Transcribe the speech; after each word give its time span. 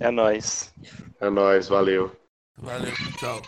É 0.00 0.10
nóis. 0.10 0.72
É 1.20 1.30
nóis, 1.30 1.68
valeu. 1.68 2.14
Valeu, 2.58 2.92
tchau. 3.18 3.42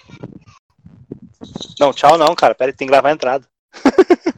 Não, 1.78 1.92
tchau 1.92 2.18
não, 2.18 2.34
cara. 2.34 2.54
Pera 2.54 2.70
aí, 2.70 2.76
tem 2.76 2.86
que 2.86 2.92
gravar 2.92 3.10
a 3.10 3.12
entrada. 3.12 3.46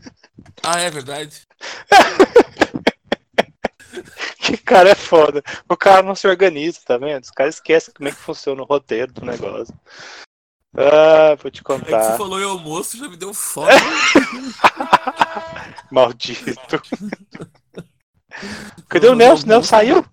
Ah, 0.62 0.78
é 0.78 0.90
verdade. 0.90 1.40
Que 4.38 4.56
cara 4.58 4.90
é 4.90 4.94
foda. 4.94 5.42
O 5.68 5.76
cara 5.76 6.02
não 6.02 6.14
se 6.14 6.26
organiza, 6.28 6.80
tá 6.84 6.98
vendo? 6.98 7.22
Os 7.22 7.30
caras 7.30 7.54
esquecem 7.54 7.94
como 7.94 8.08
é 8.08 8.12
que 8.12 8.18
funciona 8.18 8.60
o 8.60 8.64
roteiro 8.66 9.10
do 9.12 9.24
negócio. 9.24 9.72
Ah, 10.76 11.34
vou 11.40 11.50
te 11.50 11.60
É 11.60 11.62
que 11.62 11.72
você 11.72 11.78
contar. 11.84 12.18
falou 12.18 12.38
em 12.40 12.44
almoço, 12.44 12.98
já 12.98 13.08
me 13.08 13.16
deu 13.16 13.32
fome. 13.32 13.70
Maldito. 15.90 16.82
Cadê 18.88 19.08
o 19.08 19.14
Nelson? 19.14 19.44
O 19.44 19.48
Nelson 19.48 19.68
saiu? 19.68 20.04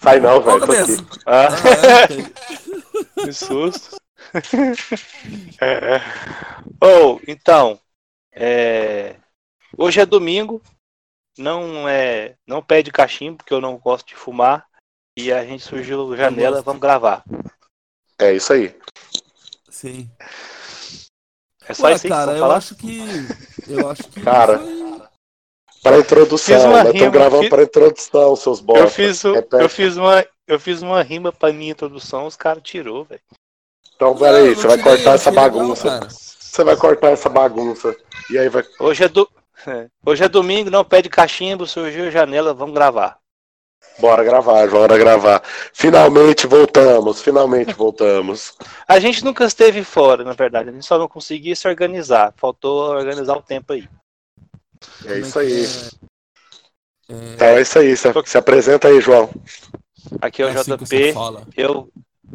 Sai 0.00 0.20
não, 0.20 0.40
velho. 0.42 0.60
tô 0.60 0.66
cabeça. 0.66 1.00
aqui. 1.02 1.20
Ah, 1.26 1.48
Ah, 1.48 2.08
que 3.24 3.32
susto. 3.32 3.96
É. 5.60 6.00
Oh, 6.82 7.18
então. 7.26 7.80
é, 8.32 9.16
Hoje 9.76 10.00
é 10.00 10.06
domingo. 10.06 10.62
Não 11.36 11.88
é. 11.88 12.34
Não 12.46 12.62
pede 12.62 12.90
cachimbo, 12.90 13.38
porque 13.38 13.54
eu 13.54 13.60
não 13.60 13.78
gosto 13.78 14.06
de 14.08 14.14
fumar. 14.16 14.66
E 15.16 15.32
a 15.32 15.44
gente 15.44 15.62
surgiu 15.64 16.16
janela, 16.16 16.62
vamos 16.62 16.80
gravar. 16.80 17.24
É 18.18 18.32
isso 18.32 18.52
aí. 18.52 18.74
Sim. 19.68 20.08
É 21.66 21.74
só 21.74 21.86
Ué, 21.86 21.94
isso 21.94 22.08
cara, 22.08 22.32
eu 22.32 22.40
falar? 22.40 22.56
acho 22.56 22.74
que. 22.74 23.00
Eu 23.68 23.90
acho 23.90 24.02
que. 24.04 24.20
Cara, 24.20 24.58
foi- 24.58 24.87
Para 25.88 25.98
introdução, 26.00 26.56
rima, 26.60 26.82
estamos 26.90 27.12
gravando 27.12 27.40
fiz- 27.42 27.50
para 27.50 27.62
introdução, 27.62 28.36
seus 28.36 28.60
bosta. 28.60 28.84
Eu 28.84 28.88
fiz, 28.90 29.24
o- 29.24 29.34
eu, 29.52 29.68
fiz 29.68 29.96
uma, 29.96 30.26
eu 30.46 30.60
fiz 30.60 30.82
uma 30.82 31.02
rima 31.02 31.32
pra 31.32 31.52
minha 31.52 31.72
introdução, 31.72 32.26
os 32.26 32.36
caras 32.36 32.62
tirou, 32.62 33.04
velho. 33.04 33.20
Então, 33.96 34.16
peraí, 34.16 34.54
você 34.54 34.66
vai 34.66 34.78
cortar 34.78 35.14
essa 35.14 35.30
bagunça. 35.30 36.06
Você 36.08 36.64
vai 36.64 36.76
cortar 36.76 37.10
essa 37.10 37.28
bagunça. 37.28 37.94
E 38.30 38.38
aí 38.38 38.48
vai. 38.48 38.64
Hoje 38.80 39.04
é, 39.04 39.08
do... 39.08 39.28
Hoje 40.06 40.24
é 40.24 40.28
domingo, 40.28 40.70
não 40.70 40.84
pede 40.84 41.08
cachimbo, 41.08 41.66
surgiu 41.66 42.10
janela, 42.10 42.54
vamos 42.54 42.74
gravar. 42.74 43.18
Bora 43.98 44.22
gravar, 44.22 44.68
bora 44.68 44.96
gravar. 44.96 45.42
Finalmente 45.72 46.46
voltamos, 46.46 47.20
finalmente 47.20 47.72
voltamos. 47.74 48.54
A 48.86 49.00
gente 49.00 49.24
nunca 49.24 49.44
esteve 49.44 49.82
fora, 49.82 50.22
na 50.22 50.32
verdade, 50.32 50.68
a 50.68 50.72
gente 50.72 50.86
só 50.86 50.96
não 50.96 51.08
conseguia 51.08 51.56
se 51.56 51.66
organizar. 51.66 52.32
Faltou 52.36 52.90
organizar 52.90 53.36
o 53.36 53.42
tempo 53.42 53.72
aí. 53.72 53.88
É 55.04 55.08
Como 55.08 55.20
isso 55.26 55.38
aí. 55.38 55.64
É, 57.08 57.14
é, 57.14 57.34
Então 57.34 57.46
é 57.48 57.60
isso 57.62 57.78
aí. 57.78 57.96
Se, 57.96 58.08
se 58.26 58.38
apresenta 58.38 58.88
aí, 58.88 59.00
João. 59.00 59.30
Aqui 60.20 60.42
é 60.42 60.46
o 60.46 60.48
é 60.48 60.52
assim 60.52 60.76
JP. 60.76 61.14
Eu, 61.56 61.90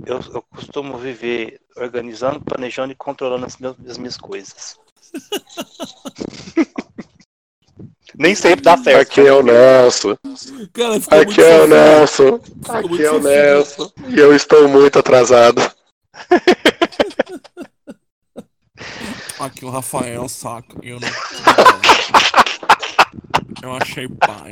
eu, 0.06 0.20
eu 0.34 0.42
costumo 0.44 0.98
viver 0.98 1.60
organizando, 1.76 2.42
planejando 2.42 2.92
e 2.92 2.96
controlando 2.96 3.46
as, 3.46 3.58
meus- 3.58 3.78
as 3.88 3.98
minhas 3.98 4.18
coisas. 4.18 4.78
Nem 8.16 8.36
sempre 8.36 8.62
dá 8.62 8.78
certo. 8.78 9.02
Aqui 9.02 9.22
é 9.22 9.34
o 9.34 9.42
Nelson. 9.42 10.16
Cara, 10.72 10.96
Aqui 11.22 11.42
é 11.42 11.62
o. 11.62 11.68
Nelson. 11.68 12.40
Aqui 12.70 13.04
é 13.04 13.12
o. 13.12 13.20
Nelson. 13.20 13.92
E 14.08 14.20
eu 14.20 14.36
estou 14.36 14.68
muito 14.68 15.00
atrasado. 15.00 15.60
Aqui 19.44 19.66
o 19.66 19.70
Rafael 19.70 20.30
saca. 20.30 20.78
Eu 20.82 21.02
não. 21.02 21.10
Eu 23.62 23.76
achei 23.76 24.08
pai. 24.08 24.52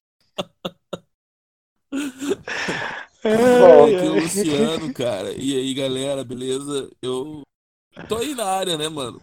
Bom, 3.24 3.86
Aqui 3.86 3.96
é 3.96 4.02
o 4.02 4.16
Luciano, 4.16 4.92
cara. 4.94 5.32
E 5.38 5.58
aí, 5.58 5.74
galera, 5.74 6.26
beleza? 6.26 6.90
Eu 7.02 7.44
tô 8.10 8.18
aí 8.18 8.36
na 8.36 8.44
área, 8.44 8.78
né, 8.78 8.90
mano? 8.90 9.22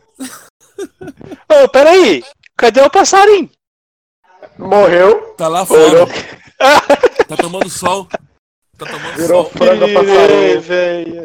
Ô, 1.47 1.69
peraí! 1.69 2.25
Cadê 2.57 2.81
o 2.81 2.89
passarinho? 2.89 3.51
Morreu. 4.59 5.35
Tá 5.35 5.47
lá 5.47 5.67
fora. 5.67 6.07
Tá 7.29 7.37
tomando 7.37 7.69
sol. 7.71 8.09
Tá 8.81 8.87
tomando 8.87 9.15
Virou 9.17 9.45
sol. 9.45 9.53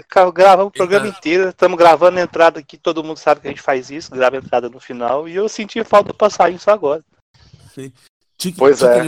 Cara, 0.09 0.31
Gravamos 0.31 0.67
o 0.67 0.71
programa 0.71 1.05
Eita. 1.05 1.17
inteiro, 1.17 1.49
estamos 1.49 1.77
gravando 1.77 2.19
a 2.19 2.21
entrada 2.21 2.59
aqui, 2.59 2.77
todo 2.77 3.01
mundo 3.01 3.17
sabe 3.17 3.39
que 3.39 3.47
a 3.47 3.49
gente 3.49 3.61
faz 3.61 3.89
isso, 3.89 4.11
grava 4.11 4.35
a 4.35 4.39
entrada 4.39 4.69
no 4.69 4.77
final, 4.79 5.25
e 5.27 5.35
eu 5.35 5.47
senti 5.47 5.81
falta 5.85 6.09
do 6.09 6.13
passarinho 6.13 6.59
só 6.59 6.71
agora. 6.71 7.01
Chicken, 8.37 8.53
Pois 8.57 8.81
é. 8.83 9.01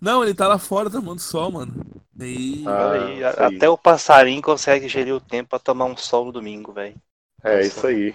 Não, 0.00 0.24
ele 0.24 0.32
tá 0.34 0.48
lá 0.48 0.58
fora 0.58 0.88
tomando 0.88 1.20
sol, 1.20 1.52
mano. 1.52 1.74
E 2.18 2.64
Ah, 2.66 2.92
aí, 2.92 3.16
sim. 3.18 3.56
até 3.56 3.68
o 3.68 3.76
passarinho 3.76 4.40
consegue 4.40 4.88
gerir 4.88 5.14
o 5.14 5.20
tempo 5.20 5.50
pra 5.50 5.58
tomar 5.58 5.84
um 5.84 5.96
sol 5.96 6.24
no 6.24 6.32
domingo, 6.32 6.72
velho. 6.72 6.94
É 7.44 7.60
isso 7.60 7.86
aí. 7.86 8.14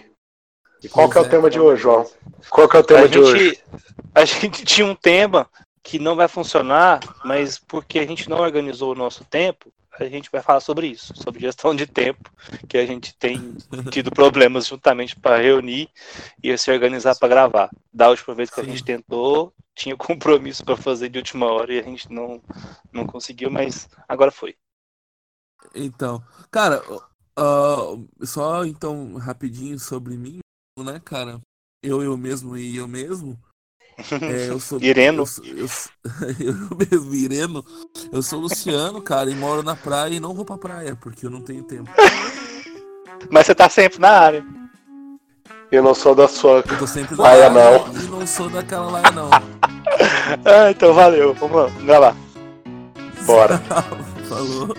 E 0.84 0.90
qual 0.90 1.08
que 1.08 1.18
é 1.18 1.22
o 1.22 1.24
Pois 1.24 1.34
é. 1.34 1.38
tema 1.38 1.50
de 1.52 1.60
hoje, 1.60 1.84
João? 1.84 2.10
Qual 2.50 2.68
que 2.68 2.76
é 2.76 2.80
o 2.80 2.84
tema 2.84 3.02
A 3.02 3.08
de 3.08 3.20
hoje? 3.20 3.50
gente, 3.50 3.64
a 4.16 4.26
gente 4.26 4.66
tinha 4.66 4.88
um 4.88 4.96
tema 4.96 5.48
que 5.84 6.00
não 6.00 6.16
vai 6.16 6.28
funcionar, 6.28 7.00
mas 7.26 7.58
porque 7.58 8.00
a 8.00 8.06
gente 8.06 8.30
não 8.30 8.38
organizou 8.38 8.92
o 8.92 8.96
nosso 8.96 9.26
tempo, 9.26 9.74
a 10.00 10.06
gente 10.06 10.30
vai 10.32 10.42
falar 10.42 10.60
sobre 10.60 10.88
isso, 10.88 11.14
sobre 11.16 11.42
gestão 11.42 11.76
de 11.76 11.86
tempo, 11.86 12.32
que 12.68 12.78
a 12.78 12.86
gente 12.86 13.16
tem 13.16 13.56
tido 13.92 14.12
problemas 14.12 14.68
juntamente 14.68 15.16
para 15.16 15.38
reunir 15.38 15.90
e 16.42 16.56
se 16.58 16.72
organizar 16.72 17.16
para 17.16 17.28
gravar. 17.28 17.70
Da 17.94 18.10
última 18.10 18.34
vez 18.34 18.50
que 18.50 18.60
a 18.60 18.64
Sim. 18.64 18.72
gente 18.72 18.84
tentou, 18.84 19.54
tinha 19.76 19.96
compromisso 19.98 20.64
para 20.64 20.78
fazer 20.78 21.10
de 21.10 21.18
última 21.18 21.48
hora 21.52 21.74
e 21.74 21.80
a 21.80 21.84
gente 21.84 22.12
não, 22.12 22.42
não 22.92 23.06
conseguiu, 23.06 23.52
mas 23.52 23.90
agora 24.08 24.32
foi. 24.32 24.56
Então, 25.76 26.24
cara, 26.50 26.82
ah, 27.36 27.98
só 28.24 28.66
então 28.66 29.16
rapidinho 29.16 29.78
sobre 29.80 30.18
mim, 30.18 30.40
né, 30.80 31.00
cara? 31.00 31.42
Eu, 31.84 32.02
eu 32.02 32.16
mesmo 32.18 32.58
e 32.58 32.78
eu 32.78 32.88
mesmo. 32.88 33.40
É, 34.22 34.50
eu 34.50 34.60
sou. 34.60 34.80
Ireno. 34.84 35.22
Eu, 35.24 35.26
sou- 35.26 35.46
eu, 35.46 35.68
sou- 35.68 35.92
eu 36.40 36.54
mesmo, 36.92 37.14
Ireno. 37.16 37.66
Eu 38.12 38.22
sou 38.22 38.40
Luciano, 38.40 39.02
cara, 39.02 39.30
e 39.30 39.36
moro 39.36 39.64
na 39.64 39.76
praia 39.76 40.14
e 40.16 40.20
não 40.20 40.34
vou 40.34 40.46
pra 40.46 40.58
praia, 40.58 40.96
porque 41.00 41.26
eu 41.26 41.30
não 41.30 41.42
tenho 41.42 41.64
tempo. 41.64 41.90
Mas 43.30 43.46
você 43.46 43.56
tá 43.56 43.70
sempre 43.70 44.00
na 44.00 44.10
área. 44.10 44.46
Eu 45.72 45.82
não 45.84 45.94
sou 45.94 46.14
da 46.14 46.28
sua. 46.28 46.64
Eu 46.68 46.78
tô 46.78 46.86
sempre 46.88 47.16
na 47.16 47.24
Laia, 47.24 47.46
área 47.50 47.80
não. 47.80 47.94
e 48.02 48.04
não 48.08 48.28
sou 48.28 48.50
daquela 48.50 48.90
laia, 48.92 49.12
não. 49.12 49.30
Ah, 50.46 50.72
então 50.72 50.94
valeu, 50.94 51.34
vamos 51.34 51.56
lá, 51.56 51.66
vamos 51.68 51.88
lá. 52.00 52.16
Bora. 53.26 53.62
Falou. 54.28 54.76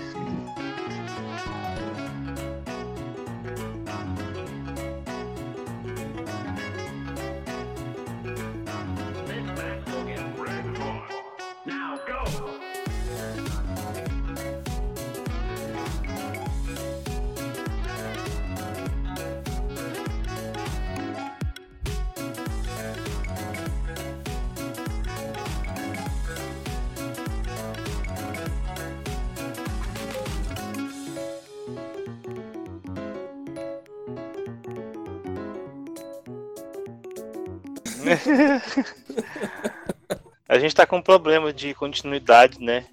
A 40.48 40.58
gente 40.58 40.74
tá 40.74 40.86
com 40.86 40.96
um 40.98 41.02
problema 41.02 41.52
de 41.52 41.74
continuidade, 41.74 42.60
né? 42.60 42.84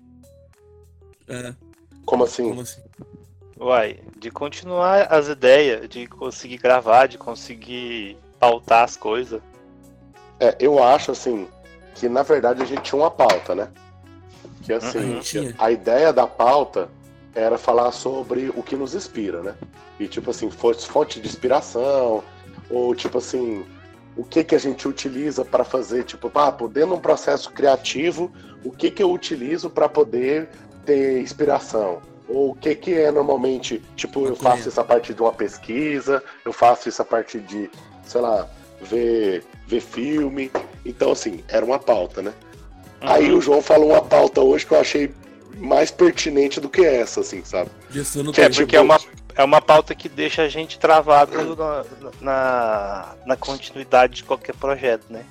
É, 1.27 1.53
Como 2.05 2.23
assim? 2.23 2.49
como 2.49 2.61
assim? 2.61 2.81
Uai, 3.59 3.99
de 4.17 4.31
continuar 4.31 5.11
as 5.13 5.27
ideias, 5.27 5.87
de 5.89 6.07
conseguir 6.07 6.57
gravar, 6.57 7.07
de 7.07 7.17
conseguir 7.17 8.17
pautar 8.39 8.83
as 8.85 8.95
coisas. 8.95 9.41
É, 10.39 10.55
eu 10.59 10.81
acho 10.81 11.11
assim 11.11 11.47
que 11.95 12.07
na 12.07 12.23
verdade 12.23 12.63
a 12.63 12.65
gente 12.65 12.81
tinha 12.83 13.01
uma 13.01 13.11
pauta, 13.11 13.53
né? 13.53 13.69
Que 14.63 14.71
A 14.71 14.77
assim, 14.77 15.19
tinha. 15.19 15.53
a 15.57 15.69
ideia 15.71 16.13
da 16.13 16.25
pauta 16.25 16.87
era 17.35 17.57
falar 17.57 17.91
sobre 17.91 18.49
o 18.55 18.63
que 18.63 18.75
nos 18.77 18.95
inspira, 18.95 19.41
né? 19.43 19.55
E 19.99 20.07
tipo 20.07 20.31
assim, 20.31 20.49
fonte 20.49 21.19
de 21.19 21.27
inspiração, 21.27 22.23
ou 22.69 22.95
tipo 22.95 23.17
assim, 23.17 23.65
o 24.19 24.23
que 24.25 24.43
que 24.43 24.53
a 24.53 24.59
gente 24.59 24.85
utiliza 24.85 25.45
para 25.45 25.63
fazer, 25.63 26.03
tipo, 26.03 26.29
ah, 26.35 26.51
dentro 26.51 26.89
de 26.89 26.93
um 26.93 26.99
processo 26.99 27.49
criativo, 27.51 28.29
o 28.65 28.69
que 28.69 28.91
que 28.91 29.01
eu 29.01 29.09
utilizo 29.09 29.69
para 29.69 29.87
poder 29.87 30.49
ter 30.85 31.21
inspiração? 31.21 32.01
Ou 32.27 32.51
o 32.51 32.55
que 32.55 32.75
que 32.75 32.93
é 32.93 33.09
normalmente, 33.11 33.81
tipo, 33.95 34.27
eu 34.27 34.35
faço 34.35 34.67
isso 34.67 34.81
a 34.81 34.83
partir 34.83 35.13
de 35.13 35.21
uma 35.21 35.31
pesquisa, 35.31 36.21
eu 36.43 36.51
faço 36.51 36.89
isso 36.89 37.01
a 37.01 37.05
partir 37.05 37.39
de, 37.39 37.71
sei 38.03 38.19
lá, 38.19 38.45
ver, 38.81 39.45
ver 39.65 39.79
filme. 39.79 40.51
Então, 40.85 41.13
assim, 41.13 41.41
era 41.47 41.65
uma 41.65 41.79
pauta, 41.79 42.21
né? 42.21 42.33
Uhum. 43.01 43.09
Aí 43.09 43.31
o 43.31 43.39
João 43.39 43.61
falou 43.61 43.91
uma 43.91 44.01
pauta 44.01 44.41
hoje 44.41 44.65
que 44.65 44.73
eu 44.73 44.81
achei 44.81 45.13
mais 45.55 45.91
pertinente 45.91 46.59
do 46.59 46.67
que 46.67 46.83
essa, 46.83 47.21
assim, 47.21 47.41
sabe? 47.45 47.69
Que 48.33 48.41
é 48.41 48.49
porque 48.49 48.75
é 48.75 48.81
uma, 48.81 48.99
é 49.35 49.43
uma 49.43 49.61
pauta 49.61 49.95
que 49.95 50.09
deixa 50.09 50.43
a 50.43 50.49
gente 50.49 50.79
travado 50.79 51.55
na, 51.55 51.85
na, 52.21 53.15
na 53.25 53.37
continuidade 53.37 54.17
de 54.17 54.23
qualquer 54.23 54.55
projeto, 54.55 55.05
né? 55.09 55.25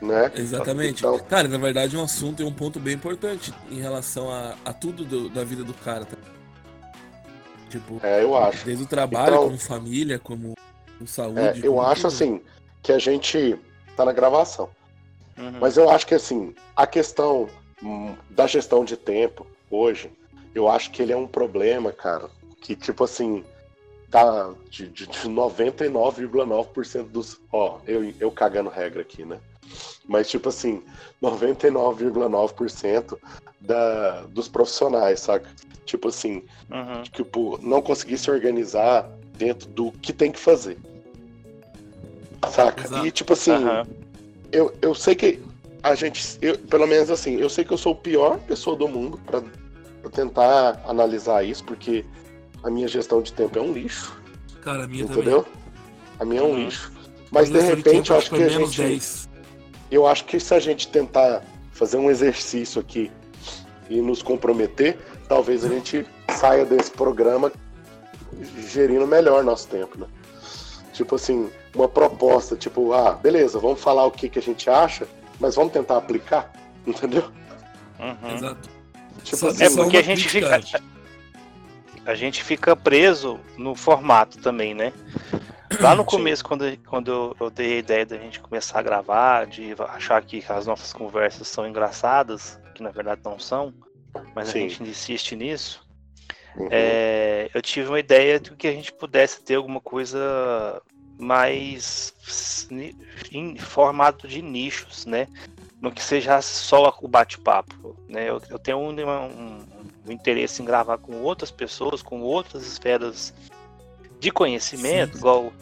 Né? 0.00 0.32
Exatamente. 0.34 1.00
Então... 1.00 1.18
Cara, 1.18 1.46
na 1.46 1.58
verdade, 1.58 1.96
um 1.96 2.02
assunto 2.02 2.42
e 2.42 2.44
um 2.44 2.52
ponto 2.52 2.80
bem 2.80 2.94
importante 2.94 3.52
em 3.70 3.80
relação 3.80 4.30
a, 4.30 4.54
a 4.64 4.72
tudo 4.72 5.04
do, 5.04 5.28
da 5.28 5.44
vida 5.44 5.62
do 5.62 5.74
cara. 5.74 6.04
Tá? 6.06 6.16
Tipo, 7.68 8.00
é, 8.02 8.22
eu 8.22 8.36
acho. 8.36 8.64
Desde 8.64 8.84
o 8.84 8.86
trabalho, 8.86 9.34
então... 9.34 9.44
como 9.44 9.58
família, 9.58 10.18
como, 10.18 10.54
como 10.96 11.06
saúde. 11.06 11.40
É, 11.40 11.60
eu 11.62 11.80
acho 11.80 12.02
tudo. 12.02 12.12
assim 12.12 12.42
que 12.82 12.92
a 12.92 12.98
gente 12.98 13.58
tá 13.96 14.04
na 14.04 14.12
gravação. 14.12 14.70
Uhum. 15.36 15.58
Mas 15.60 15.76
eu 15.76 15.90
acho 15.90 16.06
que 16.06 16.14
assim, 16.14 16.54
a 16.74 16.86
questão 16.86 17.48
hum, 17.82 18.14
da 18.30 18.46
gestão 18.46 18.84
de 18.84 18.96
tempo 18.96 19.46
hoje, 19.70 20.10
eu 20.54 20.68
acho 20.68 20.90
que 20.90 21.02
ele 21.02 21.12
é 21.12 21.16
um 21.16 21.26
problema, 21.26 21.92
cara, 21.92 22.30
que 22.60 22.76
tipo 22.76 23.04
assim, 23.04 23.44
tá 24.10 24.52
de, 24.68 24.88
de, 24.88 25.06
de 25.06 25.28
99,9% 25.28 27.04
dos. 27.04 27.40
Ó, 27.52 27.78
eu, 27.86 28.12
eu 28.18 28.30
cagando 28.30 28.68
regra 28.68 29.02
aqui, 29.02 29.24
né? 29.24 29.38
Mas, 30.06 30.28
tipo 30.28 30.48
assim, 30.48 30.82
99,9% 31.22 33.16
da, 33.60 34.22
dos 34.22 34.48
profissionais, 34.48 35.20
saca? 35.20 35.48
Tipo 35.84 36.08
assim, 36.08 36.42
uhum. 36.70 37.02
tipo, 37.12 37.58
não 37.62 37.80
conseguir 37.80 38.18
se 38.18 38.30
organizar 38.30 39.08
dentro 39.38 39.68
do 39.68 39.92
que 39.92 40.12
tem 40.12 40.32
que 40.32 40.38
fazer. 40.38 40.76
Saca? 42.50 42.84
Exato. 42.84 43.06
E, 43.06 43.10
tipo 43.10 43.32
assim, 43.32 43.52
uhum. 43.52 43.82
eu, 44.50 44.74
eu 44.82 44.94
sei 44.94 45.14
que 45.14 45.40
a 45.82 45.94
gente, 45.94 46.38
eu, 46.42 46.58
pelo 46.58 46.86
menos 46.86 47.10
assim, 47.10 47.36
eu 47.36 47.48
sei 47.48 47.64
que 47.64 47.72
eu 47.72 47.78
sou 47.78 47.92
a 47.92 47.96
pior 47.96 48.38
pessoa 48.40 48.76
do 48.76 48.88
mundo 48.88 49.18
para 49.24 49.42
tentar 50.10 50.82
analisar 50.86 51.44
isso, 51.44 51.64
porque 51.64 52.04
a 52.62 52.70
minha 52.70 52.88
gestão 52.88 53.22
de 53.22 53.32
tempo 53.32 53.58
é 53.58 53.62
um 53.62 53.72
lixo. 53.72 54.16
Cara, 54.62 54.84
a 54.84 54.88
minha 54.88 55.04
entendeu? 55.04 55.42
Também. 55.42 55.60
A 56.18 56.24
minha 56.24 56.40
é 56.40 56.44
um 56.44 56.50
uhum. 56.50 56.64
lixo. 56.64 56.92
Mas 57.30 57.48
de 57.48 57.60
repente 57.60 58.10
eu 58.10 58.18
acho 58.18 58.30
que 58.30 58.42
a 58.42 58.48
gente. 58.48 58.80
10. 58.80 59.28
Eu 59.90 60.06
acho 60.06 60.24
que 60.24 60.38
se 60.38 60.54
a 60.54 60.60
gente 60.60 60.88
tentar 60.88 61.42
fazer 61.72 61.96
um 61.96 62.10
exercício 62.10 62.80
aqui 62.80 63.10
e 63.88 64.00
nos 64.00 64.22
comprometer, 64.22 64.98
talvez 65.28 65.64
a 65.64 65.68
gente 65.68 66.06
saia 66.36 66.64
desse 66.64 66.90
programa 66.90 67.50
gerindo 68.68 69.06
melhor 69.06 69.42
nosso 69.42 69.68
tempo, 69.68 69.98
né? 69.98 70.06
Tipo 70.92 71.16
assim, 71.16 71.50
uma 71.74 71.88
proposta, 71.88 72.56
tipo, 72.56 72.92
ah, 72.92 73.12
beleza, 73.12 73.58
vamos 73.58 73.80
falar 73.80 74.04
o 74.04 74.10
que, 74.10 74.28
que 74.28 74.38
a 74.38 74.42
gente 74.42 74.68
acha, 74.68 75.08
mas 75.40 75.54
vamos 75.54 75.72
tentar 75.72 75.96
aplicar, 75.96 76.52
entendeu? 76.86 77.24
Uhum. 77.98 78.34
Exato. 78.36 78.68
Tipo 79.24 79.46
assim, 79.48 79.64
é 79.64 79.70
porque 79.70 79.96
a 79.96 80.02
gente 80.02 80.28
fica 80.28 80.60
a 82.04 82.14
gente 82.14 82.42
fica 82.42 82.74
preso 82.74 83.38
no 83.56 83.74
formato 83.74 84.38
também, 84.38 84.74
né? 84.74 84.92
Lá 85.78 85.94
no 85.94 86.04
começo, 86.04 86.44
quando, 86.44 86.76
quando 86.78 87.10
eu, 87.10 87.36
eu, 87.40 87.50
dei 87.50 87.74
a 87.74 87.78
ideia 87.78 88.06
da 88.06 88.18
gente 88.18 88.40
começar 88.40 88.80
a 88.80 88.82
gravar, 88.82 89.46
de 89.46 89.74
achar 89.88 90.20
que 90.22 90.44
as 90.48 90.66
nossas 90.66 90.92
conversas 90.92 91.46
são 91.46 91.66
engraçadas, 91.66 92.60
que 92.74 92.82
na 92.82 92.90
verdade 92.90 93.20
não 93.24 93.38
são, 93.38 93.72
mas 94.34 94.48
Sim. 94.48 94.58
a 94.58 94.68
gente 94.68 94.82
insiste 94.82 95.36
nisso, 95.36 95.86
uhum. 96.56 96.68
é, 96.70 97.48
eu 97.54 97.62
tive 97.62 97.88
uma 97.88 98.00
ideia 98.00 98.40
de 98.40 98.50
que 98.56 98.66
a 98.66 98.72
gente 98.72 98.92
pudesse 98.92 99.42
ter 99.42 99.54
alguma 99.54 99.80
coisa 99.80 100.82
mais 101.18 102.14
em 103.30 103.56
formato 103.56 104.26
de 104.26 104.42
nichos, 104.42 105.06
né? 105.06 105.28
No 105.80 105.92
que 105.92 106.02
seja 106.02 106.42
só 106.42 106.94
o 107.00 107.08
bate-papo, 107.08 107.96
né? 108.08 108.28
Eu, 108.28 108.40
eu 108.50 108.58
tenho 108.58 108.78
um, 108.78 108.90
um, 108.90 109.66
um 110.06 110.12
interesse 110.12 110.62
em 110.62 110.64
gravar 110.64 110.98
com 110.98 111.16
outras 111.22 111.50
pessoas, 111.50 112.02
com 112.02 112.20
outras 112.22 112.66
esferas 112.66 113.34
de 114.18 114.30
conhecimento, 114.30 115.12
Sim. 115.12 115.18
igual 115.18 115.52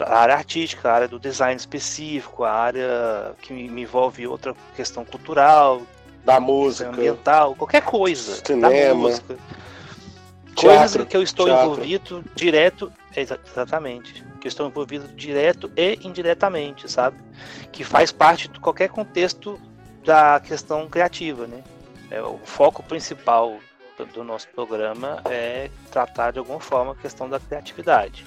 a 0.00 0.18
área 0.18 0.34
artística, 0.34 0.90
a 0.90 0.94
área 0.94 1.08
do 1.08 1.18
design 1.18 1.56
específico, 1.56 2.44
a 2.44 2.52
área 2.52 3.34
que 3.40 3.52
me 3.52 3.82
envolve 3.82 4.26
outra 4.26 4.54
questão 4.74 5.04
cultural, 5.04 5.82
da 6.24 6.40
música, 6.40 6.90
ambiental, 6.90 7.54
qualquer 7.54 7.82
coisa, 7.82 8.42
cinema, 8.44 8.88
da 8.88 8.94
música. 8.94 9.36
Coisas 10.56 11.04
que 11.04 11.16
eu 11.16 11.22
estou 11.22 11.46
teatro. 11.46 11.64
envolvido 11.64 12.24
direto, 12.34 12.92
exatamente, 13.14 14.24
que 14.40 14.46
eu 14.46 14.48
estou 14.48 14.66
envolvido 14.66 15.06
direto 15.08 15.70
e 15.76 15.98
indiretamente, 16.02 16.90
sabe? 16.90 17.16
Que 17.70 17.84
faz 17.84 18.10
parte 18.10 18.48
de 18.48 18.58
qualquer 18.58 18.88
contexto 18.88 19.60
da 20.04 20.40
questão 20.40 20.88
criativa, 20.88 21.46
né? 21.46 21.62
É 22.10 22.22
o 22.22 22.38
foco 22.44 22.82
principal 22.82 23.58
do 24.04 24.22
nosso 24.22 24.48
programa 24.48 25.22
é 25.28 25.70
tratar 25.90 26.32
de 26.32 26.38
alguma 26.38 26.60
forma 26.60 26.92
a 26.92 26.94
questão 26.94 27.28
da 27.28 27.40
criatividade. 27.40 28.26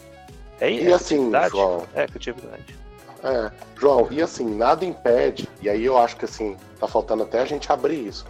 É, 0.59 0.71
e 0.71 0.87
é 0.87 0.93
assim, 0.93 1.31
João. 1.49 1.85
É 1.93 2.05
criatividade. 2.07 2.77
É, 3.23 3.51
João, 3.77 4.07
e 4.11 4.21
assim, 4.21 4.55
nada 4.55 4.85
impede, 4.85 5.47
e 5.61 5.69
aí 5.69 5.85
eu 5.85 5.97
acho 5.97 6.15
que 6.15 6.25
assim, 6.25 6.57
tá 6.79 6.87
faltando 6.87 7.23
até 7.23 7.39
a 7.39 7.45
gente 7.45 7.71
abrir 7.71 8.07
isso. 8.07 8.25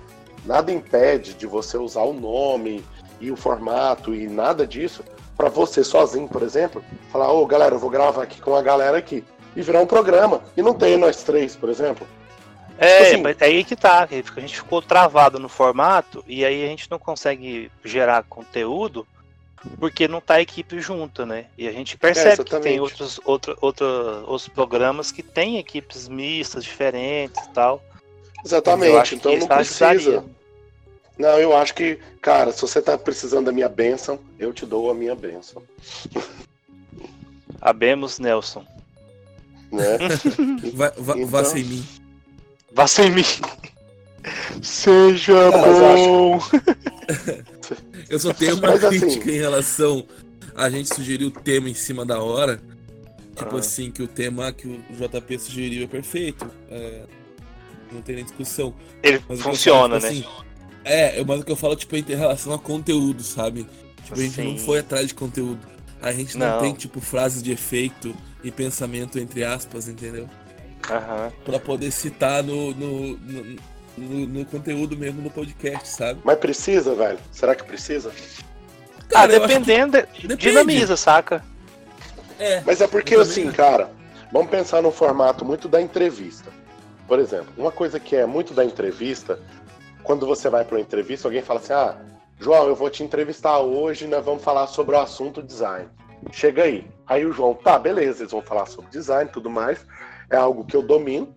Nada 0.46 0.72
impede 0.72 1.34
de 1.34 1.46
você 1.46 1.78
usar 1.78 2.02
o 2.02 2.14
nome 2.14 2.84
e 3.20 3.32
o 3.32 3.36
formato 3.36 4.16
e 4.16 4.28
nada 4.28 4.66
disso 4.66 5.04
para 5.40 5.50
você 5.50 5.84
sozinho, 5.84 6.28
por 6.28 6.44
exemplo, 6.44 6.84
falar, 7.12 7.32
ô 7.32 7.42
oh, 7.42 7.46
galera, 7.46 7.76
eu 7.76 7.80
vou 7.80 7.90
gravar 7.90 8.24
aqui 8.24 8.42
com 8.42 8.56
a 8.56 8.62
galera 8.62 8.98
aqui 8.98 9.24
e 9.56 9.62
virar 9.62 9.80
um 9.80 9.86
programa. 9.86 10.42
E 10.58 10.62
não 10.62 10.74
tem 10.74 10.98
nós 10.98 11.24
três, 11.24 11.56
por 11.56 11.70
exemplo. 11.70 12.06
É, 12.82 13.12
tipo 13.12 13.28
assim, 13.28 13.38
é 13.42 13.46
aí 13.46 13.64
que 13.66 13.76
tá, 13.76 14.04
a 14.04 14.40
gente 14.40 14.56
ficou 14.56 14.82
travado 14.82 15.38
no 15.38 15.50
formato 15.50 16.24
e 16.26 16.46
aí 16.46 16.64
a 16.64 16.68
gente 16.68 16.90
não 16.90 16.98
consegue 16.98 17.70
gerar 17.84 18.24
conteúdo 18.24 19.06
porque 19.78 20.08
não 20.08 20.22
tá 20.22 20.36
a 20.36 20.42
equipe 20.42 20.80
junta, 20.80 21.26
né? 21.26 21.48
E 21.58 21.68
a 21.68 21.74
gente 21.74 21.98
percebe 21.98 22.42
é, 22.42 22.46
que 22.46 22.60
tem 22.60 22.80
outros, 22.80 23.20
outro, 23.26 23.58
outro, 23.60 23.86
outros 24.26 24.48
programas 24.48 25.12
que 25.12 25.22
têm 25.22 25.58
equipes 25.58 26.08
mistas, 26.08 26.64
diferentes 26.64 27.44
e 27.44 27.50
tal. 27.50 27.84
Exatamente, 28.46 29.16
então 29.16 29.36
não 29.36 29.48
precisa. 29.48 30.24
Não, 31.18 31.38
eu 31.38 31.54
acho 31.54 31.76
que, 31.76 32.00
cara, 32.22 32.54
se 32.54 32.62
você 32.62 32.82
tá 32.82 32.98
precisando 32.98 33.48
da 33.48 33.52
minha 33.52 33.68
bênção, 33.68 34.18
eu 34.40 34.54
te 34.54 34.66
dou 34.66 34.90
a 34.90 34.94
minha 34.94 35.14
bênção. 35.14 35.62
Abemos, 37.60 38.20
Nelson. 38.20 38.66
Né? 39.70 39.98
então... 40.64 41.28
vai 41.28 41.44
sem 41.44 41.66
mim. 41.66 41.99
Vá 42.74 42.88
sem 42.88 43.12
mim. 43.12 43.24
Seja 44.62 45.52
bom. 45.52 46.40
Eu, 46.40 47.44
eu 48.10 48.20
só 48.20 48.34
tenho 48.34 48.56
uma 48.56 48.68
mas, 48.70 48.84
assim, 48.84 49.00
crítica 49.00 49.26
assim... 49.26 49.32
em 49.32 49.40
relação 49.40 50.06
a 50.56 50.70
gente 50.70 50.94
sugerir 50.94 51.26
o 51.26 51.32
tema 51.32 51.70
em 51.70 51.74
cima 51.74 52.06
da 52.06 52.22
hora. 52.22 52.60
Tipo 53.36 53.56
ah. 53.56 53.60
assim, 53.60 53.90
que 53.90 54.04
o 54.04 54.08
tema 54.08 54.52
que 54.52 54.68
o 54.68 54.82
JP 54.92 55.40
sugeriu 55.40 55.86
é 55.86 55.88
perfeito. 55.88 56.50
É, 56.70 57.04
não 57.92 58.02
tem 58.02 58.16
nem 58.16 58.26
discussão. 58.26 58.74
Ele 59.02 59.24
mas 59.28 59.42
funciona, 59.42 60.00
falo, 60.00 60.14
tipo, 60.14 60.30
né? 60.30 60.38
Assim, 60.42 60.46
é, 60.84 61.24
mas 61.24 61.42
o 61.42 61.44
que 61.44 61.52
eu 61.52 61.56
falo, 61.56 61.76
tipo, 61.76 61.96
é 61.96 62.00
em 62.00 62.04
relação 62.04 62.54
a 62.54 62.60
conteúdo, 62.60 63.24
sabe? 63.24 63.66
Tipo, 64.04 64.20
a 64.20 64.24
gente 64.24 64.42
não 64.42 64.58
foi 64.58 64.80
atrás 64.80 65.08
de 65.08 65.14
conteúdo. 65.14 65.60
A 66.02 66.12
gente 66.12 66.38
não, 66.38 66.48
não 66.48 66.60
tem, 66.62 66.74
tipo, 66.74 67.00
frases 67.00 67.42
de 67.42 67.52
efeito 67.52 68.16
e 68.44 68.52
pensamento 68.52 69.20
entre 69.20 69.44
aspas, 69.44 69.88
entendeu? 69.88 70.30
Uhum. 70.90 71.32
Pra 71.46 71.60
poder 71.60 71.92
citar 71.92 72.44
no, 72.44 72.74
no, 72.74 73.18
no, 73.18 73.58
no, 73.98 74.28
no 74.28 74.46
conteúdo 74.46 74.98
mesmo 74.98 75.22
do 75.22 75.30
podcast, 75.30 75.88
sabe? 75.90 76.20
Mas 76.24 76.38
precisa, 76.38 76.96
velho? 76.96 77.20
Será 77.32 77.56
que 77.56 77.64
precisa? 77.64 78.12
Cara, 79.08 79.36
ah, 79.36 79.40
dependendo, 79.40 80.02
que... 80.08 80.36
dinamiza, 80.36 80.96
saca? 80.96 81.44
É. 82.40 82.62
Mas 82.66 82.82
é 82.82 82.88
porque, 82.88 83.16
assim, 83.16 83.52
cara, 83.52 83.92
vamos 84.32 84.50
pensar 84.50 84.82
no 84.82 84.92
formato 84.92 85.44
muito 85.44 85.68
da 85.68 85.82
entrevista. 85.82 86.50
Por 87.08 87.20
exemplo, 87.20 87.52
uma 87.58 87.72
coisa 87.72 88.00
que 88.00 88.16
é 88.16 88.26
muito 88.26 88.54
da 88.54 88.64
entrevista, 88.64 89.40
quando 90.04 90.26
você 90.26 90.50
vai 90.50 90.64
para 90.64 90.76
uma 90.76 90.82
entrevista, 90.82 91.28
alguém 91.28 91.42
fala 91.42 91.60
assim: 91.60 91.74
ah, 91.74 91.98
João, 92.40 92.68
eu 92.68 92.76
vou 92.76 92.90
te 92.90 93.04
entrevistar 93.04 93.60
hoje, 93.60 94.08
nós 94.08 94.24
vamos 94.24 94.44
falar 94.44 94.68
sobre 94.68 94.96
o 94.96 95.00
assunto 95.00 95.42
design. 95.42 95.88
Chega 96.32 96.64
aí. 96.64 96.88
Aí 97.08 97.26
o 97.26 97.34
João, 97.34 97.54
tá, 97.56 97.80
beleza, 97.80 98.22
eles 98.22 98.32
vão 98.32 98.42
falar 98.42 98.68
sobre 98.68 98.92
design 98.92 99.30
e 99.30 99.34
tudo 99.34 99.50
mais 99.50 99.80
é 100.30 100.36
algo 100.36 100.66
que 100.66 100.76
eu 100.76 100.82
domino. 100.82 101.34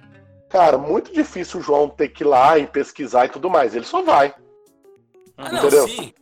Cara, 0.49 0.76
muito 0.76 1.12
difícil 1.12 1.61
o 1.61 1.62
João 1.62 1.88
ter 1.88 2.08
que 2.08 2.22
ir 2.22 2.26
lá 2.26 2.58
e 2.58 2.66
pesquisar 2.66 3.26
e 3.26 3.30
tudo 3.30 3.49
mais. 3.49 3.75
Ele 3.75 3.87
só 3.87 4.02
vai. 4.02 4.34
Ah, 5.37 5.49
entendeu? 5.54 5.80
Não, 5.80 5.88
sim. 5.88 6.14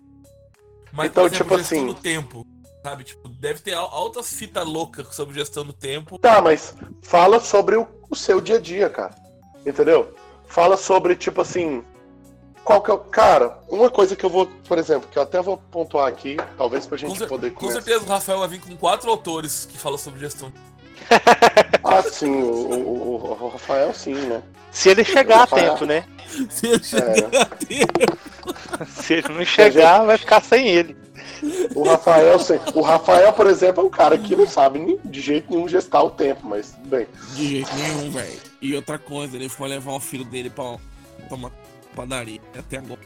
Mas, 0.92 1.10
então, 1.10 1.26
exemplo, 1.26 1.44
tipo 1.44 1.54
assim. 1.54 1.86
Do 1.86 1.94
tempo, 1.94 2.46
sabe? 2.82 3.04
Tipo, 3.04 3.28
deve 3.28 3.60
ter 3.60 3.74
altas 3.74 4.32
fitas 4.32 4.64
loucas 4.64 5.14
sobre 5.14 5.34
gestão 5.34 5.64
do 5.64 5.72
tempo. 5.72 6.18
Tá, 6.18 6.40
mas 6.40 6.74
fala 7.02 7.40
sobre 7.40 7.76
o, 7.76 7.86
o 8.08 8.16
seu 8.16 8.40
dia 8.40 8.56
a 8.56 8.60
dia, 8.60 8.88
cara. 8.88 9.14
Entendeu? 9.66 10.14
Fala 10.46 10.76
sobre, 10.76 11.14
tipo 11.14 11.40
assim, 11.40 11.84
qual 12.64 12.82
que 12.82 12.90
é 12.90 12.94
o. 12.94 12.98
Cara, 12.98 13.58
uma 13.68 13.90
coisa 13.90 14.14
que 14.14 14.24
eu 14.24 14.30
vou, 14.30 14.46
por 14.46 14.78
exemplo, 14.78 15.08
que 15.10 15.18
eu 15.18 15.22
até 15.22 15.40
vou 15.42 15.56
pontuar 15.56 16.06
aqui, 16.06 16.36
talvez 16.56 16.86
pra 16.86 16.96
gente 16.96 17.18
com 17.18 17.26
poder 17.26 17.52
começar. 17.52 17.78
Com 17.78 17.84
certeza 17.84 18.04
o 18.04 18.08
Rafael 18.08 18.38
vai 18.38 18.48
vir 18.48 18.60
com 18.60 18.76
quatro 18.76 19.10
autores 19.10 19.66
que 19.66 19.76
falam 19.78 19.98
sobre 19.98 20.20
gestão. 20.20 20.52
ah, 21.85 22.02
sim, 22.02 22.42
o, 22.42 22.50
o, 22.50 23.45
o, 23.45 23.49
Rafael 23.49 23.95
sim, 23.95 24.14
né? 24.14 24.42
Se 24.71 24.90
ele 24.90 25.04
chegar 25.04 25.42
a 25.42 25.47
tempo, 25.47 25.85
né? 25.85 26.04
Se 26.49 26.66
ele 26.66 26.83
chegar 26.83 27.35
é. 27.35 27.42
a 27.42 27.47
tempo. 27.47 28.21
Se 29.02 29.14
ele 29.14 29.28
não 29.28 29.45
chegar, 29.45 29.97
gente... 29.99 30.07
vai 30.07 30.19
ficar 30.19 30.42
sem 30.42 30.69
ele. 30.69 30.97
O 31.75 31.83
Rafael, 31.85 32.38
o 32.75 32.80
Rafael, 32.80 33.33
por 33.33 33.47
exemplo, 33.47 33.83
é 33.83 33.87
um 33.87 33.90
cara 33.90 34.16
que 34.16 34.35
não 34.35 34.47
sabe 34.47 34.99
de 35.04 35.21
jeito 35.21 35.50
nenhum 35.50 35.69
gestar 35.69 36.02
o 36.02 36.11
tempo, 36.11 36.47
mas 36.47 36.75
bem. 36.85 37.07
De 37.35 37.49
jeito 37.49 37.71
nenhum, 37.76 38.11
velho. 38.11 38.40
E 38.61 38.75
outra 38.75 38.99
coisa, 38.99 39.37
ele 39.37 39.49
foi 39.49 39.69
levar 39.69 39.92
o 39.92 40.00
filho 40.00 40.25
dele 40.25 40.50
pra 40.50 40.76
tomar 41.28 41.50
padaria 41.95 42.40
até 42.59 42.78
agora. 42.78 43.00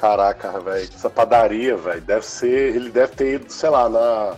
Caraca, 0.00 0.60
velho, 0.60 0.88
essa 0.94 1.10
padaria, 1.10 1.76
velho, 1.76 2.00
deve 2.00 2.24
ser. 2.24 2.76
Ele 2.76 2.90
deve 2.90 3.14
ter 3.14 3.34
ido, 3.34 3.52
sei 3.52 3.68
lá, 3.68 3.88
na. 3.88 4.36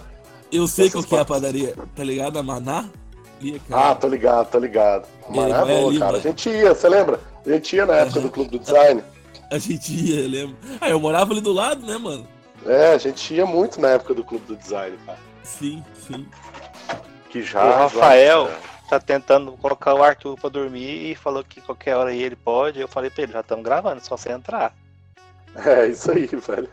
Eu 0.52 0.66
sei 0.66 0.90
qual 0.90 1.04
que 1.04 1.14
é 1.14 1.20
a 1.20 1.24
padaria, 1.24 1.74
tá 1.94 2.02
ligado? 2.02 2.38
A 2.38 2.42
Maná? 2.42 2.88
ah, 3.70 3.94
tô 3.94 4.08
ligado, 4.08 4.50
tô 4.50 4.58
ligado. 4.58 5.06
Maná 5.28 5.62
é 5.62 5.64
boa, 5.64 5.98
cara. 5.98 6.16
A 6.16 6.20
gente 6.20 6.48
ia, 6.50 6.74
você 6.74 6.88
lembra? 6.88 7.20
A 7.46 7.50
gente 7.50 7.76
ia 7.76 7.86
na 7.86 7.94
época 7.96 8.20
do 8.20 8.30
Clube 8.30 8.50
do 8.50 8.58
Design. 8.58 9.02
A 9.50 9.58
gente 9.58 9.92
ia, 9.92 10.20
eu 10.20 10.28
lembro. 10.28 10.56
Ah, 10.80 10.90
eu 10.90 11.00
morava 11.00 11.32
ali 11.32 11.40
do 11.40 11.52
lado, 11.52 11.86
né, 11.86 11.96
mano? 11.96 12.26
É, 12.66 12.92
a 12.92 12.98
gente 12.98 13.34
ia 13.34 13.46
muito 13.46 13.80
na 13.80 13.90
época 13.90 14.14
do 14.14 14.24
Clube 14.24 14.44
do 14.46 14.56
Design, 14.56 14.96
cara. 15.06 15.18
Sim, 15.42 15.82
sim. 16.06 16.26
Que 17.30 17.42
já. 17.42 17.64
O 17.64 17.78
Rafael 17.78 18.48
já... 18.48 18.58
tá 18.90 19.00
tentando 19.00 19.52
colocar 19.52 19.94
o 19.94 20.02
Arthur 20.02 20.36
pra 20.38 20.50
dormir 20.50 21.10
e 21.10 21.14
falou 21.14 21.42
que 21.42 21.60
qualquer 21.60 21.96
hora 21.96 22.10
aí 22.10 22.22
ele 22.22 22.36
pode. 22.36 22.80
Eu 22.80 22.88
falei 22.88 23.08
pra 23.08 23.22
ele, 23.22 23.32
já 23.32 23.40
estamos 23.40 23.64
gravando, 23.64 24.04
só 24.04 24.16
você 24.16 24.30
entrar. 24.30 24.74
É, 25.66 25.88
isso 25.88 26.12
aí, 26.12 26.26
velho. 26.26 26.70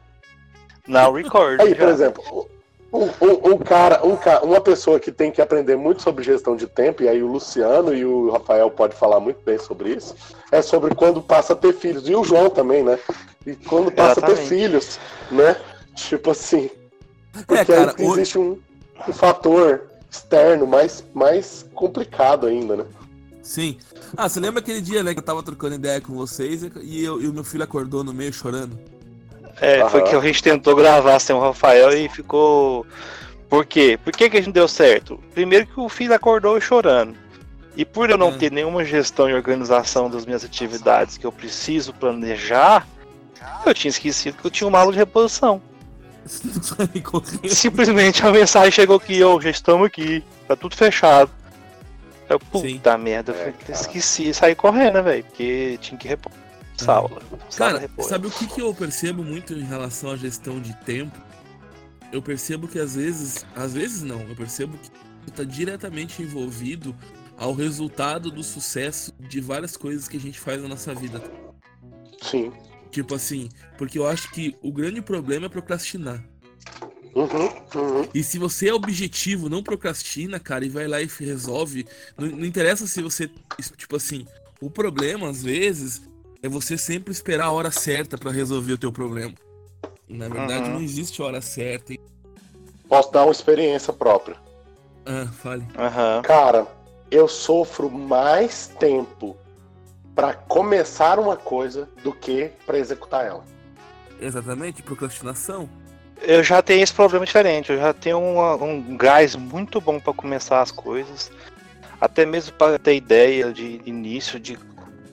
Não 0.88 1.12
record. 1.12 1.60
Aí, 1.60 1.72
já. 1.72 1.77
por 1.77 1.88
exemplo, 1.88 2.50
um, 2.91 3.06
um, 3.06 3.53
um, 3.53 3.58
cara, 3.58 4.01
um, 4.06 4.17
uma 4.44 4.62
pessoa 4.62 5.00
que 5.00 5.12
tem 5.12 5.32
que 5.32 5.41
aprender 5.41 5.75
muito 5.75 6.01
sobre 6.01 6.24
gestão 6.24 6.56
de 6.56 6.67
tempo, 6.67 7.03
e 7.03 7.10
aí 7.10 7.22
o 7.22 7.27
Luciano 7.27 7.94
e 7.94 8.06
o 8.06 8.32
Rafael 8.32 8.72
pode 8.72 8.96
falar 8.96 9.20
muito 9.20 9.39
bem 9.46 9.58
sobre 9.60 9.94
isso, 9.94 10.15
é 10.51 10.62
sobre 10.62 10.96
quando 10.96 11.22
passa 11.22 11.53
a 11.53 11.56
ter 11.56 11.74
filhos. 11.74 12.08
E 12.08 12.15
o 12.15 12.24
João 12.24 12.50
também, 12.50 12.84
né? 12.84 12.98
E 13.46 13.56
quando 13.56 13.91
passa 13.91 14.20
Exatamente. 14.20 14.39
a 14.39 14.44
ter 14.44 14.50
filhos, 14.50 15.00
né? 15.32 15.58
Tipo 15.96 16.32
assim. 16.32 16.70
É, 17.36 17.44
porque 17.46 17.72
é, 17.72 17.75
cara, 17.75 17.96
aí 17.98 18.06
existe 18.06 18.39
um, 18.39 18.58
um 19.08 19.13
fator 19.13 19.84
externo 20.10 20.65
mais, 20.65 21.03
mais 21.13 21.65
complicado 21.74 22.48
ainda, 22.48 22.77
né? 22.77 22.86
Sim. 23.41 23.77
Ah, 24.15 24.27
você 24.27 24.39
lembra 24.39 24.60
aquele 24.60 24.82
dia, 24.82 25.03
né, 25.03 25.13
que 25.13 25.20
eu 25.20 25.24
tava 25.24 25.44
trocando 25.44 25.75
ideia 25.75 26.00
com 26.01 26.13
vocês 26.13 26.63
e, 26.63 27.03
eu, 27.03 27.22
e 27.22 27.27
o 27.27 27.34
meu 27.34 27.44
filho 27.44 27.63
acordou 27.63 28.03
no 28.03 28.13
meio 28.13 28.32
chorando? 28.34 28.77
É, 29.60 29.82
Aham. 29.82 29.90
foi 29.90 30.04
que 30.04 30.16
a 30.16 30.22
gente 30.22 30.44
tentou 30.44 30.76
gravar 30.76 31.20
sem 31.20 31.36
o 31.36 31.40
Rafael 31.40 31.92
e 31.98 32.08
ficou. 32.10 32.86
Por 33.50 33.66
quê? 33.66 33.98
Por 34.04 34.14
que, 34.14 34.30
que 34.30 34.38
a 34.38 34.42
gente 34.42 34.54
deu 34.54 34.68
certo? 34.68 35.20
Primeiro 35.34 35.66
que 35.66 35.80
o 35.80 35.90
filho 35.90 36.14
acordou 36.14 36.60
chorando. 36.60 37.16
E 37.76 37.86
por 37.86 38.10
eu 38.10 38.18
não 38.18 38.30
é. 38.30 38.38
ter 38.38 38.52
nenhuma 38.52 38.84
gestão 38.84 39.30
e 39.30 39.34
organização 39.34 40.10
das 40.10 40.26
minhas 40.26 40.44
atividades 40.44 41.18
que 41.18 41.26
eu 41.26 41.32
preciso 41.32 41.94
planejar, 41.94 42.88
eu 43.66 43.74
tinha 43.74 43.90
esquecido 43.90 44.38
que 44.38 44.46
eu 44.46 44.52
tinha 44.52 44.68
um 44.68 44.72
malo 44.72 44.92
de 44.92 44.98
reposição. 44.98 45.62
Simplesmente 47.48 48.26
a 48.26 48.32
mensagem 48.32 48.72
chegou 48.72 48.98
aqui, 48.98 49.24
ô, 49.24 49.36
oh, 49.36 49.42
já 49.42 49.52
estamos 49.52 49.86
aqui, 49.86 50.24
tá 50.48 50.56
tudo 50.56 50.76
fechado. 50.76 51.30
Eu, 52.28 52.40
puta 52.40 52.68
Sim. 52.68 52.98
merda, 52.98 53.32
eu 53.32 53.54
é, 53.70 53.72
esqueci 53.72 54.30
e 54.30 54.34
saí 54.34 54.56
correndo, 54.56 55.02
velho, 55.04 55.24
porque 55.24 55.78
tinha 55.80 55.98
que 55.98 56.08
repor 56.08 56.32
aula. 56.86 57.22
Cara, 57.55 57.79
repor. 57.79 58.05
sabe 58.05 58.27
o 58.27 58.31
que, 58.31 58.48
que 58.48 58.62
eu 58.62 58.74
percebo 58.74 59.24
muito 59.24 59.53
em 59.53 59.63
relação 59.63 60.12
à 60.12 60.15
gestão 60.15 60.60
de 60.60 60.75
tempo? 60.77 61.17
Eu 62.12 62.22
percebo 62.22 62.67
que 62.67 62.79
às 62.79 62.96
vezes, 62.96 63.46
às 63.55 63.74
vezes 63.74 64.03
não, 64.03 64.22
eu 64.22 64.36
percebo 64.36 64.77
que 64.77 64.89
está 65.29 65.43
diretamente 65.43 66.22
envolvido 66.22 66.96
ao 67.38 67.53
resultado 67.53 68.31
do 68.31 68.43
sucesso 68.43 69.13
de 69.19 69.39
várias 69.39 69.77
coisas 69.77 70.07
que 70.07 70.17
a 70.17 70.19
gente 70.19 70.39
faz 70.39 70.62
na 70.62 70.67
nossa 70.67 70.93
vida. 70.96 71.22
Sim. 72.22 72.51
Tipo 72.89 73.15
assim, 73.15 73.50
porque 73.77 74.00
eu 74.00 74.07
acho 74.07 74.31
que 74.31 74.55
o 74.62 74.72
grande 74.72 75.01
problema 75.01 75.46
é 75.46 75.50
procrastinar. 75.50 76.24
Uhum, 77.13 77.81
uhum. 77.81 78.10
E 78.13 78.24
se 78.24 78.38
você 78.38 78.69
é 78.69 78.74
objetivo, 78.74 79.50
não 79.50 79.63
procrastina, 79.63 80.39
cara, 80.39 80.65
e 80.65 80.69
vai 80.69 80.88
lá 80.88 81.01
e 81.01 81.10
resolve. 81.19 81.88
Não, 82.17 82.27
não, 82.27 82.46
interessa 82.46 82.86
se 82.86 83.01
você. 83.01 83.29
Tipo 83.75 83.96
assim, 83.96 84.27
o 84.62 84.69
problema, 84.69 85.29
às 85.29 85.41
vezes, 85.41 86.03
é 86.48 86.50
você 86.50 86.77
sempre 86.77 87.12
esperar 87.12 87.48
a 87.48 87.51
hora 87.51 87.70
certa 87.70 88.18
para 88.18 88.32
resolver 88.32 88.74
o 88.74 88.77
teu 88.77 88.92
problema. 88.92 89.34
Na 90.08 90.30
verdade, 90.30 90.70
uhum. 90.70 90.75
não 90.75 90.82
existe 90.82 91.22
hora 91.22 91.42
certa. 91.42 91.94
Posso 92.88 93.12
dar 93.12 93.24
uma 93.24 93.32
experiência 93.32 93.92
própria. 93.92 94.38
Ah, 95.06 95.27
fale. 95.27 95.66
Cara, 96.24 96.66
eu 97.12 97.27
sofro 97.27 97.89
mais 97.89 98.68
tempo 98.80 99.36
para 100.16 100.34
começar 100.34 101.20
uma 101.20 101.36
coisa 101.36 101.88
do 102.01 102.13
que 102.13 102.50
para 102.66 102.80
executar 102.80 103.25
ela. 103.25 103.44
Exatamente, 104.20 104.82
procrastinação. 104.82 105.70
Eu 106.22 106.44
já 106.44 106.62
tenho 106.62 106.82
esse 106.82 106.94
problema 106.94 107.25
diferente. 107.25 107.72
Eu 107.72 107.77
já 107.77 107.94
tenho 107.94 108.20
um 108.20 108.98
gás 108.98 109.36
muito 109.36 109.80
bom 109.80 110.00
para 110.00 110.13
começar 110.13 110.62
as 110.62 110.72
coisas, 110.72 111.30
até 112.00 112.25
mesmo 112.25 112.54
para 112.54 112.80
ter 112.80 112.96
ideia 112.96 113.51
de 113.51 113.82
início, 113.86 114.39
de 114.39 114.58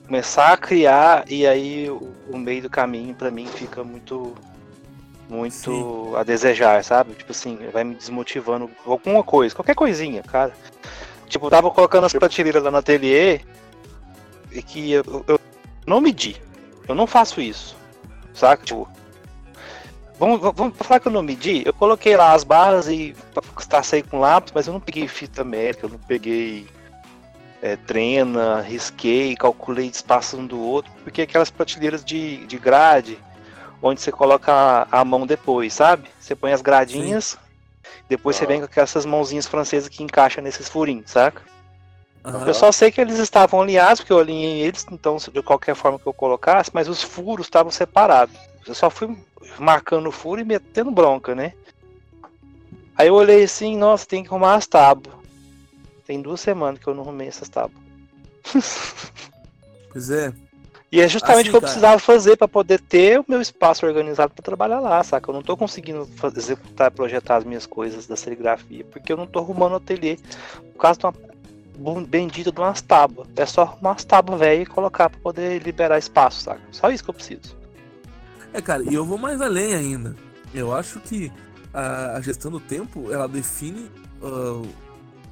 começar 0.05 0.53
a 0.53 0.57
criar 0.57 1.25
e 1.27 1.45
aí 1.45 1.89
o, 1.89 2.13
o 2.29 2.37
meio 2.37 2.63
do 2.63 2.69
caminho 2.69 3.13
para 3.13 3.31
mim 3.31 3.47
fica 3.47 3.83
muito 3.83 4.35
muito 5.27 5.51
Sim. 5.51 6.15
a 6.15 6.23
desejar, 6.23 6.83
sabe? 6.83 7.13
Tipo 7.13 7.31
assim, 7.31 7.57
vai 7.73 7.83
me 7.83 7.95
desmotivando 7.95 8.69
alguma 8.85 9.23
coisa, 9.23 9.55
qualquer 9.55 9.73
coisinha, 9.73 10.21
cara. 10.21 10.53
Tipo, 11.27 11.47
eu 11.47 11.49
tava 11.49 11.71
colocando 11.71 12.05
as 12.05 12.13
prateleiras 12.13 12.61
lá 12.61 12.69
no 12.69 12.77
ateliê 12.77 13.41
é 14.51 14.61
que 14.61 14.91
eu, 14.91 15.25
eu 15.27 15.39
não 15.87 15.99
medi. 15.99 16.39
Eu 16.87 16.93
não 16.93 17.07
faço 17.07 17.41
isso. 17.41 17.75
Saca? 18.33 18.63
Tipo, 18.63 18.87
Vamos, 20.17 20.39
vamos 20.39 20.77
falar 20.77 20.99
que 20.99 21.07
eu 21.07 21.11
não 21.11 21.21
medi? 21.21 21.63
Eu 21.65 21.73
coloquei 21.73 22.15
lá 22.15 22.33
as 22.33 22.43
barras 22.43 22.87
e 22.87 23.13
passei 23.69 24.01
com 24.01 24.19
lápis, 24.19 24.53
mas 24.55 24.65
eu 24.65 24.73
não 24.73 24.79
peguei 24.79 25.07
fita 25.07 25.43
métrica, 25.43 25.87
eu 25.87 25.91
não 25.91 25.99
peguei 25.99 26.67
é, 27.65 27.75
trena, 27.75 28.61
risquei, 28.61 29.35
calculei 29.35 29.87
espaço 29.87 30.37
um 30.37 30.45
do 30.45 30.61
outro, 30.61 30.91
porque 31.03 31.23
aquelas 31.23 31.49
prateleiras 31.49 32.05
de, 32.05 32.45
de 32.45 32.59
grade, 32.59 33.17
onde 33.81 33.99
você 33.99 34.11
coloca 34.11 34.53
a, 34.53 35.01
a 35.01 35.03
mão 35.03 35.25
depois, 35.25 35.73
sabe? 35.73 36.07
Você 36.19 36.35
põe 36.35 36.53
as 36.53 36.61
gradinhas, 36.61 37.31
Sim. 37.31 37.89
depois 38.07 38.35
ah. 38.35 38.39
você 38.39 38.45
vem 38.45 38.61
com 38.61 38.79
essas 38.79 39.03
mãozinhas 39.03 39.47
francesas 39.47 39.89
que 39.89 40.03
encaixam 40.03 40.43
nesses 40.43 40.69
furinhos, 40.69 41.09
saca? 41.09 41.41
Uhum. 42.23 42.45
Eu 42.45 42.53
só 42.53 42.71
sei 42.71 42.91
que 42.91 43.01
eles 43.01 43.17
estavam 43.17 43.59
alinhados, 43.63 44.01
porque 44.01 44.13
eu 44.13 44.19
alinhei 44.19 44.61
eles, 44.61 44.85
então 44.91 45.17
de 45.17 45.41
qualquer 45.41 45.73
forma 45.73 45.97
que 45.97 46.05
eu 46.05 46.13
colocasse, 46.13 46.69
mas 46.71 46.87
os 46.87 47.01
furos 47.01 47.47
estavam 47.47 47.71
separados. 47.71 48.35
Eu 48.67 48.75
só 48.75 48.91
fui 48.91 49.17
marcando 49.57 50.05
o 50.05 50.11
furo 50.11 50.39
e 50.39 50.43
metendo 50.43 50.91
bronca, 50.91 51.33
né? 51.33 51.53
Aí 52.95 53.07
eu 53.07 53.15
olhei 53.15 53.43
assim, 53.43 53.75
nossa, 53.75 54.05
tem 54.05 54.21
que 54.21 54.29
arrumar 54.29 54.53
as 54.53 54.67
tábuas. 54.67 55.24
Tem 56.05 56.21
duas 56.21 56.39
semanas 56.39 56.79
que 56.79 56.87
eu 56.87 56.93
não 56.93 57.03
arrumei 57.03 57.27
essas 57.27 57.49
tábuas. 57.49 57.83
pois 59.91 60.09
é. 60.11 60.33
E 60.91 61.01
é 61.01 61.07
justamente 61.07 61.41
assim, 61.41 61.49
o 61.49 61.51
que 61.51 61.57
eu 61.57 61.61
cara. 61.61 61.73
precisava 61.73 61.99
fazer 61.99 62.37
para 62.37 62.47
poder 62.47 62.79
ter 62.79 63.19
o 63.19 63.25
meu 63.27 63.41
espaço 63.41 63.85
organizado 63.85 64.33
para 64.33 64.43
trabalhar 64.43 64.79
lá, 64.79 65.03
saca? 65.03 65.29
Eu 65.29 65.33
não 65.33 65.41
tô 65.41 65.57
conseguindo 65.57 66.05
fazer, 66.15 66.37
executar, 66.37 66.91
projetar 66.91 67.37
as 67.37 67.43
minhas 67.43 67.65
coisas 67.65 68.07
da 68.07 68.15
serigrafia, 68.15 68.85
porque 68.85 69.11
eu 69.11 69.17
não 69.17 69.27
tô 69.27 69.39
arrumando 69.39 69.73
o 69.73 69.75
ateliê 69.77 70.17
por 70.73 70.79
causa 70.79 70.99
de 70.99 71.05
uma 71.77 72.01
bendita 72.01 72.51
de 72.51 72.59
umas 72.59 72.81
tábuas. 72.81 73.27
É 73.35 73.45
só 73.45 73.63
arrumar 73.63 73.91
umas 73.91 74.05
tábuas 74.05 74.39
velhas 74.39 74.67
e 74.67 74.71
colocar 74.71 75.09
para 75.09 75.19
poder 75.19 75.61
liberar 75.61 75.97
espaço, 75.97 76.41
saca? 76.41 76.61
Só 76.71 76.89
isso 76.89 77.03
que 77.03 77.09
eu 77.09 77.15
preciso. 77.15 77.57
É, 78.53 78.61
cara, 78.61 78.83
e 78.83 78.93
eu 78.93 79.03
vou 79.03 79.17
mais 79.17 79.41
além 79.41 79.73
ainda. 79.73 80.15
Eu 80.53 80.73
acho 80.73 81.01
que 81.01 81.29
a, 81.73 82.15
a 82.15 82.21
gestão 82.21 82.49
do 82.49 82.59
tempo, 82.61 83.11
ela 83.11 83.27
define 83.27 83.91
uh, 84.21 84.65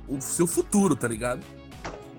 o 0.08 0.20
seu 0.22 0.48
futuro, 0.48 0.96
tá 0.96 1.08
ligado? 1.08 1.44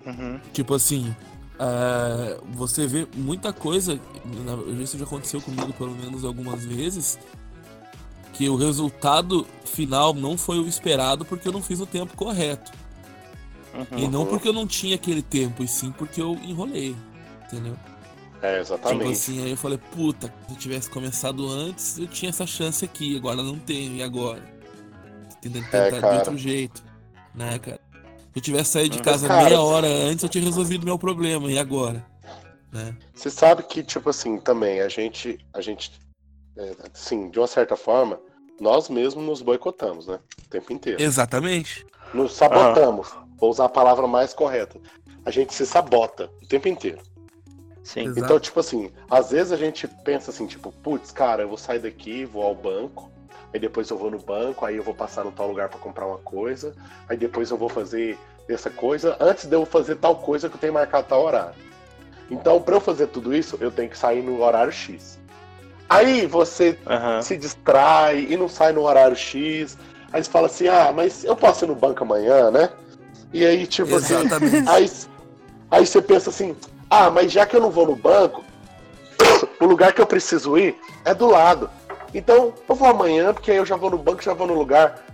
Uhum. 0.07 0.41
Tipo 0.53 0.75
assim, 0.75 1.15
uh, 1.55 2.45
você 2.53 2.87
vê 2.87 3.07
muita 3.17 3.53
coisa, 3.53 3.99
isso 4.83 4.99
já 4.99 5.05
aconteceu 5.05 5.41
comigo 5.41 5.73
pelo 5.73 5.93
menos 5.93 6.25
algumas 6.25 6.65
vezes, 6.65 7.19
que 8.33 8.49
o 8.49 8.57
resultado 8.57 9.47
final 9.65 10.13
não 10.13 10.37
foi 10.37 10.59
o 10.59 10.67
esperado 10.67 11.25
porque 11.25 11.49
eu 11.49 11.53
não 11.53 11.63
fiz 11.63 11.81
o 11.81 11.87
tempo 11.87 12.17
correto. 12.17 12.73
Uhum. 13.73 13.99
E 13.99 14.09
não 14.09 14.27
porque 14.27 14.49
eu 14.49 14.53
não 14.53 14.67
tinha 14.67 14.95
aquele 14.95 15.23
tempo, 15.23 15.63
e 15.65 15.69
sim 15.69 15.91
porque 15.91 16.21
eu 16.21 16.39
enrolei, 16.45 16.95
entendeu? 17.47 17.77
É, 18.41 18.61
exatamente. 18.61 18.99
Tipo 18.99 19.11
assim, 19.11 19.43
aí 19.43 19.51
eu 19.51 19.57
falei, 19.57 19.79
puta, 19.79 20.33
se 20.47 20.53
eu 20.53 20.59
tivesse 20.59 20.91
começado 20.91 21.49
antes, 21.49 21.99
eu 21.99 22.07
tinha 22.07 22.29
essa 22.29 22.47
chance 22.47 22.85
aqui, 22.85 23.17
agora 23.17 23.43
não 23.43 23.59
tenho, 23.59 23.97
e 23.97 24.03
agora? 24.03 24.43
Tentando 25.41 25.65
é, 25.73 25.91
tentar 25.91 26.07
é, 26.07 26.11
de 26.11 26.19
outro 26.19 26.37
jeito, 26.37 26.84
né, 27.35 27.59
cara? 27.59 27.81
Se 28.33 28.39
eu 28.39 28.43
tivesse 28.43 28.71
saído 28.73 28.97
de 28.97 29.03
casa 29.03 29.29
cara, 29.29 29.45
meia 29.45 29.61
hora 29.61 29.87
antes, 29.87 30.23
eu 30.23 30.29
tinha 30.29 30.45
resolvido 30.45 30.85
meu 30.85 30.99
problema, 30.99 31.51
e 31.51 31.59
agora? 31.59 32.05
Né? 32.73 32.97
Você 33.15 33.31
sabe 33.31 33.63
que, 33.63 33.83
tipo 33.83 34.11
assim, 34.11 34.39
também, 34.39 34.81
a 34.81 34.89
gente, 34.89 35.39
a 35.53 35.61
gente, 35.61 35.93
é, 36.57 36.73
assim, 36.93 37.31
de 37.31 37.39
uma 37.39 37.47
certa 37.47 37.77
forma, 37.77 38.19
nós 38.61 38.89
mesmos 38.89 39.25
nos 39.25 39.43
boicotamos, 39.43 40.07
né? 40.07 40.19
O 40.45 40.49
tempo 40.49 40.73
inteiro. 40.73 41.01
Exatamente. 41.01 41.87
Nos 42.13 42.35
sabotamos. 42.35 43.13
Ah. 43.13 43.25
Vou 43.39 43.51
usar 43.51 43.67
a 43.67 43.69
palavra 43.69 44.07
mais 44.07 44.35
correta. 44.35 44.81
A 45.25 45.31
gente 45.31 45.55
se 45.55 45.65
sabota 45.65 46.31
o 46.43 46.47
tempo 46.47 46.69
inteiro. 46.69 47.01
Sim. 47.83 48.07
Exato. 48.07 48.21
Então, 48.21 48.41
tipo 48.41 48.59
assim, 48.59 48.91
às 49.11 49.31
vezes 49.31 49.53
a 49.53 49.57
gente 49.57 49.87
pensa 50.05 50.31
assim, 50.31 50.47
tipo, 50.47 50.73
putz, 50.73 51.13
cara, 51.13 51.43
eu 51.43 51.49
vou 51.49 51.59
sair 51.59 51.81
daqui, 51.81 52.25
vou 52.25 52.43
ao 52.43 52.55
banco, 52.55 53.11
aí 53.55 53.61
depois 53.61 53.89
eu 53.89 53.97
vou 53.97 54.11
no 54.11 54.19
banco, 54.19 54.67
aí 54.67 54.77
eu 54.77 54.83
vou 54.83 54.95
passar 54.95 55.25
no 55.25 55.31
tal 55.31 55.47
lugar 55.47 55.69
para 55.69 55.79
comprar 55.79 56.07
uma 56.07 56.19
coisa, 56.19 56.75
aí 57.09 57.17
depois 57.17 57.51
eu 57.51 57.57
vou 57.57 57.69
fazer 57.69 58.19
essa 58.49 58.69
coisa, 58.69 59.17
antes 59.21 59.47
de 59.47 59.55
eu 59.55 59.65
fazer 59.65 59.95
tal 59.95 60.17
coisa 60.17 60.49
que 60.49 60.57
eu 60.57 60.61
tenho 60.61 60.73
marcado 60.73 61.07
tal 61.09 61.23
horário. 61.23 61.55
Então, 62.29 62.61
para 62.61 62.75
eu 62.75 62.81
fazer 62.81 63.07
tudo 63.07 63.35
isso, 63.35 63.57
eu 63.61 63.71
tenho 63.71 63.89
que 63.89 63.97
sair 63.97 64.23
no 64.23 64.43
horário 64.43 64.73
X. 64.73 65.19
Aí 65.89 66.27
você 66.27 66.79
uhum. 66.87 67.23
se 67.23 67.37
distrai 67.37 68.27
e 68.29 68.37
não 68.37 68.49
sai 68.49 68.73
no 68.73 68.83
horário 68.83 69.15
X. 69.15 69.79
Aí 70.13 70.25
você 70.25 70.31
fala 70.31 70.47
assim: 70.47 70.67
ah, 70.67 70.93
mas 70.95 71.23
eu 71.25 71.37
posso 71.37 71.65
ir 71.65 71.69
no 71.69 71.75
banco 71.75 72.03
amanhã, 72.03 72.51
né? 72.51 72.71
E 73.33 73.45
aí, 73.45 73.67
tipo 73.67 73.95
assim, 73.95 74.15
Exatamente. 74.15 74.57
assim. 74.57 74.69
Aí, 74.69 74.91
aí 75.71 75.87
você 75.87 76.03
pensa 76.03 76.31
assim: 76.31 76.57
ah, 76.89 77.11
mas 77.11 77.31
já 77.31 77.47
que 77.47 77.55
eu 77.55 77.61
não 77.61 77.71
vou 77.71 77.87
no 77.87 77.95
banco, 77.95 78.43
o 79.61 79.67
lugar 79.67 79.93
que 79.93 80.01
eu 80.01 80.07
preciso 80.07 80.59
ir 80.59 80.75
é 81.05 81.15
do 81.15 81.27
lado. 81.27 81.71
Então, 82.15 82.55
eu 82.69 82.75
vou 82.75 82.89
amanhã, 82.89 83.35
porque 83.35 83.51
aí 83.51 83.57
eu 83.57 83.67
já 83.67 83.77
vou 83.77 83.91
no 83.91 83.99
banco, 83.99 84.23
já 84.23 84.33
vou 84.33 84.47
no 84.47 84.55
lugar. 84.55 85.05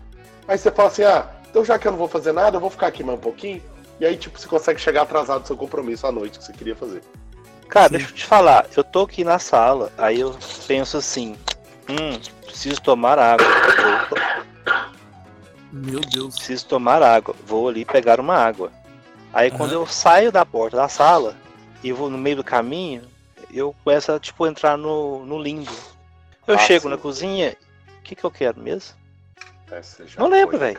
Aí 0.47 0.59
você 0.59 0.71
fala 0.71 0.88
assim, 0.88 1.02
ah, 1.02 1.26
então 1.49 1.64
já 1.64 1.78
que 1.78 1.88
eu 1.88 1.92
não 1.92 1.99
vou 1.99 2.09
fazer 2.09 2.33
nada, 2.33 2.57
eu 2.57 2.61
vou 2.61 2.71
ficar 2.71 2.88
aqui 2.88 3.02
mais 3.02 3.19
um 3.19 3.23
pouquinho. 3.23 3.62
E 3.99 4.04
aí, 4.04 4.16
tipo, 4.16 4.38
você 4.38 4.47
consegue 4.47 4.80
chegar 4.80 5.02
atrasado 5.02 5.42
do 5.42 5.47
seu 5.47 5.57
compromisso 5.57 6.07
à 6.07 6.12
noite 6.12 6.38
que 6.38 6.45
você 6.45 6.52
queria 6.52 6.76
fazer. 6.76 7.02
Cara, 7.69 7.88
Sim. 7.88 7.92
deixa 7.97 8.11
eu 8.11 8.14
te 8.14 8.25
falar, 8.25 8.66
eu 8.76 8.85
tô 8.85 9.02
aqui 9.02 9.25
na 9.25 9.38
sala, 9.38 9.92
aí 9.97 10.21
eu 10.21 10.37
penso 10.66 10.97
assim, 10.97 11.37
hum, 11.88 12.21
preciso 12.45 12.80
tomar 12.83 13.19
água. 13.19 13.47
Meu 15.73 16.00
Deus. 16.00 16.35
Preciso 16.35 16.66
tomar 16.66 17.02
água. 17.02 17.35
Vou 17.47 17.69
ali 17.69 17.85
pegar 17.85 18.19
uma 18.21 18.35
água. 18.35 18.73
Aí 19.33 19.50
uhum. 19.50 19.57
quando 19.57 19.73
eu 19.73 19.87
saio 19.87 20.33
da 20.33 20.45
porta 20.45 20.76
da 20.76 20.88
sala 20.88 21.37
e 21.83 21.92
vou 21.92 22.11
no 22.11 22.19
meio 22.19 22.37
do 22.37 22.45
caminho, 22.45 23.02
eu 23.52 23.75
começo 23.85 24.11
a 24.12 24.19
tipo 24.19 24.47
entrar 24.47 24.76
no, 24.76 25.25
no 25.25 25.40
limbo. 25.40 25.73
Eu 26.50 26.57
ah, 26.57 26.59
chego 26.59 26.83
sim. 26.83 26.88
na 26.88 26.99
cozinha, 26.99 27.57
o 27.99 28.02
que, 28.02 28.14
que 28.14 28.25
eu 28.25 28.30
quero 28.30 28.61
mesmo? 28.61 28.95
É, 29.71 29.80
não 30.19 30.28
lembro, 30.28 30.59
velho. 30.59 30.78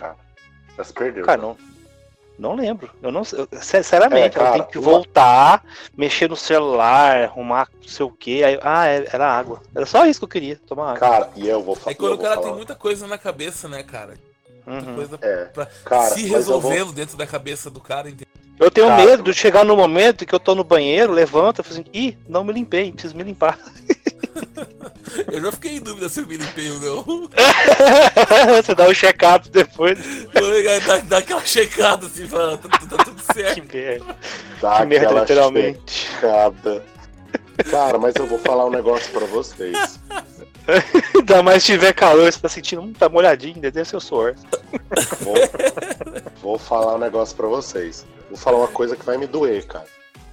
Já 0.78 0.84
se 0.84 0.94
perdeu. 0.94 1.26
Cara, 1.26 1.42
né? 1.42 1.48
não, 1.48 1.58
não 2.38 2.56
lembro. 2.56 2.90
Eu 3.02 3.12
não 3.12 3.24
Sinceramente, 3.24 4.38
é, 4.38 4.40
cara, 4.40 4.50
eu 4.50 4.54
tenho 4.54 4.66
que 4.66 4.80
uma... 4.80 4.92
voltar, 4.92 5.64
mexer 5.96 6.30
no 6.30 6.36
celular, 6.36 7.24
arrumar 7.24 7.70
não 7.74 7.88
sei 7.88 8.06
o 8.06 8.12
que. 8.12 8.44
Aí, 8.44 8.60
ah, 8.62 8.88
é, 8.88 9.08
era 9.12 9.28
água. 9.28 9.62
Era 9.74 9.86
só 9.86 10.06
isso 10.06 10.20
que 10.20 10.26
eu 10.26 10.30
queria, 10.30 10.60
tomar 10.68 10.96
água. 10.96 11.00
Cara, 11.00 11.30
e 11.36 11.48
eu 11.48 11.62
vou 11.62 11.76
falar. 11.76 11.92
É 11.92 11.96
quando 11.96 12.14
o 12.14 12.18
cara 12.18 12.36
falar. 12.36 12.48
tem 12.48 12.56
muita 12.56 12.76
coisa 12.76 13.08
na 13.08 13.18
cabeça, 13.18 13.70
né, 13.70 13.84
cara? 13.84 14.16
Muita 14.66 14.90
uhum. 14.90 14.96
coisa 14.96 15.20
é, 15.22 15.46
pra 15.46 15.66
cara, 15.86 16.10
se 16.10 16.28
resolvendo 16.28 16.86
vou... 16.86 16.94
dentro 16.94 17.18
da 17.18 17.26
cabeça 17.26 17.70
do 17.70 17.80
cara, 17.80 18.10
entendeu? 18.10 18.28
Eu 18.60 18.70
tenho 18.70 18.88
Cara, 18.88 19.04
medo 19.04 19.24
de 19.24 19.34
chegar 19.34 19.66
no 19.66 19.76
momento 19.76 20.24
que 20.24 20.36
eu 20.36 20.40
tô 20.40 20.54
no 20.54 20.64
banheiro, 20.64 21.12
levanta 21.12 21.62
e 21.62 21.64
falo 21.64 21.80
assim, 21.80 21.90
ih, 21.92 22.16
não 22.30 22.44
me 22.44 22.54
limpei, 22.54 22.92
preciso 22.92 23.16
me 23.16 23.24
limpar. 23.24 23.58
eu 25.32 25.42
já 25.42 25.52
fiquei 25.52 25.78
em 25.78 25.80
dúvida 25.80 26.10
se 26.10 26.22
eu 26.22 26.28
me 26.28 26.38
limpei 26.38 26.72
ou 26.72 26.80
não. 26.80 27.30
Você 28.62 28.76
dá 28.76 28.88
um 28.88 28.94
check-up 28.94 29.50
depois. 29.50 29.98
Dá, 30.86 30.98
dá 30.98 31.18
aquela 31.18 31.46
checada 31.46 32.06
assim, 32.06 32.28
fala, 32.28 32.58
tá, 32.58 32.70
tá, 32.70 32.98
tá 32.98 33.04
tudo 33.04 33.22
certo. 33.34 33.62
Que 33.62 33.78
merda. 33.78 34.16
Dá 34.62 34.78
que 34.78 34.86
merda, 34.86 35.20
literalmente. 35.20 35.92
Checada. 35.92 36.84
Cara, 37.70 37.98
mas 37.98 38.16
eu 38.16 38.26
vou 38.26 38.40
falar 38.40 38.66
um 38.66 38.72
negócio 38.72 39.12
pra 39.12 39.26
vocês. 39.26 40.00
Ainda 41.16 41.44
mais 41.44 41.64
se 41.64 41.74
tiver 41.74 41.94
calor, 41.94 42.32
você 42.32 42.40
tá 42.40 42.50
sentindo, 42.50 42.82
hum, 42.82 42.94
tá 42.94 43.10
molhadinho, 43.10 43.60
deve 43.60 43.86
ser 43.86 43.98
o 43.98 44.00
suor. 44.00 44.36
Vou, 45.20 45.36
vou 46.42 46.58
falar 46.58 46.96
um 46.96 47.00
negócio 47.00 47.36
pra 47.36 47.48
vocês. 47.48 48.06
Vou 48.30 48.38
falar 48.38 48.60
uma 48.60 48.68
coisa 48.68 48.96
que 48.96 49.06
vai 49.06 49.18
me 49.18 49.28
doer, 49.28 49.66
cara. 49.66 49.86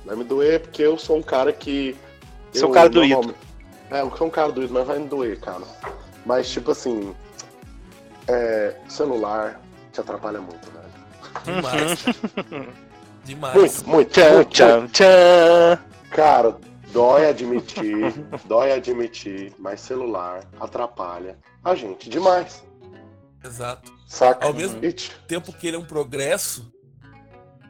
Vai 0.04 0.16
me 0.16 0.24
doer 0.24 0.60
porque 0.60 0.82
eu 0.82 0.96
sou 0.96 1.16
um 1.16 1.22
cara 1.22 1.52
que. 1.52 1.96
É 2.54 2.64
um 2.64 2.70
cara 2.70 2.88
doído. 2.88 3.34
É, 3.90 4.00
eu 4.00 4.16
sou 4.16 4.26
um 4.26 4.30
cara 4.30 4.52
doído, 4.52 4.74
mas 4.74 4.86
vai 4.86 4.98
me 4.98 5.08
doer, 5.08 5.40
cara. 5.40 5.64
Mas, 6.24 6.50
tipo 6.50 6.70
assim. 6.70 7.14
É, 8.26 8.76
celular 8.88 9.60
te 9.92 10.00
atrapalha 10.00 10.40
muito, 10.40 10.68
velho. 10.70 10.88
Demais. 11.44 12.04
Demais. 13.24 13.54
Muito, 13.54 13.88
muito. 13.88 14.10
Tchan, 14.10 14.34
muito, 14.34 14.50
tchan, 14.50 14.78
muito. 14.80 14.92
tchan. 14.92 15.78
Cara, 16.10 16.56
dói 16.92 17.26
admitir, 17.26 18.14
dói 18.46 18.72
admitir, 18.72 19.52
mas 19.58 19.80
celular 19.80 20.44
atrapalha 20.58 21.38
a 21.64 21.74
gente 21.74 22.08
demais. 22.08 22.64
Exato. 23.44 23.92
Saca? 24.06 24.46
Ao 24.46 24.54
mesmo 24.54 24.80
tempo 25.26 25.52
que 25.52 25.66
ele 25.66 25.76
é 25.76 25.78
um 25.78 25.84
progresso, 25.84 26.72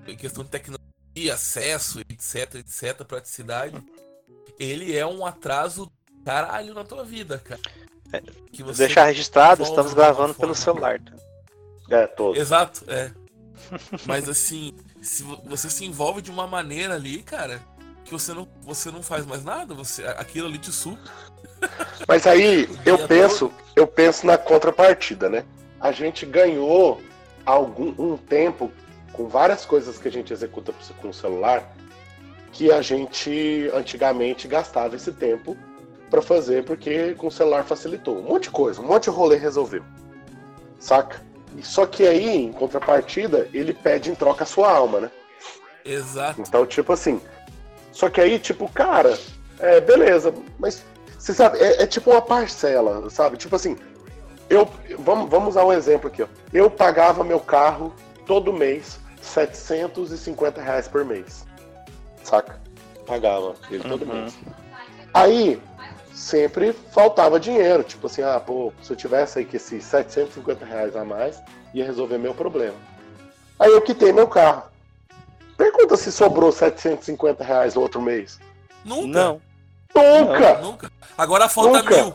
em 0.06 0.16
questão 0.16 0.44
de 0.44 0.50
tecnologia, 0.50 1.34
acesso, 1.34 2.00
etc, 2.00 2.54
etc, 2.56 3.04
praticidade, 3.04 3.82
ele 4.58 4.96
é 4.96 5.04
um 5.04 5.26
atraso 5.26 5.90
caralho 6.28 6.74
na 6.74 6.84
tua 6.84 7.04
vida, 7.04 7.38
cara. 7.42 7.60
É, 8.12 8.22
que 8.52 8.62
você 8.62 8.86
deixar 8.86 9.04
registrado, 9.06 9.62
estamos 9.62 9.94
gravando 9.94 10.34
pelo 10.34 10.54
celular. 10.54 11.00
Tá? 11.00 11.12
É, 11.90 12.06
todo. 12.06 12.36
Exato, 12.36 12.84
é. 12.86 13.10
Mas 14.04 14.28
assim, 14.28 14.74
se 15.00 15.22
você 15.22 15.70
se 15.70 15.86
envolve 15.86 16.20
de 16.20 16.30
uma 16.30 16.46
maneira 16.46 16.94
ali, 16.94 17.22
cara, 17.22 17.62
que 18.04 18.12
você 18.12 18.34
não, 18.34 18.46
você 18.60 18.90
não 18.90 19.02
faz 19.02 19.24
mais 19.24 19.42
nada, 19.42 19.74
você 19.74 20.04
aquilo 20.04 20.46
ali 20.46 20.58
te 20.58 20.70
suga. 20.70 21.00
Mas 22.06 22.26
aí 22.26 22.68
eu 22.84 23.06
penso, 23.06 23.50
eu 23.74 23.86
penso 23.86 24.26
na 24.26 24.36
contrapartida, 24.36 25.30
né? 25.30 25.46
A 25.80 25.92
gente 25.92 26.26
ganhou 26.26 27.00
algum 27.46 27.94
um 27.98 28.18
tempo 28.18 28.70
com 29.14 29.28
várias 29.28 29.64
coisas 29.64 29.96
que 29.96 30.08
a 30.08 30.12
gente 30.12 30.30
executa 30.30 30.74
com 31.00 31.08
o 31.08 31.14
celular 31.14 31.74
que 32.52 32.72
a 32.72 32.82
gente 32.82 33.70
antigamente 33.74 34.48
gastava 34.48 34.96
esse 34.96 35.12
tempo 35.12 35.56
para 36.10 36.22
fazer 36.22 36.64
porque 36.64 37.14
com 37.14 37.28
o 37.28 37.30
celular 37.30 37.64
facilitou. 37.64 38.18
Um 38.18 38.22
monte 38.22 38.44
de 38.44 38.50
coisa, 38.50 38.80
um 38.80 38.86
monte 38.86 39.04
de 39.04 39.10
rolê 39.10 39.36
resolveu. 39.36 39.82
Saca? 40.78 41.20
Só 41.62 41.86
que 41.86 42.06
aí, 42.06 42.36
em 42.36 42.52
contrapartida, 42.52 43.48
ele 43.52 43.72
pede 43.72 44.10
em 44.10 44.14
troca 44.14 44.44
a 44.44 44.46
sua 44.46 44.70
alma, 44.70 45.00
né? 45.00 45.10
Exato. 45.84 46.40
Então, 46.40 46.66
tipo 46.66 46.92
assim. 46.92 47.20
Só 47.90 48.08
que 48.08 48.20
aí, 48.20 48.38
tipo, 48.38 48.70
cara, 48.70 49.18
é, 49.58 49.80
beleza, 49.80 50.32
mas 50.58 50.84
você 51.18 51.34
sabe, 51.34 51.58
é, 51.58 51.82
é 51.82 51.86
tipo 51.86 52.10
uma 52.10 52.22
parcela, 52.22 53.08
sabe? 53.10 53.36
Tipo 53.36 53.56
assim, 53.56 53.76
eu. 54.48 54.68
Vamos, 54.98 55.28
vamos 55.28 55.48
usar 55.50 55.64
um 55.64 55.72
exemplo 55.72 56.08
aqui, 56.08 56.22
ó. 56.22 56.26
Eu 56.52 56.70
pagava 56.70 57.24
meu 57.24 57.40
carro 57.40 57.92
todo 58.26 58.52
mês 58.52 59.00
750 59.20 60.60
reais 60.60 60.86
por 60.86 61.04
mês. 61.04 61.44
Saca? 62.22 62.60
Pagava 63.06 63.54
ele 63.70 63.82
todo 63.82 64.04
uhum. 64.04 64.22
mês. 64.22 64.38
Aí, 65.14 65.60
sempre 66.18 66.72
faltava 66.72 67.38
dinheiro. 67.38 67.84
Tipo 67.84 68.06
assim, 68.06 68.22
ah, 68.22 68.40
pô, 68.40 68.72
se 68.82 68.92
eu 68.92 68.96
tivesse 68.96 69.38
aí 69.38 69.44
que 69.44 69.56
esses 69.56 69.84
750 69.84 70.64
reais 70.64 70.96
a 70.96 71.04
mais, 71.04 71.40
ia 71.72 71.84
resolver 71.84 72.18
meu 72.18 72.34
problema. 72.34 72.74
Aí 73.58 73.70
eu 73.70 73.80
quitei 73.80 74.12
meu 74.12 74.26
carro. 74.26 74.64
Pergunta 75.56 75.96
se 75.96 76.12
sobrou 76.12 76.52
750 76.52 77.42
reais 77.42 77.74
no 77.74 77.82
outro 77.82 78.02
mês. 78.02 78.38
Nunca. 78.84 79.06
Não. 79.06 79.40
Nunca! 79.94 80.54
Não, 80.54 80.62
nunca. 80.72 80.92
Agora 81.16 81.48
falta 81.48 81.82
nunca. 81.82 81.94
mil. 81.94 82.14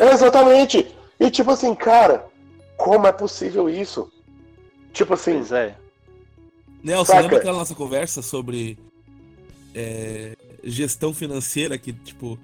exatamente. 0.12 0.94
E 1.18 1.30
tipo 1.30 1.50
assim, 1.50 1.74
cara, 1.74 2.26
como 2.76 3.06
é 3.06 3.12
possível 3.12 3.68
isso? 3.68 4.10
Tipo 4.92 5.14
assim. 5.14 5.38
Pois 5.38 5.52
é. 5.52 5.74
Nelson, 6.82 7.12
Saca. 7.12 7.22
lembra 7.22 7.38
aquela 7.38 7.58
nossa 7.58 7.74
conversa 7.74 8.22
sobre 8.22 8.78
é, 9.74 10.36
gestão 10.64 11.12
financeira 11.14 11.78
que, 11.78 11.92
tipo, 11.92 12.38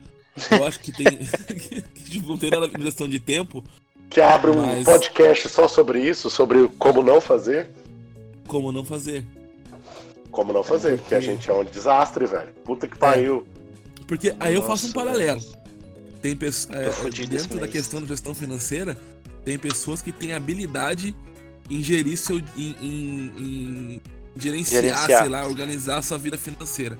eu 0.50 0.66
acho 0.66 0.80
que 0.80 0.92
tem. 0.92 1.06
que, 1.94 2.10
tipo, 2.10 2.28
não 2.28 2.38
tem 2.38 2.50
nada 2.50 2.70
gestão 2.78 3.08
de 3.08 3.18
tempo. 3.18 3.64
Que 4.08 4.20
abre 4.20 4.50
um 4.50 4.84
podcast 4.84 5.48
só 5.48 5.66
sobre 5.66 6.00
isso, 6.00 6.30
sobre 6.30 6.68
como 6.78 7.02
não 7.02 7.20
fazer. 7.20 7.68
Como 8.46 8.70
não 8.70 8.84
fazer. 8.84 9.24
Como 10.30 10.52
não 10.52 10.62
fazer, 10.62 10.98
porque, 10.98 11.02
porque 11.02 11.14
a 11.14 11.20
gente 11.20 11.50
é 11.50 11.54
um 11.54 11.64
desastre, 11.64 12.26
velho. 12.26 12.48
Puta 12.64 12.86
que 12.86 12.94
é. 12.94 12.98
pariu. 12.98 13.46
Porque 14.06 14.34
aí 14.38 14.54
eu 14.54 14.62
faço 14.62 14.88
um 14.88 14.92
paralelo. 14.92 15.42
Tem 16.22 16.36
pessoas. 16.36 16.76
É, 16.76 17.26
dentro 17.26 17.58
da 17.58 17.66
questão 17.66 18.00
da 18.00 18.06
gestão 18.06 18.34
financeira, 18.34 18.96
tem 19.44 19.58
pessoas 19.58 20.02
que 20.02 20.12
têm 20.12 20.32
habilidade 20.32 21.14
em 21.68 21.82
gerir 21.82 22.16
seu. 22.16 22.38
em, 22.56 22.76
em, 22.80 23.32
em 23.38 24.02
gerenciar, 24.36 24.82
gerenciar, 24.82 25.22
sei 25.22 25.28
lá, 25.28 25.46
organizar 25.46 25.98
a 25.98 26.02
sua 26.02 26.18
vida 26.18 26.36
financeira. 26.36 26.98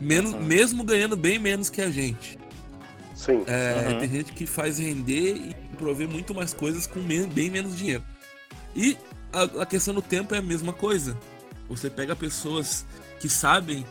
Menos, 0.00 0.32
uhum. 0.32 0.42
Mesmo 0.42 0.84
ganhando 0.84 1.16
bem 1.16 1.38
menos 1.38 1.70
que 1.70 1.80
a 1.80 1.90
gente. 1.90 2.38
Sim. 3.22 3.44
É, 3.46 3.88
uhum. 3.88 3.98
Tem 4.00 4.08
gente 4.08 4.32
que 4.32 4.46
faz 4.46 4.80
render 4.80 5.36
e 5.36 5.54
prover 5.78 6.08
muito 6.08 6.34
mais 6.34 6.52
coisas 6.52 6.88
com 6.88 7.00
bem 7.00 7.50
menos 7.50 7.76
dinheiro. 7.76 8.02
E 8.74 8.98
a, 9.32 9.62
a, 9.62 9.66
questão 9.66 9.94
do 9.94 10.02
tempo 10.02 10.34
é 10.34 10.38
a 10.38 10.42
mesma 10.42 10.72
coisa. 10.72 11.16
Você 11.68 11.88
pega 11.88 12.16
pessoas 12.16 12.84
que 13.20 13.28
sabem 13.28 13.86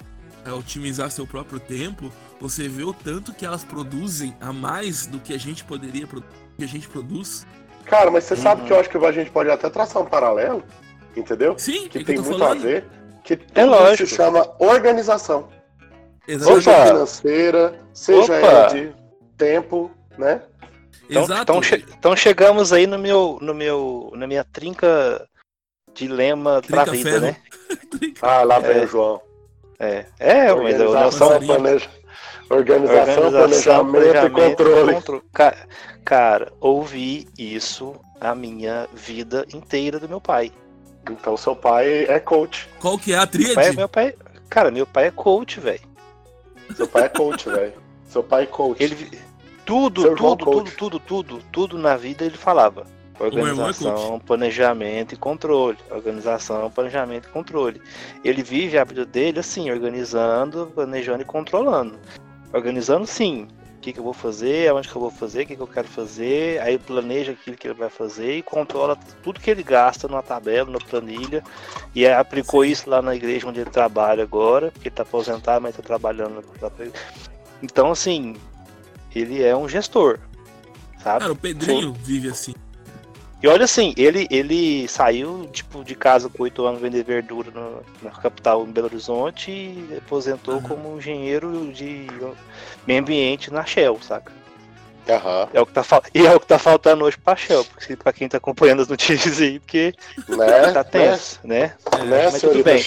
a 0.46 0.54
otimizar 0.54 1.10
seu 1.12 1.26
próprio 1.26 1.62
tempo, 1.62 2.12
você 2.41 2.67
vê 2.67 2.84
o 2.84 2.94
tanto 2.94 3.34
que 3.34 3.46
elas 3.46 3.63
produzem 3.63 4.36
a 4.41 4.52
mais 4.52 5.06
do 5.06 5.17
que 5.17 5.34
a 5.34 5.39
gente 5.39 5.63
poderia 5.63 6.06
que 6.06 6.63
a 6.63 6.67
gente 6.67 6.89
produz. 6.89 7.48
Cara, 7.86 8.12
mas 8.12 8.26
você 8.26 8.34
uhum. 8.34 8.41
sabe 8.41 8.63
que 8.63 8.74
eu 8.74 8.80
acho 8.82 8.89
que 8.89 8.98
a 8.98 9.12
gente 9.13 9.32
pode 9.32 9.50
até 9.50 9.70
traçar 9.70 10.02
um 10.02 10.08
paralelo, 10.08 10.62
entendeu? 11.15 11.56
Sim, 11.58 11.88
que, 11.88 12.00
que 12.00 12.06
tem 12.06 12.15
que 12.17 12.22
muito 12.22 12.38
falando? 12.38 12.60
a 12.60 12.65
ver. 12.65 12.86
Que 13.24 13.39
é 13.56 13.63
lógico. 13.63 14.10
se 14.10 14.15
chama 14.15 14.46
organização. 14.60 15.48
Exatamente. 16.28 16.63
Seja 16.63 16.86
financeira, 16.86 17.80
seja 17.94 18.67
de 18.74 19.01
tempo, 19.42 19.90
né? 20.18 20.44
Então, 21.10 21.24
Exato. 21.24 21.42
Então, 21.42 21.64
che 21.64 21.86
então, 21.98 22.16
chegamos 22.16 22.72
aí 22.72 22.86
no 22.86 23.00
meu, 23.00 23.40
no 23.42 23.56
meu, 23.56 24.14
na 24.16 24.28
minha 24.28 24.44
trinca 24.44 25.28
dilema 25.94 26.62
trinca 26.62 26.84
pra 26.84 26.92
vida, 26.92 27.10
ferro. 27.10 27.22
né? 27.22 27.36
ah, 28.22 28.44
lá 28.44 28.60
vem 28.60 28.78
é. 28.78 28.84
o 28.84 28.88
João. 28.88 29.22
É, 29.80 30.06
é 30.20 30.54
mas 30.54 30.80
eu 30.80 30.94
não 30.94 31.12
sou 31.12 31.40
planeja... 31.40 31.90
Organização, 32.50 33.24
Organização 33.24 33.32
planejamento, 33.32 33.92
planejamento, 33.92 34.42
e 34.42 34.50
controle. 34.50 34.94
controle. 34.94 35.24
Cara, 35.34 35.68
cara, 36.04 36.54
ouvi 36.60 37.28
isso 37.38 37.96
a 38.20 38.36
minha 38.36 38.90
vida 38.94 39.46
inteira 39.54 40.00
do 40.00 40.08
meu 40.08 40.20
pai. 40.20 40.52
Então 41.10 41.36
seu 41.38 41.56
pai 41.56 42.06
é 42.10 42.20
coach. 42.20 42.70
Qual 42.80 43.00
que 43.00 43.14
é 43.14 43.18
a 43.18 43.26
tríade? 43.26 43.56
Meu 43.56 43.56
pai, 43.56 43.72
meu 43.72 43.90
pai, 43.90 44.16
cara, 44.50 44.70
meu 44.70 44.86
pai 44.86 45.08
é 45.08 45.12
coach, 45.12 45.62
velho. 45.62 45.82
Seu 46.76 46.88
pai 46.88 47.06
é 47.06 47.10
coach, 47.10 47.50
velho. 47.50 47.74
Seu 48.06 48.22
pai 48.22 48.44
é 48.44 48.46
coach. 48.48 48.84
Ele 48.84 49.10
tudo, 49.72 50.16
tudo, 50.16 50.46
tudo, 50.46 50.72
tudo, 50.72 51.00
tudo, 51.00 51.40
tudo 51.50 51.78
na 51.78 51.96
vida 51.96 52.26
ele 52.26 52.36
falava. 52.36 52.86
Organização, 53.18 54.20
planejamento 54.20 55.14
e 55.14 55.18
controle. 55.18 55.78
Organização, 55.90 56.70
planejamento 56.70 57.30
e 57.30 57.32
controle. 57.32 57.82
Ele 58.22 58.44
vive 58.44 58.78
a 58.78 58.84
vida 58.84 59.06
dele 59.06 59.40
assim, 59.40 59.72
organizando, 59.72 60.70
planejando 60.76 61.22
e 61.22 61.26
controlando. 61.26 61.98
Organizando 62.52 63.08
sim. 63.08 63.48
O 63.78 63.80
que, 63.82 63.94
que 63.94 64.00
eu 64.00 64.04
vou 64.04 64.14
fazer, 64.14 64.70
aonde 64.70 64.90
que 64.90 64.96
eu 64.96 65.02
vou 65.02 65.10
fazer, 65.10 65.44
o 65.44 65.48
que, 65.48 65.56
que 65.56 65.62
eu 65.62 65.68
quero 65.68 65.88
fazer, 65.88 66.62
aí 66.62 66.78
planeja 66.78 67.32
aquilo 67.32 67.56
que 67.56 67.68
ele 67.68 67.74
vai 67.74 67.90
fazer 67.90 68.38
e 68.38 68.42
controla 68.44 68.96
tudo 69.24 69.40
que 69.40 69.50
ele 69.50 69.64
gasta 69.64 70.08
numa 70.08 70.22
tabela, 70.22 70.66
numa 70.70 70.80
planilha. 70.80 71.42
E 71.96 72.06
aplicou 72.06 72.64
sim. 72.66 72.72
isso 72.72 72.90
lá 72.90 73.02
na 73.02 73.16
igreja 73.16 73.48
onde 73.48 73.62
ele 73.62 73.70
trabalha 73.70 74.22
agora, 74.22 74.70
porque 74.72 74.90
ele 74.90 74.94
está 74.94 75.04
aposentado, 75.04 75.62
mas 75.62 75.72
está 75.72 75.82
trabalhando. 75.82 76.44
Então, 77.64 77.92
assim, 77.92 78.36
ele 79.19 79.43
é 79.43 79.56
um 79.56 79.67
gestor, 79.67 80.19
sabe? 81.04 81.19
Cara, 81.21 81.32
o 81.32 81.36
Pedrinho 81.36 81.93
Sim. 81.95 82.02
vive 82.04 82.30
assim. 82.30 82.54
E 83.43 83.47
olha 83.47 83.65
assim, 83.65 83.93
ele, 83.97 84.28
ele 84.30 84.88
saiu 84.88 85.50
tipo, 85.52 85.84
de 85.84 85.95
casa 85.95 86.30
com 86.30 86.43
oito 86.43 86.63
anos 86.63 86.80
vender 86.80 87.04
verdura 87.04 87.50
no, 87.50 87.82
na 88.04 88.12
capital 88.12 88.63
em 88.63 88.71
Belo 88.71 88.86
Horizonte 88.86 89.50
e 89.50 89.97
aposentou 89.97 90.56
uhum. 90.56 90.62
como 90.62 90.97
engenheiro 90.97 91.71
de 91.74 92.06
meio 92.86 93.00
ambiente 93.00 93.52
na 93.52 93.65
Shell, 93.65 94.00
saca? 94.00 94.32
Uhum. 95.10 95.47
É 95.54 95.60
o 95.60 95.65
que 95.65 95.74
tá, 95.74 95.84
e 96.13 96.28
é 96.28 96.36
o 96.36 96.39
que 96.39 96.45
tá 96.45 96.60
faltando 96.60 97.04
hoje 97.04 97.17
pra 97.17 97.36
Shell, 97.36 97.65
porque, 97.65 97.95
pra 97.95 98.13
quem 98.13 98.30
tá 98.30 98.38
acompanhando 98.38 98.84
as 98.84 98.88
notícias 98.88 99.41
aí, 99.41 99.60
porque 99.60 99.95
né? 100.30 100.71
tá 100.71 100.84
tenso, 100.84 101.39
né? 101.43 101.74
né? 101.97 102.06
né 102.06 102.30
mas 102.32 102.41
tudo 102.41 102.63
bem. 102.63 102.84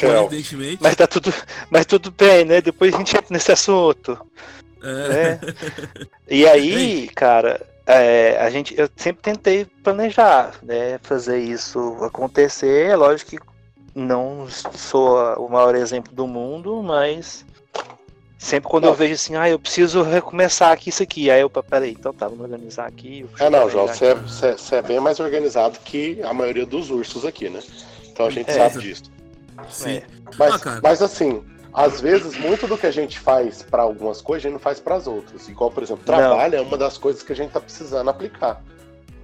Mas 0.80 0.94
tá 0.94 1.06
tudo, 1.08 1.34
mas 1.68 1.84
tudo 1.84 2.12
bem, 2.12 2.44
né? 2.44 2.60
Depois 2.60 2.94
a 2.94 2.98
gente 2.98 3.16
entra 3.16 3.26
nesse 3.30 3.50
assunto. 3.50 4.16
É. 4.84 5.38
E 6.28 6.46
aí, 6.46 7.08
cara, 7.08 7.60
é, 7.86 8.38
a 8.40 8.50
gente, 8.50 8.78
eu 8.78 8.88
sempre 8.96 9.22
tentei 9.22 9.64
planejar, 9.82 10.54
né, 10.62 10.98
fazer 11.02 11.38
isso 11.38 11.98
acontecer. 12.02 12.90
É 12.90 12.96
lógico 12.96 13.32
que 13.32 13.38
não 13.94 14.46
sou 14.48 15.18
o 15.36 15.48
maior 15.48 15.74
exemplo 15.74 16.12
do 16.12 16.26
mundo, 16.26 16.82
mas 16.82 17.44
sempre 18.38 18.68
quando 18.68 18.84
não. 18.84 18.90
eu 18.90 18.96
vejo 18.96 19.14
assim, 19.14 19.36
ah, 19.36 19.48
eu 19.48 19.58
preciso 19.58 20.02
recomeçar 20.02 20.72
aqui 20.72 20.90
isso 20.90 21.02
aqui, 21.02 21.30
aí 21.30 21.40
eu, 21.40 21.50
peraí, 21.50 21.92
então 21.92 22.12
tá, 22.12 22.26
vamos 22.26 22.42
organizar 22.42 22.86
aqui. 22.86 23.24
É, 23.38 23.48
não, 23.48 23.70
João, 23.70 23.86
você 23.86 24.06
é, 24.06 24.14
você 24.14 24.74
é, 24.76 24.82
bem 24.82 25.00
mais 25.00 25.20
organizado 25.20 25.78
que 25.84 26.20
a 26.22 26.32
maioria 26.32 26.66
dos 26.66 26.90
ursos 26.90 27.24
aqui, 27.24 27.48
né? 27.48 27.60
Então 28.10 28.26
a 28.26 28.30
gente 28.30 28.50
é. 28.50 28.54
sabe 28.54 28.82
disso. 28.82 29.04
Sim. 29.70 30.02
Mas, 30.38 30.66
ah, 30.66 30.80
mas 30.82 31.02
assim, 31.02 31.42
às 31.74 32.00
vezes, 32.00 32.38
muito 32.38 32.68
do 32.68 32.78
que 32.78 32.86
a 32.86 32.90
gente 32.92 33.18
faz 33.18 33.64
para 33.64 33.82
algumas 33.82 34.22
coisas, 34.22 34.44
a 34.44 34.48
gente 34.48 34.52
não 34.52 34.60
faz 34.60 34.78
para 34.78 34.94
as 34.94 35.08
outras. 35.08 35.48
Igual, 35.48 35.72
por 35.72 35.82
exemplo, 35.82 36.04
trabalho 36.04 36.52
não. 36.52 36.64
é 36.64 36.66
uma 36.66 36.78
das 36.78 36.96
coisas 36.96 37.24
que 37.24 37.32
a 37.32 37.36
gente 37.36 37.50
tá 37.50 37.60
precisando 37.60 38.08
aplicar. 38.08 38.62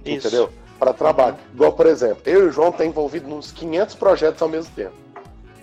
Isso. 0.03 0.27
Entendeu? 0.27 0.49
Para 0.77 0.91
trabalho. 0.91 1.35
Uhum. 1.35 1.53
Igual, 1.53 1.71
por 1.71 1.85
exemplo, 1.85 2.21
eu 2.25 2.43
e 2.43 2.47
o 2.49 2.51
João 2.51 2.69
tá 2.69 2.85
envolvido 2.85 3.29
nos 3.29 3.53
500 3.53 3.95
projetos 3.95 4.41
ao 4.41 4.49
mesmo 4.49 4.69
tempo. 4.75 4.93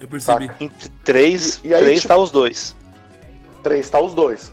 Eu 0.01 0.09
percebi. 0.09 0.51
Entre 0.59 0.89
três, 1.05 1.61
e, 1.63 1.69
e 1.69 1.75
aí, 1.75 1.83
três 1.83 2.01
tipo, 2.01 2.09
tá 2.09 2.17
os 2.17 2.31
dois. 2.31 2.75
Três 3.63 3.91
tá 3.91 4.01
os 4.01 4.15
dois. 4.15 4.51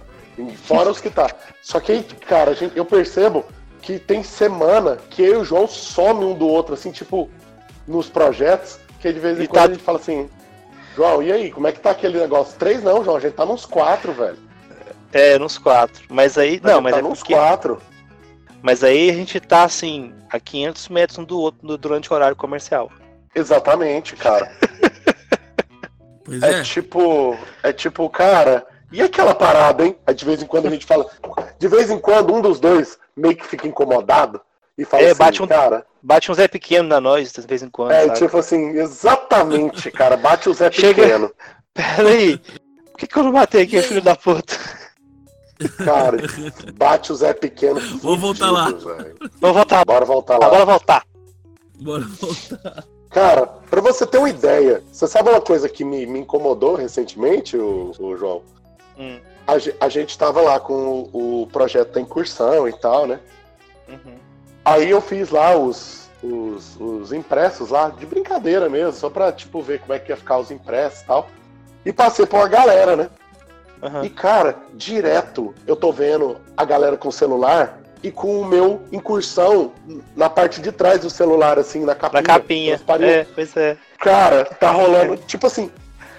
Fora 0.64 0.90
os 0.90 1.00
que 1.00 1.10
tá. 1.10 1.34
Só 1.62 1.80
que 1.80 1.94
aí, 1.94 2.04
cara, 2.28 2.54
gente, 2.54 2.76
eu 2.76 2.84
percebo 2.84 3.46
que 3.82 3.98
tem 3.98 4.24
semana 4.24 4.98
que 5.10 5.22
eu 5.22 5.36
e 5.36 5.38
o 5.38 5.46
João 5.46 5.68
some 5.68 6.26
um 6.26 6.34
do 6.34 6.48
outro, 6.48 6.74
assim, 6.74 6.92
tipo, 6.92 7.30
nos 7.88 8.10
projetos, 8.10 8.78
que 9.00 9.14
de 9.14 9.20
vez 9.20 9.40
em 9.40 9.44
e 9.44 9.48
quando 9.48 9.62
tá... 9.62 9.70
a 9.70 9.74
gente 9.74 9.84
fala 9.84 10.00
assim, 10.00 10.30
João, 10.96 11.22
e 11.22 11.32
aí, 11.32 11.52
como 11.52 11.68
é 11.68 11.72
que 11.72 11.80
tá 11.80 11.92
aquele 11.92 12.20
negócio? 12.20 12.58
Três 12.58 12.82
não, 12.82 13.04
João, 13.04 13.18
a 13.18 13.20
gente 13.20 13.34
tá 13.34 13.46
nos 13.46 13.66
quatro, 13.66 14.14
velho. 14.14 14.38
É, 15.12 15.38
nos 15.38 15.58
quatro. 15.58 16.04
Mas 16.10 16.38
aí, 16.38 16.60
a 16.64 16.68
não, 16.68 16.82
mas 16.82 16.94
tá 16.94 17.00
é 17.00 17.02
nos 17.02 17.20
porque... 17.20 17.34
quatro. 17.34 17.82
Mas 18.62 18.84
aí 18.84 19.10
a 19.10 19.14
gente 19.14 19.40
tá 19.40 19.64
assim, 19.64 20.14
a 20.30 20.40
500 20.40 20.90
metros 20.90 21.20
um 21.20 21.24
do 21.24 21.40
outro 21.40 21.78
durante 21.78 22.12
o 22.12 22.16
horário 22.16 22.36
comercial. 22.36 22.92
Exatamente, 23.36 24.16
cara. 24.16 24.52
pois 26.24 26.42
é. 26.42 26.60
é 26.60 26.64
tipo, 26.64 27.38
é 27.62 27.74
tipo, 27.74 28.10
cara, 28.10 28.66
e 28.92 29.02
aquela 29.02 29.36
parada, 29.36 29.86
hein? 29.86 29.96
Aí 30.08 30.16
de 30.16 30.26
vez 30.26 30.42
em 30.42 30.48
quando 30.48 30.68
a 30.68 30.72
gente 30.72 30.86
fala, 30.86 31.06
de 31.60 31.68
vez 31.68 31.92
em 31.92 32.00
quando 32.00 32.34
um 32.34 32.42
dos 32.42 32.60
dois 32.60 32.98
meio 33.16 33.36
que 33.36 33.46
fica 33.46 33.68
incomodado 33.68 34.42
e 34.78 34.86
fala 34.86 35.04
é, 35.04 35.08
assim, 35.08 35.20
bate 35.20 35.44
um, 35.44 35.48
cara, 35.48 35.86
Bate 36.06 36.32
um 36.32 36.36
Zé 36.36 36.48
Pequeno 36.48 36.88
na 36.88 37.02
nós, 37.02 37.32
de 37.32 37.42
vez 37.42 37.64
em 37.64 37.70
quando. 37.70 37.92
É, 37.92 38.06
sabe? 38.06 38.20
tipo 38.20 38.38
assim, 38.38 38.78
exatamente, 38.78 39.90
cara. 39.90 40.16
Bate 40.16 40.48
o 40.48 40.54
Zé 40.54 40.72
Chega... 40.72 41.02
Pequeno. 41.02 41.32
Pera 41.74 42.08
aí. 42.08 42.38
Por 42.38 43.00
que, 43.00 43.08
que 43.08 43.18
eu 43.18 43.24
não 43.24 43.32
matei 43.32 43.64
aqui, 43.64 43.82
filho 43.82 44.04
da 44.04 44.16
puta? 44.16 44.56
Cara, 45.84 46.18
bate 46.76 47.12
o 47.12 47.16
Zé 47.16 47.34
Pequeno. 47.34 47.80
Vou 47.98 48.16
voltar 48.18 48.52
lá. 48.52 48.66
Vamos 49.42 49.58
voltar. 49.58 49.84
Bora 49.84 50.06
voltar 50.06 50.38
lá. 50.38 50.50
Bora 50.50 50.66
voltar. 50.66 51.04
Bora 51.80 52.04
voltar. 52.04 52.84
Cara, 53.10 53.48
pra 53.48 53.82
você 53.82 54.06
ter 54.06 54.20
uma 54.20 54.30
ideia, 54.30 54.84
você 54.92 55.08
sabe 55.08 55.30
uma 55.30 55.42
coisa 55.42 55.68
que 55.68 55.84
me, 55.84 56.06
me 56.06 56.20
incomodou 56.20 56.76
recentemente, 56.76 57.58
o, 57.58 57.92
o 57.98 58.16
João? 58.16 58.44
Hum. 58.96 59.20
A, 59.48 59.86
a, 59.86 59.90
gente 59.90 60.18
tava 60.18 60.42
lá 60.42 60.60
com 60.60 61.10
o, 61.12 61.42
o, 61.42 61.48
projeto 61.48 61.94
da 61.94 62.02
incursão 62.02 62.68
e 62.68 62.74
tal, 62.74 63.08
né? 63.08 63.20
Uhum. 63.88 64.25
Aí 64.66 64.90
eu 64.90 65.00
fiz 65.00 65.30
lá 65.30 65.56
os, 65.56 66.10
os, 66.24 66.76
os, 66.80 67.14
impressos 67.14 67.70
lá, 67.70 67.90
de 67.90 68.04
brincadeira 68.04 68.68
mesmo, 68.68 68.94
só 68.94 69.12
pra, 69.12 69.32
tipo, 69.32 69.62
ver 69.62 69.80
como 69.80 69.94
é 69.94 70.00
que 70.00 70.12
ia 70.12 70.18
ficar 70.18 70.40
os 70.40 70.50
impressos 70.50 71.02
e 71.02 71.06
tal. 71.06 71.30
E 71.86 71.94
passei 71.94 72.26
pra 72.26 72.40
uma 72.40 72.48
galera, 72.48 72.96
né? 72.96 73.10
Uhum. 73.80 74.04
E, 74.04 74.10
cara, 74.10 74.56
direto 74.74 75.54
eu 75.68 75.76
tô 75.76 75.92
vendo 75.92 76.38
a 76.58 76.66
galera 76.66 76.98
com 76.98 77.10
o 77.10 77.12
celular 77.12 77.80
e 78.02 78.10
com 78.10 78.42
o 78.42 78.46
meu 78.46 78.82
incursão 78.92 79.72
na 80.16 80.30
parte 80.30 80.60
de 80.60 80.72
trás 80.72 81.02
do 81.02 81.12
celular, 81.12 81.60
assim, 81.60 81.86
na 81.86 81.94
capinha. 81.94 82.22
Na 82.22 82.28
capinha, 82.28 82.74
é, 82.74 83.28
pois 83.36 83.56
é. 83.56 83.78
Cara, 84.00 84.46
tá 84.46 84.72
rolando, 84.74 85.16
tipo 85.18 85.46
assim, 85.46 85.70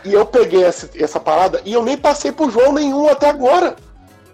e 0.04 0.12
eu 0.12 0.24
peguei 0.24 0.62
essa, 0.62 0.88
essa 0.94 1.18
parada 1.18 1.60
e 1.64 1.72
eu 1.72 1.82
nem 1.82 1.96
passei 1.96 2.30
pro 2.30 2.48
João 2.48 2.72
nenhum 2.72 3.08
até 3.08 3.28
agora. 3.28 3.74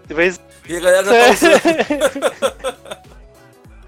De 0.05 0.13
vez... 0.13 0.39
E 0.69 0.77
a 0.77 0.79
galera 0.79 1.03
já 1.03 1.11
tá 1.11 1.31
usando. 1.31 3.03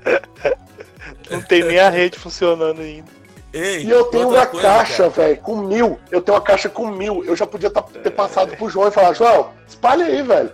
Não 1.30 1.42
tem 1.42 1.64
nem 1.64 1.80
a 1.80 1.90
rede 1.90 2.20
funcionando 2.20 2.82
ainda. 2.82 3.10
Ei, 3.52 3.84
e 3.84 3.90
eu 3.90 4.04
tenho 4.06 4.30
uma 4.30 4.46
coisa, 4.46 4.68
caixa, 4.68 5.10
velho, 5.10 5.38
com 5.38 5.62
mil. 5.62 5.98
Eu 6.12 6.22
tenho 6.22 6.38
uma 6.38 6.44
caixa 6.44 6.68
com 6.68 6.92
mil. 6.92 7.24
Eu 7.24 7.38
já 7.38 7.48
podia 7.48 7.70
tá, 7.70 7.82
ter 7.82 8.12
passado 8.12 8.54
é. 8.54 8.56
pro 8.58 8.70
João 8.70 8.90
e 8.90 8.92
falar, 8.92 9.14
João, 9.14 9.54
espalha 9.66 10.06
aí, 10.06 10.22
velho. 10.22 10.52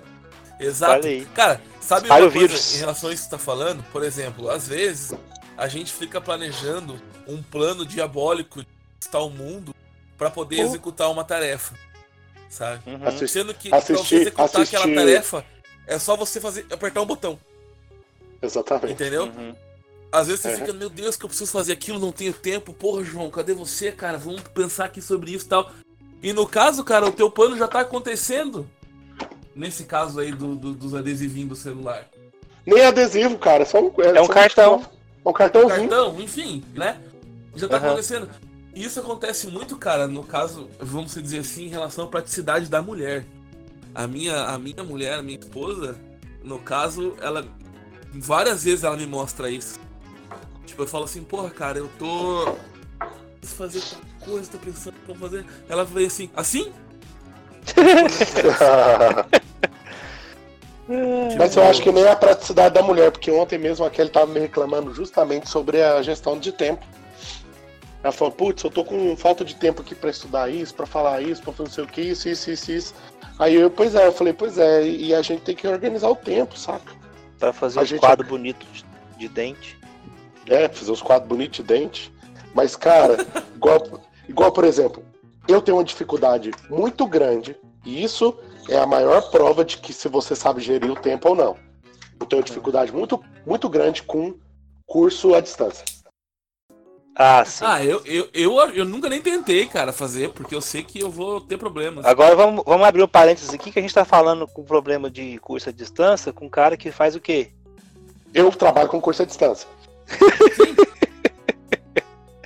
Exato. 0.59 1.07
Aí. 1.07 1.25
Cara, 1.33 1.59
sabe 1.79 2.03
espalha 2.03 2.25
uma 2.25 2.31
coisa 2.31 2.47
vírus. 2.47 2.75
em 2.75 2.77
relação 2.77 3.09
a 3.09 3.13
isso 3.13 3.23
que 3.23 3.29
você 3.29 3.35
tá 3.35 3.39
falando? 3.39 3.83
Por 3.91 4.03
exemplo, 4.03 4.49
às 4.51 4.67
vezes 4.67 5.13
a 5.57 5.67
gente 5.67 5.91
fica 5.91 6.21
planejando 6.21 7.01
um 7.27 7.41
plano 7.41 7.85
diabólico 7.85 8.61
de 8.61 8.67
estar 8.99 9.19
o 9.19 9.31
mundo 9.31 9.73
para 10.15 10.29
poder 10.29 10.59
executar 10.59 11.09
uma 11.09 11.23
tarefa. 11.23 11.73
Sabe? 12.49 12.81
Uhum. 12.85 13.27
Sendo 13.27 13.53
que 13.53 13.73
assistir, 13.73 13.93
pra 13.93 14.03
você 14.03 14.15
executar 14.15 14.45
assistir... 14.45 14.75
aquela 14.75 14.95
tarefa, 14.95 15.45
é 15.87 15.97
só 15.97 16.15
você 16.15 16.39
fazer 16.39 16.67
apertar 16.71 17.01
um 17.01 17.05
botão. 17.07 17.39
Exatamente. 18.41 18.93
Entendeu? 18.93 19.25
Uhum. 19.25 19.55
Às 20.11 20.27
vezes 20.27 20.41
você 20.41 20.49
é. 20.49 20.55
fica, 20.57 20.73
meu 20.73 20.89
Deus, 20.89 21.15
que 21.15 21.23
eu 21.23 21.29
preciso 21.29 21.51
fazer 21.51 21.71
aquilo, 21.71 21.99
não 21.99 22.11
tenho 22.11 22.33
tempo. 22.33 22.73
Porra, 22.73 23.03
João, 23.03 23.29
cadê 23.29 23.53
você, 23.53 23.91
cara? 23.91 24.17
Vamos 24.17 24.41
pensar 24.41 24.85
aqui 24.85 25.01
sobre 25.01 25.31
isso 25.31 25.45
e 25.45 25.49
tal. 25.49 25.71
E 26.21 26.33
no 26.33 26.45
caso, 26.45 26.83
cara, 26.83 27.05
o 27.05 27.11
teu 27.11 27.31
plano 27.31 27.57
já 27.57 27.67
tá 27.67 27.79
acontecendo. 27.79 28.67
Nesse 29.55 29.85
caso 29.85 30.19
aí 30.19 30.31
do, 30.31 30.55
do 30.55 30.73
dos 30.73 30.93
adesivinhos 30.93 31.49
do 31.49 31.55
celular. 31.55 32.07
Nem 32.65 32.85
adesivo, 32.85 33.37
cara, 33.37 33.63
é 33.63 33.65
só 33.65 33.81
um, 33.81 33.91
é, 33.99 34.17
é 34.17 34.21
um 34.21 34.27
cartão. 34.27 34.85
Um, 35.25 35.29
um 35.29 35.33
cartãozinho. 35.33 35.83
Um 35.83 35.87
cartão, 35.87 36.21
enfim, 36.21 36.63
né? 36.73 37.01
Já 37.55 37.67
tá 37.67 37.77
uhum. 37.77 37.85
acontecendo. 37.85 38.29
Isso 38.73 38.99
acontece 38.99 39.47
muito, 39.47 39.77
cara, 39.77 40.07
no 40.07 40.23
caso, 40.23 40.69
vamos 40.79 41.13
dizer 41.13 41.39
assim, 41.39 41.65
em 41.65 41.69
relação 41.69 42.05
à 42.05 42.07
praticidade 42.07 42.69
da 42.69 42.81
mulher. 42.81 43.25
A 43.93 44.07
minha, 44.07 44.43
a 44.45 44.57
minha 44.57 44.83
mulher, 44.83 45.15
a 45.15 45.21
minha 45.21 45.37
esposa, 45.37 45.99
no 46.43 46.59
caso, 46.59 47.15
ela 47.19 47.45
várias 48.11 48.63
vezes 48.63 48.83
ela 48.83 48.97
me 48.97 49.05
mostra 49.07 49.49
isso. 49.49 49.79
Tipo, 50.65 50.83
eu 50.83 50.87
falo 50.87 51.05
assim, 51.05 51.23
porra, 51.23 51.49
cara, 51.49 51.77
eu 51.77 51.89
tô 51.99 52.55
fazer 53.41 53.81
tal 53.81 53.99
coisa, 54.21 54.51
tô 54.51 54.57
pensando 54.57 54.95
em 55.07 55.15
fazer. 55.15 55.45
Ela 55.67 55.83
veio 55.83 56.07
assim, 56.07 56.29
assim? 56.35 56.71
Mas 61.37 61.55
eu 61.55 61.63
acho 61.63 61.81
que 61.81 61.91
nem 61.91 62.07
a 62.07 62.15
praticidade 62.15 62.75
da 62.75 62.81
mulher, 62.81 63.11
porque 63.11 63.31
ontem 63.31 63.57
mesmo 63.57 63.85
aquele 63.85 64.09
tava 64.09 64.27
me 64.27 64.39
reclamando 64.39 64.93
justamente 64.93 65.49
sobre 65.49 65.81
a 65.81 66.01
gestão 66.01 66.37
de 66.37 66.51
tempo. 66.51 66.85
Ela 68.03 68.11
falou, 68.11 68.33
putz, 68.33 68.63
eu 68.63 68.71
tô 68.71 68.83
com 68.83 69.15
falta 69.15 69.45
de 69.45 69.55
tempo 69.55 69.81
aqui 69.81 69.93
para 69.93 70.09
estudar 70.09 70.49
isso, 70.49 70.73
para 70.73 70.85
falar 70.87 71.21
isso, 71.21 71.41
pra 71.41 71.53
fazer 71.53 71.69
não 71.69 71.73
sei 71.73 71.83
o 71.83 71.87
que, 71.87 72.01
isso, 72.01 72.27
isso, 72.27 72.51
isso, 72.51 72.71
isso. 72.71 72.93
Aí 73.37 73.55
eu, 73.55 73.69
pois 73.69 73.95
é, 73.95 74.07
eu 74.07 74.11
falei, 74.11 74.33
pois 74.33 74.57
é, 74.57 74.83
e 74.85 75.13
a 75.13 75.21
gente 75.21 75.43
tem 75.43 75.55
que 75.55 75.67
organizar 75.67 76.09
o 76.09 76.15
tempo, 76.15 76.57
saca? 76.57 77.00
Pra 77.41 77.51
fazer 77.51 77.95
um 77.95 77.97
quadro 77.97 78.27
bonito 78.27 78.65
de, 78.71 78.85
de 79.17 79.27
dente. 79.27 79.77
É, 80.45 80.69
fazer 80.69 80.91
os 80.91 81.01
quadros 81.01 81.27
bonitos 81.27 81.57
de 81.57 81.63
dente. 81.63 82.13
Mas, 82.53 82.75
cara, 82.75 83.17
igual, 83.55 83.83
igual, 84.29 84.51
por 84.51 84.63
exemplo, 84.63 85.03
eu 85.47 85.59
tenho 85.59 85.77
uma 85.77 85.83
dificuldade 85.83 86.51
muito 86.69 87.05
grande, 87.07 87.57
e 87.83 88.03
isso 88.03 88.37
é 88.69 88.77
a 88.77 88.85
maior 88.85 89.31
prova 89.31 89.65
de 89.65 89.77
que 89.77 89.91
se 89.91 90.07
você 90.07 90.35
sabe 90.35 90.61
gerir 90.61 90.91
o 90.91 90.95
tempo 90.95 91.29
ou 91.29 91.35
não. 91.35 91.57
Eu 92.19 92.27
tenho 92.27 92.41
uma 92.41 92.45
dificuldade 92.45 92.91
muito, 92.91 93.19
muito 93.43 93.67
grande 93.67 94.03
com 94.03 94.35
curso 94.85 95.33
à 95.33 95.41
distância. 95.41 95.83
Ah, 97.15 97.43
sim. 97.45 97.63
Ah, 97.65 97.83
eu, 97.83 98.01
eu, 98.05 98.29
eu, 98.33 98.59
eu 98.69 98.85
nunca 98.85 99.09
nem 99.09 99.21
tentei, 99.21 99.67
cara, 99.67 99.91
fazer, 99.91 100.29
porque 100.29 100.55
eu 100.55 100.61
sei 100.61 100.81
que 100.81 100.99
eu 100.99 101.09
vou 101.09 101.41
ter 101.41 101.57
problemas. 101.57 102.05
Agora 102.05 102.35
vamos, 102.35 102.63
vamos 102.65 102.87
abrir 102.87 103.03
um 103.03 103.07
parênteses 103.07 103.53
aqui, 103.53 103.71
que 103.71 103.79
a 103.79 103.81
gente 103.81 103.93
tá 103.93 104.05
falando 104.05 104.47
com 104.47 104.63
problema 104.63 105.09
de 105.09 105.37
curso 105.39 105.69
à 105.69 105.71
distância 105.71 106.31
com 106.31 106.45
um 106.45 106.49
cara 106.49 106.77
que 106.77 106.91
faz 106.91 107.15
o 107.15 107.19
quê? 107.19 107.49
Eu 108.33 108.49
trabalho 108.51 108.87
com 108.87 109.01
curso 109.01 109.23
à 109.23 109.25
distância. 109.25 109.67
Sim. 110.07 110.75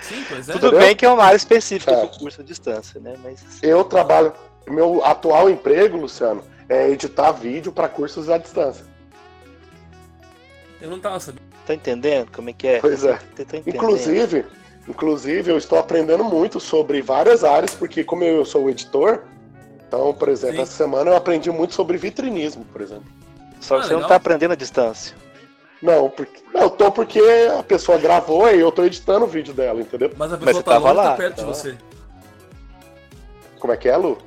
Sim, 0.01 0.23
pois 0.29 0.49
é. 0.49 0.53
Tudo 0.53 0.67
Entendeu? 0.67 0.85
bem 0.85 0.95
que 0.95 1.05
é 1.05 1.09
uma 1.09 1.23
área 1.23 1.35
específica 1.35 1.91
é. 1.91 2.01
do 2.01 2.19
curso 2.19 2.41
à 2.41 2.43
distância, 2.43 2.99
né? 2.99 3.15
Mas... 3.23 3.43
Eu 3.61 3.83
trabalho. 3.83 4.33
Meu 4.67 5.03
atual 5.03 5.49
emprego, 5.49 5.97
Luciano, 5.97 6.43
é 6.67 6.89
editar 6.89 7.31
vídeo 7.31 7.71
para 7.71 7.87
cursos 7.87 8.29
à 8.29 8.37
distância. 8.37 8.85
Eu 10.81 10.89
não 10.89 10.99
tava 10.99 11.19
sabendo. 11.19 11.54
Tá 11.65 11.73
entendendo 11.73 12.29
como 12.31 12.49
é 12.49 12.53
que 12.53 12.67
é? 12.67 12.79
Pois 12.79 13.03
é. 13.03 13.19
Inclusive, 13.65 14.45
inclusive, 14.87 15.51
eu 15.51 15.57
estou 15.57 15.79
aprendendo 15.79 16.23
muito 16.23 16.59
sobre 16.59 17.01
várias 17.01 17.43
áreas, 17.43 17.73
porque 17.73 18.03
como 18.03 18.23
eu 18.23 18.45
sou 18.45 18.69
editor, 18.69 19.23
então, 19.87 20.13
por 20.13 20.29
exemplo, 20.29 20.57
Sim. 20.57 20.61
essa 20.61 20.73
semana 20.73 21.11
eu 21.11 21.17
aprendi 21.17 21.49
muito 21.51 21.73
sobre 21.73 21.97
vitrinismo, 21.97 22.65
por 22.65 22.81
exemplo. 22.81 23.05
Só 23.59 23.75
que 23.75 23.81
ah, 23.81 23.83
você 23.83 23.89
legal. 23.89 24.01
não 24.01 24.07
tá 24.07 24.15
aprendendo 24.15 24.51
à 24.51 24.55
distância. 24.55 25.15
Não, 25.81 26.09
porque. 26.09 26.41
Não, 26.53 26.63
eu 26.63 26.69
tô 26.69 26.91
porque 26.91 27.21
a 27.57 27.63
pessoa 27.63 27.97
gravou 27.97 28.49
e 28.49 28.59
eu 28.59 28.71
tô 28.71 28.83
editando 28.83 29.25
o 29.25 29.27
vídeo 29.27 29.53
dela, 29.53 29.81
entendeu? 29.81 30.11
Mas 30.17 30.33
a 30.33 30.37
pessoa 30.37 30.53
Mas 30.55 30.63
tá 30.63 30.77
longe 30.77 30.93
lá, 30.93 31.03
tá 31.11 31.15
perto 31.15 31.35
tá 31.35 31.41
de 31.41 31.47
você. 31.47 31.77
Como 33.59 33.73
é 33.73 33.77
que 33.77 33.89
é, 33.89 33.97
Lu? 33.97 34.17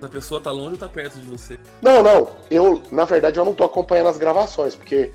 A 0.00 0.08
pessoa 0.08 0.40
tá 0.40 0.50
longe 0.50 0.72
ou 0.72 0.78
tá 0.78 0.88
perto 0.88 1.18
de 1.18 1.26
você? 1.26 1.58
Não, 1.82 2.02
não. 2.02 2.28
Eu, 2.50 2.82
na 2.92 3.04
verdade, 3.04 3.38
eu 3.38 3.44
não 3.44 3.54
tô 3.54 3.64
acompanhando 3.64 4.08
as 4.08 4.18
gravações, 4.18 4.74
porque. 4.74 5.12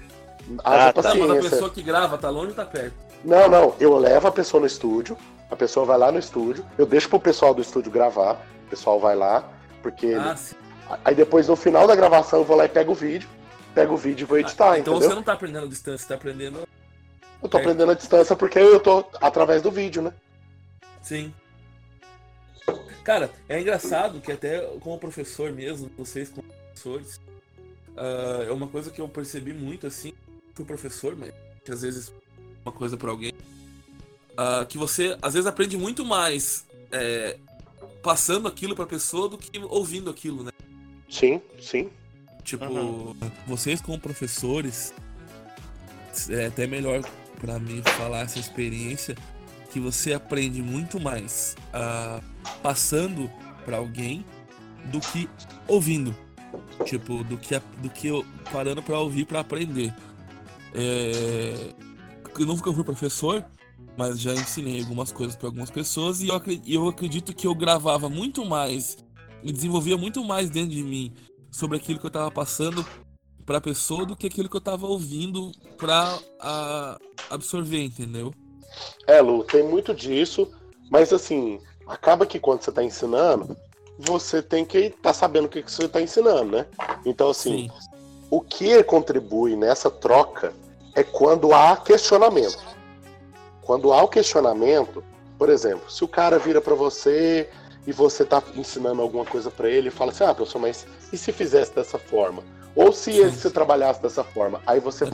Haja 0.63 0.89
ah, 0.89 0.93
paciência. 0.93 1.19
Tá. 1.19 1.33
Mas 1.33 1.45
a 1.45 1.49
pessoa 1.49 1.69
que 1.69 1.81
grava 1.81 2.17
tá 2.17 2.29
longe 2.29 2.49
ou 2.49 2.55
tá 2.55 2.65
perto? 2.65 2.93
Não, 3.23 3.49
não. 3.49 3.75
Eu 3.79 3.97
levo 3.97 4.27
a 4.27 4.31
pessoa 4.31 4.61
no 4.61 4.67
estúdio, 4.67 5.17
a 5.49 5.55
pessoa 5.55 5.85
vai 5.85 5.97
lá 5.97 6.11
no 6.11 6.19
estúdio, 6.19 6.65
eu 6.77 6.85
deixo 6.85 7.09
pro 7.09 7.19
pessoal 7.19 7.53
do 7.53 7.61
estúdio 7.61 7.91
gravar, 7.91 8.41
o 8.65 8.69
pessoal 8.69 8.99
vai 8.99 9.15
lá, 9.15 9.47
porque. 9.81 10.13
Ah, 10.13 10.35
ele... 10.35 10.63
Aí 11.05 11.15
depois, 11.15 11.47
no 11.47 11.55
final 11.55 11.87
da 11.87 11.95
gravação, 11.95 12.39
eu 12.39 12.45
vou 12.45 12.57
lá 12.57 12.65
e 12.65 12.69
pego 12.69 12.91
o 12.91 12.95
vídeo 12.95 13.27
pego 13.73 13.95
o 13.95 13.97
vídeo 13.97 14.23
e 14.23 14.27
vou 14.27 14.39
editar, 14.39 14.73
ah, 14.73 14.79
então 14.79 14.93
entendeu? 14.93 15.09
você 15.09 15.15
não 15.15 15.23
tá 15.23 15.33
aprendendo 15.33 15.65
a 15.65 15.69
distância, 15.69 15.97
você 15.99 16.07
tá 16.07 16.15
aprendendo. 16.15 16.67
Eu 17.41 17.49
tô 17.49 17.57
aprendendo 17.57 17.91
a 17.91 17.95
distância 17.95 18.35
porque 18.35 18.59
eu 18.59 18.79
tô 18.79 19.05
através 19.19 19.61
do 19.61 19.71
vídeo, 19.71 20.01
né? 20.01 20.13
Sim. 21.01 21.33
Cara, 23.03 23.29
é 23.49 23.59
engraçado 23.59 24.21
que 24.21 24.31
até 24.31 24.61
como 24.79 24.97
professor 24.97 25.51
mesmo, 25.51 25.91
vocês 25.97 26.29
como 26.29 26.47
professores, 26.47 27.17
uh, 27.97 28.43
é 28.47 28.51
uma 28.51 28.67
coisa 28.67 28.89
que 28.89 29.01
eu 29.01 29.09
percebi 29.09 29.53
muito 29.53 29.85
assim, 29.85 30.13
fui 30.53 30.65
professor, 30.65 31.15
mas 31.15 31.33
que 31.63 31.71
às 31.71 31.81
vezes 31.81 32.13
uma 32.65 32.71
coisa 32.71 32.95
para 32.97 33.09
alguém, 33.09 33.33
uh, 34.31 34.65
que 34.67 34.77
você 34.77 35.17
às 35.21 35.33
vezes 35.33 35.47
aprende 35.47 35.77
muito 35.77 36.05
mais 36.05 36.65
é, 36.91 37.37
passando 38.01 38.47
aquilo 38.47 38.75
para 38.75 38.85
pessoa 38.85 39.27
do 39.27 39.37
que 39.37 39.59
ouvindo 39.69 40.09
aquilo, 40.09 40.43
né? 40.43 40.51
Sim, 41.09 41.41
sim. 41.59 41.89
Tipo, 42.43 42.65
uhum. 42.65 43.15
vocês 43.47 43.81
como 43.81 43.99
professores, 43.99 44.93
é 46.29 46.47
até 46.47 46.67
melhor 46.67 47.01
para 47.39 47.57
mim 47.59 47.81
falar 47.97 48.21
essa 48.21 48.39
experiência 48.39 49.15
que 49.71 49.79
você 49.79 50.13
aprende 50.13 50.61
muito 50.61 50.99
mais 50.99 51.55
uh, 51.69 52.23
passando 52.61 53.29
para 53.65 53.77
alguém 53.77 54.23
do 54.85 54.99
que 54.99 55.29
ouvindo. 55.67 56.15
Tipo, 56.85 57.23
do 57.23 57.37
que, 57.37 57.59
do 57.77 57.89
que 57.89 58.09
parando 58.51 58.83
para 58.83 58.99
ouvir 58.99 59.25
para 59.25 59.39
aprender. 59.39 59.93
É... 60.73 61.73
Eu 62.39 62.45
nunca 62.47 62.73
fui 62.73 62.83
professor, 62.83 63.45
mas 63.97 64.19
já 64.19 64.33
ensinei 64.33 64.79
algumas 64.79 65.11
coisas 65.11 65.35
para 65.35 65.47
algumas 65.47 65.69
pessoas 65.69 66.21
e 66.21 66.29
eu, 66.67 66.87
acredito 66.87 67.33
que 67.33 67.45
eu 67.45 67.53
gravava 67.53 68.09
muito 68.09 68.43
mais 68.43 68.97
e 69.43 69.51
desenvolvia 69.51 69.97
muito 69.97 70.23
mais 70.23 70.49
dentro 70.49 70.71
de 70.71 70.83
mim 70.83 71.13
sobre 71.51 71.77
aquilo 71.77 71.99
que 71.99 72.05
eu 72.05 72.11
tava 72.11 72.31
passando 72.31 72.83
pra 73.45 73.61
pessoa 73.61 74.05
do 74.05 74.15
que 74.15 74.27
aquilo 74.27 74.49
que 74.49 74.55
eu 74.55 74.61
tava 74.61 74.87
ouvindo 74.87 75.51
pra 75.77 76.17
a, 76.39 76.97
absorver, 77.29 77.83
entendeu? 77.83 78.33
É, 79.05 79.21
Lu, 79.21 79.43
tem 79.43 79.63
muito 79.63 79.93
disso, 79.93 80.51
mas 80.89 81.13
assim, 81.13 81.59
acaba 81.85 82.25
que 82.25 82.39
quando 82.39 82.63
você 82.63 82.71
tá 82.71 82.83
ensinando, 82.83 83.55
você 83.99 84.41
tem 84.41 84.65
que 84.65 84.77
estar 84.77 84.97
tá 85.01 85.13
sabendo 85.13 85.45
o 85.45 85.49
que, 85.49 85.61
que 85.61 85.71
você 85.71 85.87
tá 85.87 86.01
ensinando, 86.01 86.57
né? 86.57 86.65
Então, 87.05 87.29
assim, 87.29 87.69
Sim. 87.69 87.71
o 88.31 88.41
que 88.41 88.83
contribui 88.83 89.55
nessa 89.55 89.91
troca 89.91 90.53
é 90.95 91.03
quando 91.03 91.53
há 91.53 91.75
questionamento. 91.77 92.63
Quando 93.61 93.93
há 93.93 94.03
o 94.03 94.07
questionamento, 94.07 95.03
por 95.37 95.49
exemplo, 95.49 95.89
se 95.89 96.03
o 96.03 96.07
cara 96.07 96.37
vira 96.37 96.61
para 96.61 96.75
você 96.75 97.49
e 97.85 97.91
você 97.91 98.23
tá 98.25 98.41
ensinando 98.55 99.01
alguma 99.01 99.25
coisa 99.25 99.49
para 99.49 99.69
ele 99.69 99.87
e 99.87 99.91
fala 99.91 100.11
assim, 100.11 100.23
ah, 100.23 100.33
professor, 100.33 100.59
mas 100.59 100.85
e 101.11 101.17
se 101.17 101.31
fizesse 101.31 101.73
dessa 101.73 101.97
forma? 101.97 102.43
Ou 102.75 102.91
se 102.91 103.11
ele 103.11 103.31
se 103.31 103.49
trabalhasse 103.51 104.01
dessa 104.01 104.23
forma? 104.23 104.61
Aí 104.65 104.79
você 104.79 105.05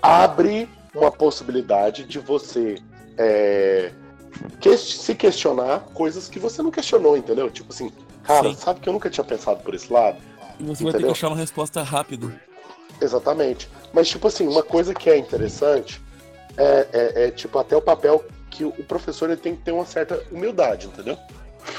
abre 0.00 0.68
uma 0.94 1.10
possibilidade 1.10 2.04
de 2.04 2.18
você 2.18 2.76
é, 3.18 3.92
que, 4.60 4.76
se 4.76 5.14
questionar 5.14 5.80
coisas 5.92 6.28
que 6.28 6.38
você 6.38 6.62
não 6.62 6.70
questionou, 6.70 7.16
entendeu? 7.16 7.50
Tipo 7.50 7.72
assim, 7.72 7.92
cara, 8.22 8.50
Sim. 8.50 8.56
sabe 8.56 8.80
que 8.80 8.88
eu 8.88 8.92
nunca 8.92 9.10
tinha 9.10 9.24
pensado 9.24 9.62
por 9.62 9.74
esse 9.74 9.92
lado? 9.92 10.18
E 10.58 10.64
você 10.64 10.82
entendeu? 10.82 10.92
vai 10.92 10.92
ter 10.92 11.06
que 11.06 11.12
achar 11.12 11.28
uma 11.28 11.36
resposta 11.36 11.82
rápido. 11.82 12.32
Exatamente. 13.00 13.68
Mas, 13.92 14.08
tipo 14.08 14.28
assim, 14.28 14.46
uma 14.46 14.62
coisa 14.62 14.94
que 14.94 15.08
é 15.08 15.16
interessante 15.16 16.00
é, 16.56 16.86
é, 16.92 17.24
é 17.24 17.30
tipo, 17.30 17.58
até 17.58 17.76
o 17.76 17.82
papel 17.82 18.24
que 18.50 18.64
o 18.64 18.84
professor 18.84 19.30
ele 19.30 19.40
tem 19.40 19.56
que 19.56 19.62
ter 19.62 19.72
uma 19.72 19.86
certa 19.86 20.22
humildade, 20.30 20.86
entendeu? 20.86 21.16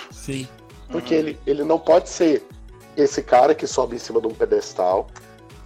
Sim. 0.09 0.47
Porque 0.89 1.13
uhum. 1.13 1.19
ele, 1.19 1.39
ele 1.45 1.63
não 1.63 1.77
pode 1.77 2.09
ser 2.09 2.45
esse 2.95 3.21
cara 3.21 3.53
que 3.53 3.67
sobe 3.67 3.95
em 3.95 3.99
cima 3.99 4.19
de 4.19 4.27
um 4.27 4.33
pedestal 4.33 5.07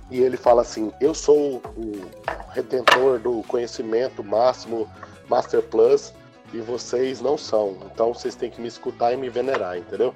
e 0.09 0.21
ele 0.21 0.37
fala 0.37 0.61
assim: 0.61 0.91
Eu 1.01 1.13
sou 1.13 1.61
o 1.75 2.05
retentor 2.51 3.19
do 3.19 3.43
conhecimento 3.43 4.23
máximo, 4.23 4.89
Master 5.27 5.61
Plus, 5.61 6.13
e 6.53 6.59
vocês 6.59 7.21
não 7.21 7.37
são. 7.37 7.77
Então 7.91 8.13
vocês 8.13 8.35
têm 8.35 8.49
que 8.49 8.61
me 8.61 8.67
escutar 8.67 9.13
e 9.13 9.17
me 9.17 9.29
venerar, 9.29 9.77
entendeu? 9.77 10.13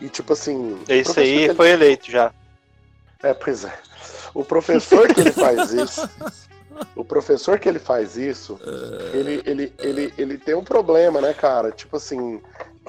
E 0.00 0.08
tipo 0.08 0.32
assim. 0.32 0.78
Esse 0.88 1.20
aí 1.20 1.44
ele... 1.44 1.54
foi 1.54 1.70
eleito 1.70 2.10
já. 2.10 2.32
É, 3.22 3.34
pois 3.34 3.64
é. 3.64 3.72
O 4.34 4.44
professor 4.44 5.12
que 5.12 5.20
ele 5.20 5.32
faz 5.32 5.72
isso. 5.74 6.08
O 6.94 7.04
professor 7.04 7.58
que 7.58 7.68
ele 7.68 7.80
faz 7.80 8.16
isso, 8.16 8.58
ele, 9.12 9.42
ele, 9.44 9.72
ele, 9.78 10.14
ele 10.16 10.38
tem 10.38 10.54
um 10.54 10.62
problema, 10.62 11.20
né, 11.20 11.34
cara? 11.34 11.72
Tipo 11.72 11.96
assim, 11.96 12.40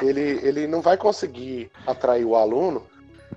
ele, 0.02 0.40
ele 0.44 0.68
não 0.68 0.82
vai 0.82 0.96
conseguir 0.96 1.72
atrair 1.88 2.24
o 2.24 2.36
aluno 2.36 2.86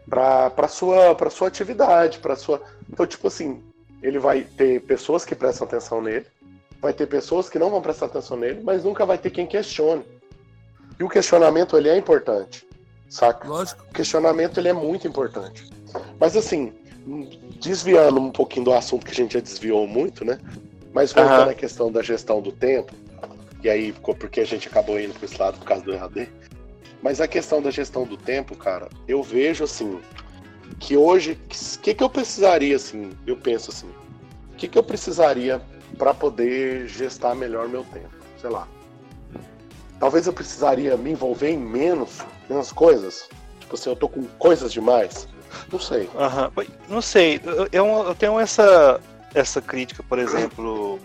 para 0.09 0.69
sua 0.69 1.15
para 1.15 1.31
sua 1.31 1.49
atividade, 1.49 2.19
para 2.19 2.37
sua 2.37 2.61
então 2.91 3.07
tipo 3.07 3.29
assim 3.29 3.63
ele 4.03 4.19
vai 4.19 4.43
ter 4.43 4.83
pessoas 4.83 5.25
que 5.25 5.35
prestam 5.35 5.67
atenção 5.67 6.03
nele, 6.03 6.27
vai 6.81 6.93
ter 6.93 7.07
pessoas 7.07 7.49
que 7.49 7.59
não 7.59 7.71
vão 7.71 7.81
prestar 7.81 8.07
atenção 8.07 8.37
nele, 8.37 8.61
mas 8.63 8.85
nunca 8.85 9.07
vai 9.07 9.17
ter 9.17 9.31
quem 9.31 9.47
questione. 9.47 10.05
E 10.99 11.05
o 11.05 11.09
questionamento 11.09 11.77
ele 11.77 11.89
é 11.89 11.97
importante, 11.97 12.67
saca? 13.09 13.47
Lógico. 13.47 13.85
O 13.89 13.95
questionamento 13.95 14.59
ele 14.59 14.69
é 14.69 14.73
muito 14.73 15.07
importante. 15.07 15.71
Mas 16.19 16.37
assim, 16.37 16.75
desviando 17.61 18.21
um 18.21 18.31
pouquinho 18.31 18.67
do 18.67 18.73
assunto 18.73 19.05
que 19.05 19.13
a 19.13 19.15
gente 19.15 19.35
já 19.35 19.41
desviou 19.41 19.87
muito, 19.87 20.25
né? 20.25 20.39
Mas 20.93 21.13
voltando 21.13 21.45
uhum. 21.45 21.51
à 21.51 21.55
questão 21.55 21.91
da 21.91 22.03
gestão 22.03 22.41
do 22.41 22.53
tempo, 22.53 22.95
E 23.63 23.71
aí 23.71 23.93
ficou 23.93 24.15
porque 24.15 24.41
a 24.41 24.45
gente 24.45 24.69
acabou 24.69 24.99
indo 24.99 25.15
para 25.15 25.25
esse 25.25 25.41
lado 25.41 25.59
por 25.59 25.65
causa 25.65 25.85
do 25.85 25.93
EAD. 25.93 26.29
Mas 27.01 27.21
a 27.21 27.29
questão 27.29 27.63
da 27.63 27.71
gestão 27.71 28.05
do 28.05 28.17
tempo, 28.17 28.57
cara, 28.57 28.89
eu 29.09 29.23
vejo 29.23 29.65
assim 29.65 30.01
que 30.79 30.97
hoje, 30.97 31.33
o 31.33 31.79
que, 31.79 31.95
que 31.95 32.03
eu 32.03 32.11
precisaria 32.11 32.77
assim? 32.77 33.11
Eu 33.27 33.37
penso 33.37 33.71
assim, 33.71 33.89
o 34.53 34.57
que, 34.57 34.69
que 34.69 34.79
eu 34.79 34.83
precisaria 34.83 35.61
para 35.97 36.15
poder 36.15 36.89
gestar 36.89 37.35
melhor 37.35 37.69
meu 37.69 37.85
tempo? 37.85 38.11
Sei 38.41 38.51
lá. 38.51 38.67
Talvez 40.01 40.27
eu 40.27 40.33
precisaria 40.33 40.97
me 40.97 41.13
envolver 41.13 41.51
em 41.51 41.59
menos, 41.59 42.19
menos 42.49 42.73
coisas. 42.73 43.29
Tipo 43.61 43.75
assim, 43.75 43.91
eu 43.91 43.97
tô 43.97 44.09
com 44.09 44.25
coisas 44.39 44.73
demais. 44.73 45.29
Não 45.71 45.79
sei. 45.79 46.09
Uhum. 46.15 46.51
Não 46.89 47.03
sei. 47.03 47.41
Eu, 47.45 47.69
eu, 47.73 47.87
eu, 48.09 48.15
tenho 48.15 48.39
essa, 48.39 49.01
essa 49.35 49.61
crítica, 49.61 50.03
por 50.03 50.19
exemplo. 50.19 50.99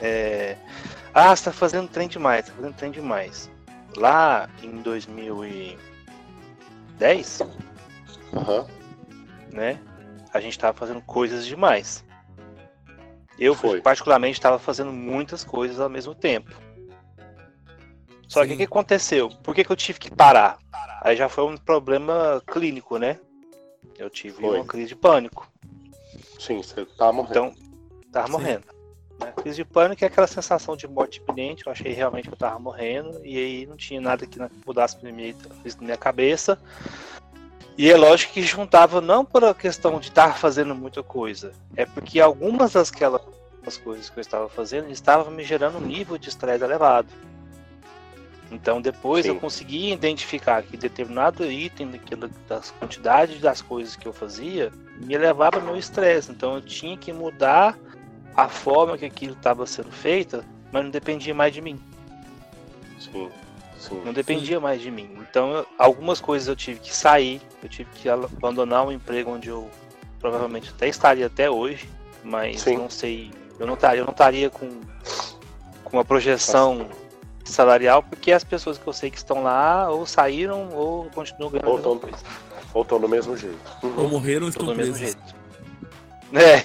É... 0.00 0.56
Ah, 1.12 1.34
você 1.34 1.44
tá 1.44 1.52
fazendo 1.52 1.88
trem 1.88 2.08
demais, 2.08 2.46
tá 2.46 2.52
fazendo 2.52 2.74
trem 2.74 2.90
demais. 2.90 3.50
Lá 3.96 4.48
em 4.62 4.82
2010, 4.82 7.40
uhum. 8.32 8.66
né? 9.52 9.78
A 10.32 10.40
gente 10.40 10.58
tava 10.58 10.76
fazendo 10.76 11.00
coisas 11.02 11.46
demais. 11.46 12.04
Eu, 13.38 13.54
Foi. 13.54 13.80
particularmente, 13.80 14.38
estava 14.38 14.58
fazendo 14.58 14.92
muitas 14.92 15.44
coisas 15.44 15.80
ao 15.80 15.88
mesmo 15.88 16.14
tempo. 16.14 16.50
Só 18.26 18.42
Sim. 18.42 18.48
que 18.48 18.54
o 18.54 18.56
que 18.58 18.64
aconteceu? 18.64 19.30
Por 19.42 19.54
que, 19.54 19.64
que 19.64 19.72
eu 19.72 19.76
tive 19.76 19.98
que 19.98 20.14
parar? 20.14 20.58
Aí 21.00 21.16
já 21.16 21.28
foi 21.28 21.44
um 21.44 21.56
problema 21.56 22.42
clínico, 22.46 22.98
né? 22.98 23.18
Eu 23.96 24.10
tive 24.10 24.40
Foi. 24.40 24.56
uma 24.58 24.64
crise 24.64 24.88
de 24.88 24.96
pânico. 24.96 25.50
Sim, 26.38 26.62
você 26.62 26.84
tava 26.84 27.12
morrendo. 27.12 27.30
Então, 27.30 27.54
tava 28.12 28.26
Sim. 28.26 28.32
morrendo. 28.32 28.64
Né? 29.20 29.32
Crise 29.36 29.56
de 29.56 29.64
pânico 29.64 30.04
é 30.04 30.06
aquela 30.06 30.26
sensação 30.26 30.76
de 30.76 30.86
morte 30.86 31.22
iminente. 31.26 31.66
Eu 31.66 31.72
achei 31.72 31.92
realmente 31.92 32.28
que 32.28 32.34
eu 32.34 32.38
tava 32.38 32.58
morrendo. 32.58 33.20
E 33.24 33.36
aí 33.36 33.66
não 33.66 33.76
tinha 33.76 34.00
nada 34.00 34.26
que 34.26 34.38
mudasse 34.66 35.02
na 35.02 35.10
minha, 35.10 35.34
na 35.34 35.82
minha 35.82 35.96
cabeça. 35.96 36.58
E 37.78 37.88
é 37.88 37.96
lógico 37.96 38.32
que 38.32 38.42
juntava 38.42 39.00
não 39.00 39.24
por 39.24 39.44
a 39.44 39.54
questão 39.54 40.00
de 40.00 40.08
estar 40.08 40.36
fazendo 40.36 40.74
muita 40.74 41.00
coisa, 41.00 41.52
é 41.76 41.86
porque 41.86 42.18
algumas 42.18 42.72
daquelas 42.72 43.22
coisas 43.84 44.10
que 44.10 44.18
eu 44.18 44.20
estava 44.20 44.48
fazendo 44.48 44.90
estavam 44.90 45.30
me 45.30 45.44
gerando 45.44 45.78
um 45.78 45.86
nível 45.86 46.18
de 46.18 46.28
estresse 46.28 46.64
elevado. 46.64 47.06
Então 48.50 48.80
depois 48.80 49.24
Sim. 49.24 49.32
eu 49.32 49.36
consegui 49.36 49.92
identificar 49.92 50.62
que 50.62 50.76
determinado 50.76 51.50
item 51.50 51.90
daquilo, 51.90 52.30
das 52.48 52.70
quantidades 52.70 53.40
das 53.40 53.60
coisas 53.60 53.94
que 53.94 54.06
eu 54.06 54.12
fazia 54.12 54.72
me 54.96 55.16
levava 55.16 55.58
ao 55.58 55.64
meu 55.64 55.76
estresse. 55.76 56.30
Então 56.30 56.54
eu 56.54 56.62
tinha 56.62 56.96
que 56.96 57.12
mudar 57.12 57.78
a 58.34 58.48
forma 58.48 58.96
que 58.96 59.04
aquilo 59.04 59.34
estava 59.34 59.66
sendo 59.66 59.90
feito, 59.92 60.44
mas 60.72 60.82
não 60.82 60.90
dependia 60.90 61.34
mais 61.34 61.52
de 61.52 61.60
mim. 61.60 61.78
Sim. 62.98 63.30
Sim. 63.78 64.02
Não 64.04 64.12
dependia 64.12 64.58
mais 64.58 64.80
de 64.80 64.90
mim. 64.90 65.08
Então 65.20 65.52
eu, 65.52 65.66
algumas 65.78 66.20
coisas 66.20 66.48
eu 66.48 66.56
tive 66.56 66.80
que 66.80 66.94
sair, 66.94 67.40
eu 67.62 67.68
tive 67.68 67.88
que 67.94 68.08
abandonar 68.08 68.84
um 68.84 68.90
emprego 68.90 69.30
onde 69.30 69.48
eu 69.48 69.70
provavelmente 70.18 70.70
até 70.70 70.88
estaria 70.88 71.26
até 71.26 71.48
hoje, 71.48 71.88
mas 72.24 72.64
não 72.66 72.90
sei, 72.90 73.30
eu 73.58 73.66
não 73.66 73.74
estaria, 73.74 74.00
eu 74.00 74.04
não 74.04 74.10
estaria 74.10 74.50
com, 74.50 74.68
com 75.84 75.96
uma 75.96 76.04
projeção 76.04 76.78
Nossa 76.78 77.07
salarial, 77.50 78.02
porque 78.02 78.32
as 78.32 78.44
pessoas 78.44 78.78
que 78.78 78.86
eu 78.86 78.92
sei 78.92 79.10
que 79.10 79.16
estão 79.16 79.42
lá 79.42 79.90
ou 79.90 80.06
saíram 80.06 80.70
ou 80.72 81.04
continuam 81.10 81.50
ganhando 81.50 81.68
ou 81.68 81.76
estão, 81.76 82.00
ou 82.74 82.82
estão 82.82 83.00
do 83.00 83.08
mesmo 83.08 83.36
jeito. 83.36 83.58
Ou 83.82 84.08
morreram 84.08 84.44
ou 84.44 84.48
estão 84.48 84.66
do 84.66 84.74
mesmo 84.74 84.94
jeito. 84.94 85.18
É. 86.32 86.62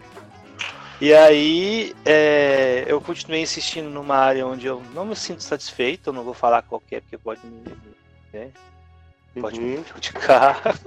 e 1.00 1.14
aí 1.14 1.94
é, 2.04 2.84
eu 2.86 3.00
continuei 3.00 3.42
insistindo 3.42 3.88
numa 3.88 4.16
área 4.16 4.46
onde 4.46 4.66
eu 4.66 4.82
não 4.94 5.04
me 5.04 5.16
sinto 5.16 5.42
satisfeito, 5.42 6.10
eu 6.10 6.12
não 6.12 6.24
vou 6.24 6.34
falar 6.34 6.62
qualquer, 6.62 7.02
porque 7.02 7.18
pode 7.18 7.40
me, 7.46 7.62
né, 8.32 8.50
pode 9.40 9.60
uhum. 9.60 9.66
me 9.66 9.78
prejudicar. 9.78 10.60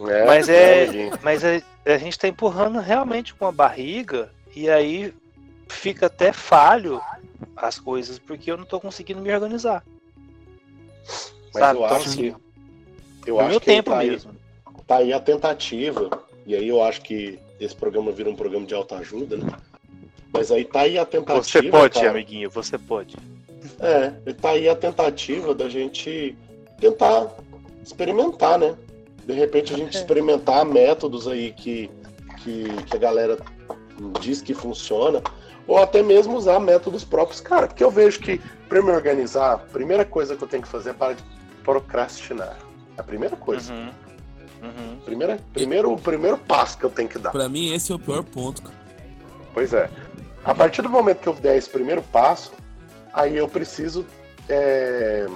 É, 0.00 0.26
mas 0.26 0.48
é, 0.48 0.88
mas 1.22 1.44
é, 1.44 1.62
a 1.86 1.98
gente 1.98 2.14
está 2.14 2.26
empurrando 2.26 2.80
realmente 2.80 3.32
com 3.32 3.46
a 3.46 3.52
barriga 3.52 4.28
e 4.54 4.68
aí 4.68 5.14
fica 5.68 6.06
até 6.06 6.32
falho 6.32 7.00
as 7.56 7.78
coisas, 7.78 8.18
porque 8.18 8.50
eu 8.50 8.56
não 8.56 8.64
tô 8.64 8.80
conseguindo 8.80 9.20
me 9.20 9.32
organizar. 9.32 9.84
Mas 11.52 11.62
sabe? 11.62 11.78
eu 11.78 11.84
então, 11.84 11.96
acho 11.96 12.08
assim, 12.08 12.32
que. 12.32 13.30
Eu 13.30 13.40
acho 13.40 13.50
meu 13.50 13.60
que 13.60 13.66
tempo 13.66 13.90
tá 13.90 13.98
mesmo. 13.98 14.30
Aí, 14.30 14.74
tá 14.86 14.96
aí 14.96 15.12
a 15.12 15.20
tentativa, 15.20 16.10
e 16.46 16.54
aí 16.54 16.68
eu 16.68 16.82
acho 16.82 17.00
que 17.02 17.38
esse 17.60 17.74
programa 17.74 18.12
vira 18.12 18.28
um 18.28 18.36
programa 18.36 18.66
de 18.66 18.74
autoajuda, 18.74 19.36
né? 19.36 19.52
Mas 20.32 20.50
aí 20.50 20.64
tá 20.64 20.80
aí 20.80 20.98
a 20.98 21.06
tentativa. 21.06 21.42
Você 21.42 21.62
pode, 21.70 21.94
cara, 21.94 22.10
amiguinho, 22.10 22.50
você 22.50 22.76
pode. 22.76 23.16
É, 23.78 24.10
tá 24.32 24.50
aí 24.50 24.68
a 24.68 24.74
tentativa 24.74 25.54
da 25.54 25.68
gente 25.68 26.36
tentar 26.80 27.32
experimentar, 27.82 28.58
né? 28.58 28.76
De 29.24 29.32
repente 29.32 29.72
a 29.72 29.76
gente 29.76 29.96
é. 29.96 30.00
experimentar 30.00 30.64
métodos 30.64 31.28
aí 31.28 31.52
que, 31.52 31.88
que, 32.42 32.64
que 32.84 32.96
a 32.96 32.98
galera 32.98 33.38
diz 34.20 34.42
que 34.42 34.52
funciona 34.52 35.22
ou 35.66 35.78
até 35.78 36.02
mesmo 36.02 36.36
usar 36.36 36.60
métodos 36.60 37.04
próprios. 37.04 37.40
Cara, 37.40 37.66
porque 37.66 37.82
eu 37.82 37.90
vejo 37.90 38.20
que 38.20 38.40
para 38.68 38.82
me 38.82 38.90
organizar, 38.90 39.52
a 39.52 39.58
primeira 39.58 40.04
coisa 40.04 40.36
que 40.36 40.42
eu 40.42 40.48
tenho 40.48 40.62
que 40.62 40.68
fazer 40.68 40.90
é 40.90 40.92
parar 40.92 41.14
de 41.14 41.24
procrastinar. 41.62 42.56
É 42.96 43.00
a 43.00 43.04
primeira 43.04 43.36
coisa. 43.36 43.72
Uhum. 43.72 43.90
Uhum. 44.62 44.98
Primeira, 45.04 45.38
primeiro, 45.52 45.92
o 45.92 45.98
primeiro 45.98 46.38
passo 46.38 46.78
que 46.78 46.84
eu 46.84 46.90
tenho 46.90 47.08
que 47.08 47.18
dar. 47.18 47.30
Para 47.30 47.48
mim, 47.48 47.72
esse 47.74 47.92
é 47.92 47.94
o 47.94 47.98
pior 47.98 48.22
ponto. 48.24 48.62
Cara. 48.62 48.74
Pois 49.52 49.72
é. 49.72 49.90
A 50.44 50.54
partir 50.54 50.82
do 50.82 50.88
momento 50.88 51.20
que 51.20 51.28
eu 51.28 51.34
der 51.34 51.56
esse 51.56 51.68
primeiro 51.68 52.02
passo, 52.02 52.52
aí 53.12 53.36
eu 53.36 53.48
preciso. 53.48 54.06
É... 54.48 55.26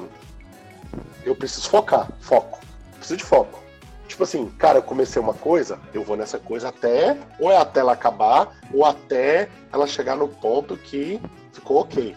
Eu 1.24 1.34
preciso 1.34 1.68
focar. 1.68 2.10
Foco. 2.20 2.58
Preciso 2.96 3.18
de 3.18 3.24
foco 3.24 3.67
tipo 4.08 4.24
assim, 4.24 4.48
cara, 4.58 4.78
eu 4.78 4.82
comecei 4.82 5.20
uma 5.20 5.34
coisa, 5.34 5.78
eu 5.94 6.02
vou 6.02 6.16
nessa 6.16 6.38
coisa 6.38 6.70
até, 6.70 7.16
ou 7.38 7.52
é 7.52 7.56
até 7.56 7.80
ela 7.80 7.92
acabar, 7.92 8.58
ou 8.72 8.84
até 8.84 9.48
ela 9.72 9.86
chegar 9.86 10.16
no 10.16 10.26
ponto 10.26 10.76
que 10.76 11.20
ficou 11.52 11.82
ok. 11.82 12.16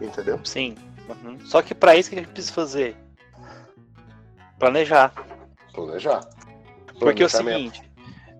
Entendeu? 0.00 0.40
Sim. 0.44 0.76
Uhum. 1.08 1.38
Só 1.44 1.60
que 1.60 1.74
para 1.74 1.96
isso 1.96 2.08
que 2.08 2.16
a 2.16 2.18
gente 2.20 2.30
precisa 2.30 2.54
fazer? 2.54 2.96
Planejar. 4.58 5.12
Planejar. 5.74 6.20
Porque 6.98 7.24
é 7.24 7.26
o 7.26 7.28
seguinte, 7.28 7.82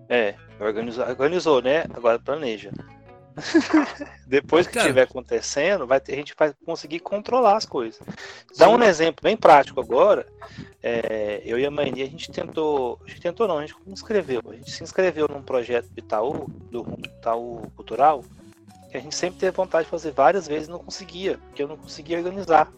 é, 0.07 0.35
organizou, 0.59 1.05
organizou, 1.05 1.61
né? 1.61 1.83
Agora 1.93 2.17
planeja. 2.17 2.71
Depois 4.27 4.67
que 4.67 4.77
estiver 4.77 5.03
acontecendo, 5.03 5.87
vai 5.87 5.99
ter, 5.99 6.13
a 6.13 6.17
gente 6.17 6.35
vai 6.37 6.53
conseguir 6.65 6.99
controlar 6.99 7.57
as 7.57 7.65
coisas. 7.65 7.99
Dá 8.57 8.69
um 8.69 8.81
exemplo 8.83 9.23
bem 9.23 9.35
prático 9.35 9.79
agora. 9.79 10.25
É, 10.81 11.41
eu 11.45 11.57
e 11.57 11.65
a 11.65 11.71
Maini, 11.71 12.01
a 12.01 12.05
gente 12.05 12.31
tentou. 12.31 12.99
A 13.05 13.09
gente 13.09 13.21
tentou 13.21 13.47
não, 13.47 13.57
a 13.57 13.61
gente 13.65 13.75
se 13.83 13.91
inscreveu. 13.91 14.41
A 14.47 14.53
gente 14.53 14.71
se 14.71 14.83
inscreveu 14.83 15.27
num 15.27 15.41
projeto 15.41 15.87
do 15.89 15.99
Itaú, 15.99 16.47
do 16.71 16.85
Itaú 17.03 17.71
Cultural, 17.75 18.23
que 18.91 18.97
a 18.97 18.99
gente 18.99 19.15
sempre 19.15 19.39
teve 19.39 19.55
vontade 19.55 19.85
de 19.85 19.91
fazer 19.91 20.11
várias 20.11 20.47
vezes 20.47 20.67
e 20.67 20.71
não 20.71 20.79
conseguia, 20.79 21.37
porque 21.37 21.63
eu 21.63 21.67
não 21.67 21.77
conseguia 21.77 22.17
organizar. 22.17 22.71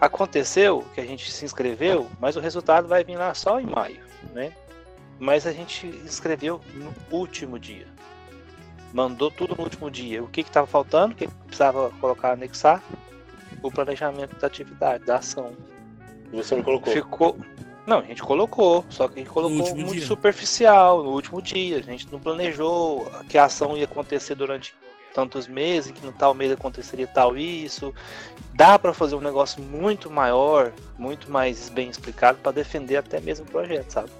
Aconteceu 0.00 0.84
que 0.94 1.00
a 1.00 1.04
gente 1.04 1.30
se 1.30 1.44
inscreveu, 1.44 2.08
mas 2.20 2.36
o 2.36 2.40
resultado 2.40 2.86
vai 2.86 3.02
vir 3.02 3.16
lá 3.16 3.34
só 3.34 3.58
em 3.58 3.66
maio, 3.66 4.00
né? 4.32 4.52
Mas 5.18 5.44
a 5.44 5.52
gente 5.52 5.88
inscreveu 5.88 6.60
no 6.74 6.94
último 7.10 7.58
dia 7.58 7.97
mandou 8.92 9.30
tudo 9.30 9.54
no 9.56 9.64
último 9.64 9.90
dia. 9.90 10.22
O 10.22 10.28
que 10.28 10.40
estava 10.40 10.66
faltando? 10.66 11.12
O 11.14 11.16
que 11.16 11.28
precisava 11.28 11.90
colocar, 12.00 12.32
anexar? 12.32 12.82
O 13.62 13.70
planejamento 13.70 14.38
da 14.38 14.46
atividade, 14.46 15.04
da 15.04 15.16
ação. 15.16 15.52
Você 16.32 16.56
não 16.56 16.62
colocou? 16.62 16.92
Ficou. 16.92 17.38
Não, 17.86 18.00
a 18.00 18.02
gente 18.02 18.22
colocou, 18.22 18.84
só 18.90 19.08
que 19.08 19.14
a 19.14 19.18
gente 19.18 19.32
colocou 19.32 19.74
muito 19.74 19.92
dia. 19.94 20.06
superficial 20.06 21.02
no 21.02 21.10
último 21.10 21.40
dia. 21.40 21.78
A 21.78 21.82
gente 21.82 22.06
não 22.12 22.20
planejou 22.20 23.10
que 23.28 23.38
a 23.38 23.46
ação 23.46 23.76
ia 23.76 23.84
acontecer 23.84 24.34
durante 24.34 24.74
tantos 25.14 25.48
meses, 25.48 25.90
que 25.90 26.04
no 26.04 26.12
tal 26.12 26.34
mês 26.34 26.52
aconteceria 26.52 27.06
tal 27.06 27.36
isso. 27.36 27.94
Dá 28.54 28.78
para 28.78 28.92
fazer 28.92 29.14
um 29.14 29.20
negócio 29.20 29.62
muito 29.62 30.10
maior, 30.10 30.72
muito 30.98 31.30
mais 31.30 31.68
bem 31.70 31.88
explicado 31.88 32.38
para 32.38 32.52
defender 32.52 32.96
até 32.96 33.20
mesmo 33.20 33.46
o 33.46 33.48
projeto, 33.48 33.90
sabe? 33.90 34.10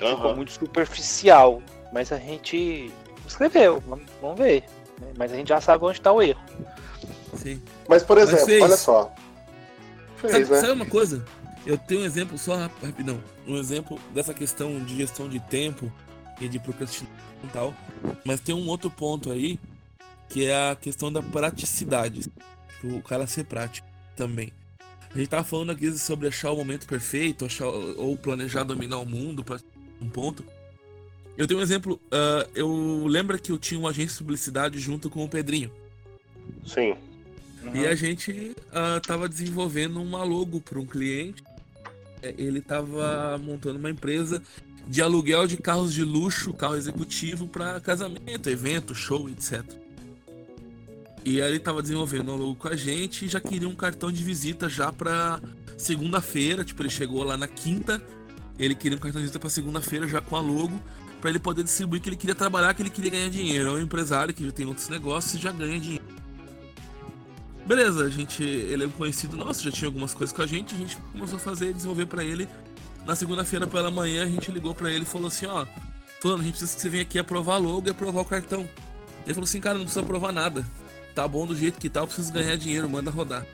Uhum. 0.00 0.16
Ficou 0.16 0.36
muito 0.36 0.52
superficial, 0.52 1.62
mas 1.92 2.12
a 2.12 2.18
gente 2.18 2.92
escreveu, 3.28 3.82
vamos 4.20 4.38
ver. 4.38 4.64
Mas 5.16 5.32
a 5.32 5.36
gente 5.36 5.48
já 5.48 5.60
sabe 5.60 5.84
onde 5.84 5.98
está 5.98 6.12
o 6.12 6.20
erro. 6.20 6.40
Sim. 7.36 7.62
Mas, 7.88 8.02
por 8.02 8.18
exemplo, 8.18 8.46
Mas 8.48 8.62
olha 8.62 8.76
só. 8.76 9.14
Fez, 10.16 10.32
sabe, 10.32 10.50
né? 10.50 10.60
sabe, 10.60 10.72
uma 10.72 10.86
coisa? 10.86 11.24
Eu 11.64 11.78
tenho 11.78 12.00
um 12.00 12.04
exemplo 12.04 12.36
só 12.36 12.56
rapidão. 12.56 13.22
Um 13.46 13.56
exemplo 13.56 13.98
dessa 14.12 14.34
questão 14.34 14.78
de 14.80 14.96
gestão 14.96 15.28
de 15.28 15.38
tempo 15.38 15.92
e 16.40 16.48
de 16.48 16.58
procrastinação 16.58 17.16
e 17.44 17.48
tal. 17.48 17.74
Mas 18.24 18.40
tem 18.40 18.54
um 18.54 18.68
outro 18.68 18.90
ponto 18.90 19.30
aí, 19.30 19.58
que 20.28 20.46
é 20.46 20.70
a 20.70 20.76
questão 20.76 21.12
da 21.12 21.22
praticidade. 21.22 22.22
Tipo, 22.80 22.96
o 22.96 23.02
cara 23.02 23.26
ser 23.26 23.44
prático 23.44 23.86
também. 24.16 24.52
A 25.14 25.18
gente 25.18 25.28
tava 25.28 25.44
falando 25.44 25.70
aqui 25.70 25.90
sobre 25.96 26.28
achar 26.28 26.50
o 26.50 26.56
momento 26.56 26.86
perfeito, 26.86 27.44
achar, 27.44 27.66
ou 27.66 28.16
planejar 28.16 28.62
dominar 28.64 28.98
o 28.98 29.06
mundo 29.06 29.42
para 29.42 29.58
um 30.00 30.08
ponto. 30.08 30.44
Eu 31.38 31.46
tenho 31.46 31.60
um 31.60 31.62
exemplo. 31.62 32.00
Uh, 32.06 32.50
eu 32.52 33.06
lembro 33.06 33.38
que 33.38 33.52
eu 33.52 33.58
tinha 33.58 33.78
uma 33.78 33.90
agência 33.90 34.14
de 34.14 34.18
publicidade 34.18 34.80
junto 34.80 35.08
com 35.08 35.24
o 35.24 35.28
Pedrinho. 35.28 35.70
Sim. 36.66 36.96
Uhum. 37.62 37.76
E 37.76 37.86
a 37.86 37.94
gente 37.94 38.56
uh, 38.70 39.00
tava 39.06 39.28
desenvolvendo 39.28 40.02
uma 40.02 40.24
logo 40.24 40.60
para 40.60 40.80
um 40.80 40.84
cliente. 40.84 41.44
É, 42.20 42.34
ele 42.36 42.60
tava 42.60 43.38
montando 43.38 43.78
uma 43.78 43.88
empresa 43.88 44.42
de 44.88 45.00
aluguel 45.00 45.46
de 45.46 45.56
carros 45.56 45.94
de 45.94 46.02
luxo, 46.02 46.52
carro 46.52 46.74
executivo 46.74 47.46
para 47.46 47.78
casamento, 47.78 48.50
evento, 48.50 48.92
show, 48.92 49.28
etc. 49.28 49.62
E 51.24 51.40
aí 51.40 51.50
ele 51.50 51.60
tava 51.60 51.80
desenvolvendo 51.82 52.32
um 52.32 52.36
logo 52.36 52.56
com 52.56 52.68
a 52.68 52.74
gente 52.74 53.26
e 53.26 53.28
já 53.28 53.40
queria 53.40 53.68
um 53.68 53.76
cartão 53.76 54.10
de 54.10 54.24
visita 54.24 54.68
já 54.68 54.92
para 54.92 55.40
segunda-feira, 55.76 56.64
tipo 56.64 56.82
ele 56.82 56.90
chegou 56.90 57.22
lá 57.22 57.36
na 57.36 57.46
quinta, 57.46 58.02
ele 58.58 58.74
queria 58.74 58.96
um 58.96 59.00
cartão 59.00 59.20
de 59.20 59.26
visita 59.26 59.38
para 59.38 59.50
segunda-feira 59.50 60.08
já 60.08 60.20
com 60.20 60.34
a 60.34 60.40
logo 60.40 60.80
para 61.20 61.30
ele 61.30 61.38
poder 61.38 61.64
distribuir 61.64 62.00
que 62.00 62.08
ele 62.08 62.16
queria 62.16 62.34
trabalhar, 62.34 62.74
que 62.74 62.82
ele 62.82 62.90
queria 62.90 63.10
ganhar 63.10 63.28
dinheiro. 63.28 63.68
É 63.68 63.72
um 63.72 63.80
empresário 63.80 64.32
que 64.32 64.44
já 64.44 64.52
tem 64.52 64.66
outros 64.66 64.88
negócios 64.88 65.34
e 65.34 65.38
já 65.38 65.50
ganha 65.52 65.78
dinheiro. 65.78 66.04
Beleza, 67.66 68.04
a 68.04 68.08
gente, 68.08 68.42
ele 68.42 68.84
é 68.84 68.86
um 68.86 68.90
conhecido 68.90 69.36
nosso, 69.36 69.62
já 69.62 69.70
tinha 69.70 69.88
algumas 69.88 70.14
coisas 70.14 70.34
com 70.34 70.40
a 70.40 70.46
gente, 70.46 70.74
a 70.74 70.78
gente 70.78 70.96
começou 71.12 71.36
a 71.36 71.40
fazer, 71.40 71.74
desenvolver 71.74 72.06
para 72.06 72.24
ele. 72.24 72.48
Na 73.04 73.14
segunda-feira 73.14 73.66
pela 73.66 73.90
manhã 73.90 74.24
a 74.24 74.26
gente 74.26 74.50
ligou 74.50 74.74
para 74.74 74.90
ele 74.90 75.02
e 75.02 75.06
falou 75.06 75.28
assim, 75.28 75.44
ó, 75.44 75.66
falando, 76.20 76.40
a 76.40 76.44
gente 76.44 76.52
precisa 76.52 76.74
que 76.74 76.80
você 76.80 76.88
venha 76.88 77.02
aqui 77.02 77.18
aprovar 77.18 77.58
logo 77.58 77.86
e 77.86 77.90
aprovar 77.90 78.22
o 78.22 78.24
cartão. 78.24 78.68
Ele 79.24 79.34
falou 79.34 79.44
assim, 79.44 79.60
cara, 79.60 79.76
não 79.76 79.84
precisa 79.84 80.00
aprovar 80.00 80.32
nada. 80.32 80.66
Tá 81.14 81.28
bom 81.28 81.46
do 81.46 81.54
jeito 81.54 81.78
que 81.78 81.90
tá, 81.90 82.00
eu 82.00 82.06
preciso 82.06 82.32
ganhar 82.32 82.56
dinheiro, 82.56 82.88
manda 82.88 83.10
rodar. 83.10 83.46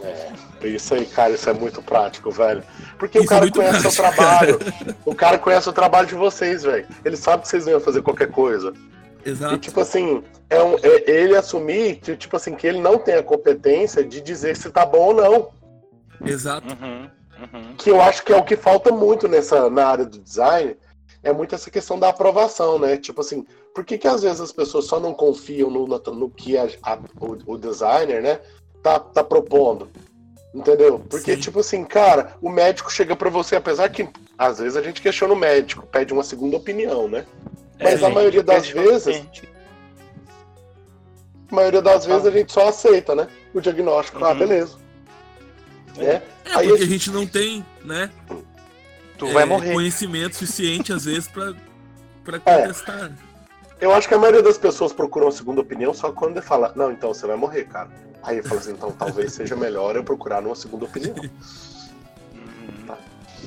É, 0.00 0.66
isso 0.66 0.94
aí, 0.94 1.06
cara, 1.06 1.34
isso 1.34 1.48
é 1.48 1.52
muito 1.52 1.82
prático, 1.82 2.30
velho. 2.30 2.62
Porque 2.98 3.18
isso 3.18 3.26
o 3.26 3.28
cara 3.28 3.46
é 3.46 3.50
conhece 3.50 3.80
prático, 3.80 4.02
o 4.02 4.14
trabalho. 4.14 4.58
Cara. 4.58 4.96
O 5.04 5.14
cara 5.14 5.38
conhece 5.38 5.68
o 5.68 5.72
trabalho 5.72 6.06
de 6.06 6.14
vocês, 6.14 6.62
velho. 6.62 6.86
Ele 7.04 7.16
sabe 7.16 7.42
que 7.42 7.48
vocês 7.48 7.64
vão 7.64 7.80
fazer 7.80 8.02
qualquer 8.02 8.30
coisa. 8.30 8.72
Exato. 9.24 9.54
E, 9.54 9.58
tipo 9.58 9.80
assim, 9.80 10.22
é, 10.50 10.62
um, 10.62 10.76
é 10.82 11.10
ele 11.10 11.36
assumir 11.36 11.96
que, 11.96 12.16
tipo 12.16 12.36
assim, 12.36 12.54
que 12.54 12.66
ele 12.66 12.80
não 12.80 12.98
tem 12.98 13.14
a 13.14 13.22
competência 13.22 14.04
de 14.04 14.20
dizer 14.20 14.56
se 14.56 14.70
tá 14.70 14.84
bom 14.84 14.98
ou 14.98 15.14
não. 15.14 15.48
Exato. 16.24 16.66
Uhum, 16.68 17.10
uhum. 17.40 17.74
Que 17.76 17.90
eu 17.90 18.00
acho 18.00 18.24
que 18.24 18.32
é 18.32 18.36
o 18.36 18.44
que 18.44 18.56
falta 18.56 18.92
muito 18.92 19.28
nessa, 19.28 19.70
na 19.70 19.86
área 19.86 20.04
do 20.04 20.18
design, 20.18 20.76
é 21.22 21.32
muito 21.32 21.54
essa 21.54 21.70
questão 21.70 21.98
da 21.98 22.08
aprovação, 22.08 22.78
né? 22.78 22.96
Tipo 22.96 23.20
assim, 23.20 23.46
por 23.74 23.84
que, 23.84 23.96
que 23.96 24.08
às 24.08 24.22
vezes 24.22 24.40
as 24.40 24.52
pessoas 24.52 24.86
só 24.86 24.98
não 24.98 25.14
confiam 25.14 25.70
no, 25.70 25.86
no, 25.86 25.98
no 25.98 26.30
que 26.30 26.56
a, 26.56 26.68
a, 26.82 26.98
o, 27.20 27.54
o, 27.54 27.58
designer, 27.58 28.20
né, 28.22 28.40
tá, 28.82 28.98
tá 28.98 29.22
propondo? 29.24 29.88
Entendeu? 30.54 30.98
Porque, 31.08 31.34
Sim. 31.34 31.40
tipo 31.40 31.60
assim, 31.60 31.84
cara, 31.84 32.36
o 32.42 32.50
médico 32.50 32.92
chega 32.92 33.16
para 33.16 33.30
você, 33.30 33.56
apesar 33.56 33.88
que 33.88 34.06
às 34.36 34.58
vezes 34.58 34.76
a 34.76 34.82
gente 34.82 35.00
questiona 35.00 35.32
o 35.32 35.36
médico, 35.36 35.86
pede 35.86 36.12
uma 36.12 36.22
segunda 36.22 36.56
opinião, 36.56 37.08
né? 37.08 37.24
Mas 37.80 38.02
é, 38.02 38.06
a 38.06 38.10
maioria 38.10 38.42
das 38.42 38.68
vezes. 38.68 39.22
A 41.50 41.54
maioria 41.54 41.80
das 41.80 42.04
vezes 42.04 42.26
a 42.26 42.30
gente 42.30 42.52
só 42.52 42.68
aceita, 42.68 43.14
né? 43.14 43.28
O 43.54 43.60
diagnóstico. 43.60 44.18
Ah, 44.18 44.28
uhum. 44.28 44.30
Ah, 44.30 44.34
beleza. 44.34 44.76
É, 45.98 46.04
é 46.04 46.22
Aí 46.54 46.68
porque 46.68 46.84
a 46.84 46.86
gente 46.86 47.10
não 47.10 47.26
tem, 47.26 47.64
né? 47.84 48.10
Tu 49.16 49.26
é, 49.26 49.32
vai 49.32 49.44
morrer. 49.44 49.72
Conhecimento 49.72 50.36
suficiente, 50.36 50.92
às 50.92 51.04
vezes, 51.04 51.28
pra, 51.28 51.54
pra 52.24 52.36
é. 52.44 52.62
contestar. 52.62 53.06
É. 53.06 53.32
Eu 53.84 53.92
acho 53.92 54.06
que 54.06 54.14
a 54.14 54.18
maioria 54.18 54.42
das 54.42 54.58
pessoas 54.58 54.92
procuram 54.92 55.28
a 55.28 55.32
segunda 55.32 55.60
opinião 55.60 55.92
só 55.92 56.12
quando 56.12 56.36
ele 56.36 56.46
fala, 56.46 56.72
não, 56.76 56.92
então 56.92 57.12
você 57.12 57.26
vai 57.26 57.36
morrer, 57.36 57.64
cara. 57.64 57.90
Aí 58.22 58.38
eu 58.38 58.44
falo 58.44 58.60
assim, 58.60 58.72
então 58.72 58.92
talvez 58.92 59.32
seja 59.32 59.56
melhor 59.56 59.96
eu 59.96 60.04
procurar 60.04 60.44
uma 60.44 60.54
segunda 60.54 60.84
opinião. 60.84 61.14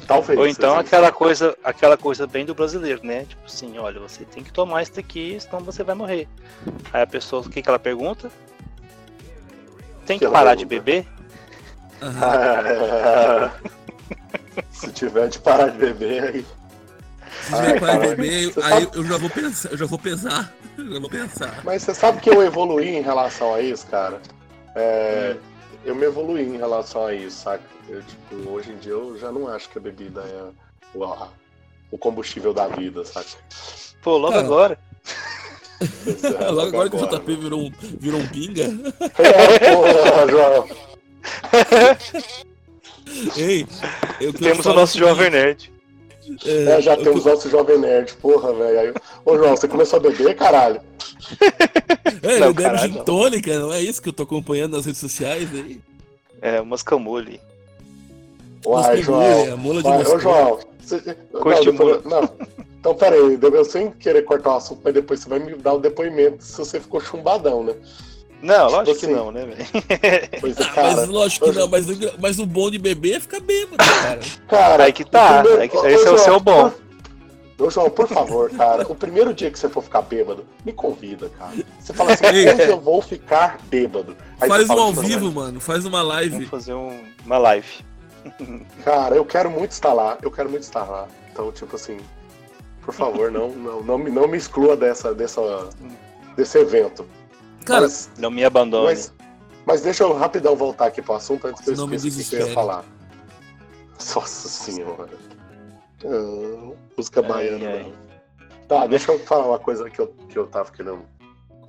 Talvez. 0.07 0.37
Ou 0.37 0.47
então 0.47 0.77
aquela 0.77 1.11
coisa, 1.11 1.57
aquela 1.63 1.97
coisa 1.97 2.27
bem 2.27 2.45
do 2.45 2.53
brasileiro, 2.53 3.01
né? 3.03 3.25
Tipo 3.25 3.45
assim, 3.45 3.77
olha, 3.79 3.99
você 3.99 4.23
tem 4.23 4.43
que 4.43 4.53
tomar 4.53 4.83
isso 4.83 4.93
daqui, 4.93 5.37
senão 5.39 5.63
você 5.63 5.83
vai 5.83 5.95
morrer. 5.95 6.27
Aí 6.93 7.01
a 7.01 7.07
pessoa, 7.07 7.41
o 7.41 7.49
que, 7.49 7.61
que 7.61 7.67
ela 7.67 7.79
pergunta? 7.79 8.31
Tem 10.05 10.19
que, 10.19 10.25
que 10.25 10.31
parar 10.31 10.53
de 10.53 10.65
beber? 10.65 11.07
Se 14.69 14.91
tiver 14.91 15.29
de 15.29 15.39
parar 15.39 15.69
de 15.69 15.77
beber, 15.77 16.23
aí. 16.23 16.45
Se 17.41 17.55
tiver 17.55 17.73
de 17.73 17.79
parar 17.79 17.99
de 17.99 18.15
beber, 18.15 18.53
aí 18.63 18.83
sabe... 18.83 18.89
eu 18.93 19.05
já 19.05 19.17
vou 19.17 19.29
pensar, 19.29 19.71
eu 19.71 19.77
já 19.77 19.85
vou 19.85 19.99
pensar. 19.99 20.53
Eu 20.77 20.91
já 20.91 20.99
vou 20.99 21.09
pensar. 21.09 21.61
Mas 21.63 21.83
você 21.83 21.93
sabe 21.93 22.19
que 22.19 22.29
eu 22.29 22.43
evoluí 22.43 22.97
em 22.97 23.01
relação 23.01 23.53
a 23.53 23.61
isso, 23.61 23.87
cara? 23.87 24.19
É, 24.75 25.35
hum. 25.35 25.55
Eu 25.85 25.95
me 25.95 26.05
evoluí 26.05 26.41
em 26.41 26.57
relação 26.57 27.05
a 27.05 27.13
isso, 27.13 27.43
saca? 27.43 27.63
Eu, 27.87 28.01
tipo, 28.01 28.49
hoje 28.49 28.71
em 28.71 28.77
dia 28.77 28.93
eu 28.93 29.17
já 29.19 29.31
não 29.31 29.47
acho 29.47 29.69
que 29.69 29.77
a 29.77 29.81
bebida 29.81 30.21
é 30.21 30.97
o, 30.97 31.03
a, 31.03 31.29
o 31.91 31.97
combustível 31.97 32.53
da 32.53 32.67
vida, 32.67 33.05
sabe? 33.05 33.27
Pô, 34.01 34.17
logo 34.17 34.35
ah. 34.35 34.39
agora. 34.39 34.79
É, 36.39 36.45
logo 36.49 36.67
agora 36.69 36.89
que 36.89 36.95
o 36.95 37.07
JP 37.07 37.35
virou 37.35 37.61
um, 37.61 37.71
virou 37.99 38.19
um 38.19 38.27
pinga. 38.27 38.63
É, 39.19 39.75
porra, 39.75 40.27
João. 40.29 40.67
Ei, 43.37 43.67
temos 44.33 44.65
o 44.65 44.73
nosso 44.73 44.97
Jovem 44.97 45.29
Nerd. 45.29 45.74
É, 46.45 46.77
é, 46.77 46.81
já 46.81 46.97
temos 46.97 47.25
o 47.25 47.29
nosso 47.29 47.49
Jovem 47.49 47.77
Nerd, 47.77 48.13
porra, 48.15 48.53
velho. 48.53 48.93
Ô, 49.25 49.37
João, 49.37 49.55
você 49.55 49.67
começou 49.67 49.97
a 49.97 50.01
beber, 50.01 50.35
caralho? 50.35 50.81
É, 52.21 52.39
não, 52.39 52.47
ele 52.47 52.53
bebe 52.53 52.77
gin 52.79 53.03
tônica, 53.03 53.59
não 53.59 53.73
é 53.73 53.81
isso 53.81 54.01
que 54.01 54.09
eu 54.09 54.13
tô 54.13 54.23
acompanhando 54.23 54.75
nas 54.75 54.85
redes 54.85 54.99
sociais 54.99 55.49
aí? 55.53 55.79
É, 56.41 56.59
umas 56.61 56.83
camule. 56.83 57.39
Uai, 58.65 59.01
João. 59.01 59.21
É, 59.21 59.55
mula 59.55 59.83
de 59.83 59.89
Vai, 59.89 60.05
Ô, 60.05 60.19
João. 60.19 60.59
Você... 60.79 61.01
Não, 61.33 61.63
depois... 61.63 62.03
não. 62.03 62.29
Então, 62.79 62.93
pera 62.93 63.15
aí, 63.15 63.39
eu 63.41 63.65
sem 63.65 63.89
querer 63.91 64.21
cortar 64.23 64.53
o 64.53 64.57
assunto, 64.57 64.81
mas 64.83 64.93
depois 64.93 65.19
você 65.19 65.29
vai 65.29 65.39
me 65.39 65.55
dar 65.55 65.73
o 65.73 65.79
depoimento 65.79 66.43
se 66.43 66.55
você 66.55 66.79
ficou 66.79 67.01
chumbadão, 67.01 67.63
né? 67.63 67.73
Não, 68.45 68.67
tipo 68.67 68.71
lógico 68.71 68.91
assim, 68.91 69.07
que 69.07 69.13
não, 69.13 69.31
né, 69.31 69.45
velho? 69.45 69.65
É, 69.89 70.29
ah, 70.63 70.73
cara. 70.73 70.95
Mas 70.95 71.07
lógico 71.07 71.45
que 71.45 71.57
não, 71.57 71.67
mas, 71.67 71.85
mas 72.19 72.39
o 72.39 72.45
bom 72.45 72.69
de 72.69 72.77
beber 72.77 73.15
é 73.15 73.19
ficar 73.19 73.39
bêbado, 73.39 73.77
cara. 73.77 74.19
Cara, 74.47 74.83
aí 74.85 74.93
que 74.93 75.03
tá. 75.03 75.41
Primeiro... 75.41 75.69
Que... 75.69 75.87
Esse 75.87 76.07
é 76.07 76.11
o 76.11 76.17
seu 76.17 76.39
bom. 76.39 76.71
Ô, 77.57 77.69
João, 77.69 77.89
por 77.89 78.07
favor, 78.07 78.49
cara, 78.51 78.85
o 78.87 78.93
primeiro 78.93 79.33
dia 79.33 79.49
que 79.49 79.57
você 79.57 79.69
for 79.69 79.81
ficar 79.81 80.01
bêbado, 80.01 80.45
me 80.65 80.73
convida, 80.73 81.29
cara. 81.39 81.53
Você 81.79 81.93
fala 81.93 82.13
assim, 82.13 82.25
hoje 82.25 82.69
eu 82.69 82.81
vou 82.81 83.01
ficar 83.01 83.57
bêbado. 83.63 84.15
Aí 84.41 84.49
faz 84.49 84.69
um 84.69 84.79
ao 84.79 84.91
vivo, 84.91 85.31
mano, 85.31 85.61
faz 85.61 85.85
uma 85.85 86.01
live. 86.01 86.31
Vamos 86.31 86.49
fazer 86.49 86.73
um, 86.73 87.05
uma 87.25 87.37
live. 87.37 87.67
Cara, 88.83 89.15
eu 89.15 89.23
quero 89.23 89.49
muito 89.49 89.71
estar 89.71 89.93
lá, 89.93 90.17
eu 90.21 90.29
quero 90.29 90.49
muito 90.49 90.63
estar 90.63 90.83
lá. 90.83 91.07
Então, 91.31 91.51
tipo 91.51 91.75
assim, 91.75 91.97
por 92.81 92.93
favor, 92.93 93.31
não, 93.31 93.49
não, 93.49 93.81
não, 93.81 93.97
me, 93.97 94.11
não 94.11 94.27
me 94.27 94.37
exclua 94.37 94.75
dessa, 94.75 95.13
dessa, 95.13 95.69
desse 96.35 96.57
evento. 96.57 97.05
Cara, 97.65 97.81
mas, 97.81 98.09
não 98.17 98.29
me 98.31 98.45
abandone. 98.45 98.85
Mas, 98.85 99.13
mas, 99.65 99.81
deixa 99.81 100.03
eu 100.03 100.13
rapidão 100.13 100.55
voltar 100.55 100.87
aqui 100.87 101.01
pro 101.01 101.15
assunto 101.15 101.47
antes 101.47 101.63
que 101.63 101.69
eu 101.71 101.93
esqueça 101.93 102.07
o 102.07 102.29
que 102.29 102.35
eu 102.35 102.47
ia 102.47 102.53
falar. 102.53 102.85
Nossa 104.15 104.47
senhora. 104.47 105.09
Ah, 106.05 106.73
música 106.95 107.21
baiana. 107.21 107.69
Ai. 107.69 107.93
Tá, 108.67 108.87
deixa 108.87 109.11
eu 109.11 109.19
falar 109.19 109.47
uma 109.47 109.59
coisa 109.59 109.89
que 109.89 109.99
eu, 109.99 110.07
que 110.29 110.37
eu 110.37 110.47
tava 110.47 110.71
querendo 110.71 111.05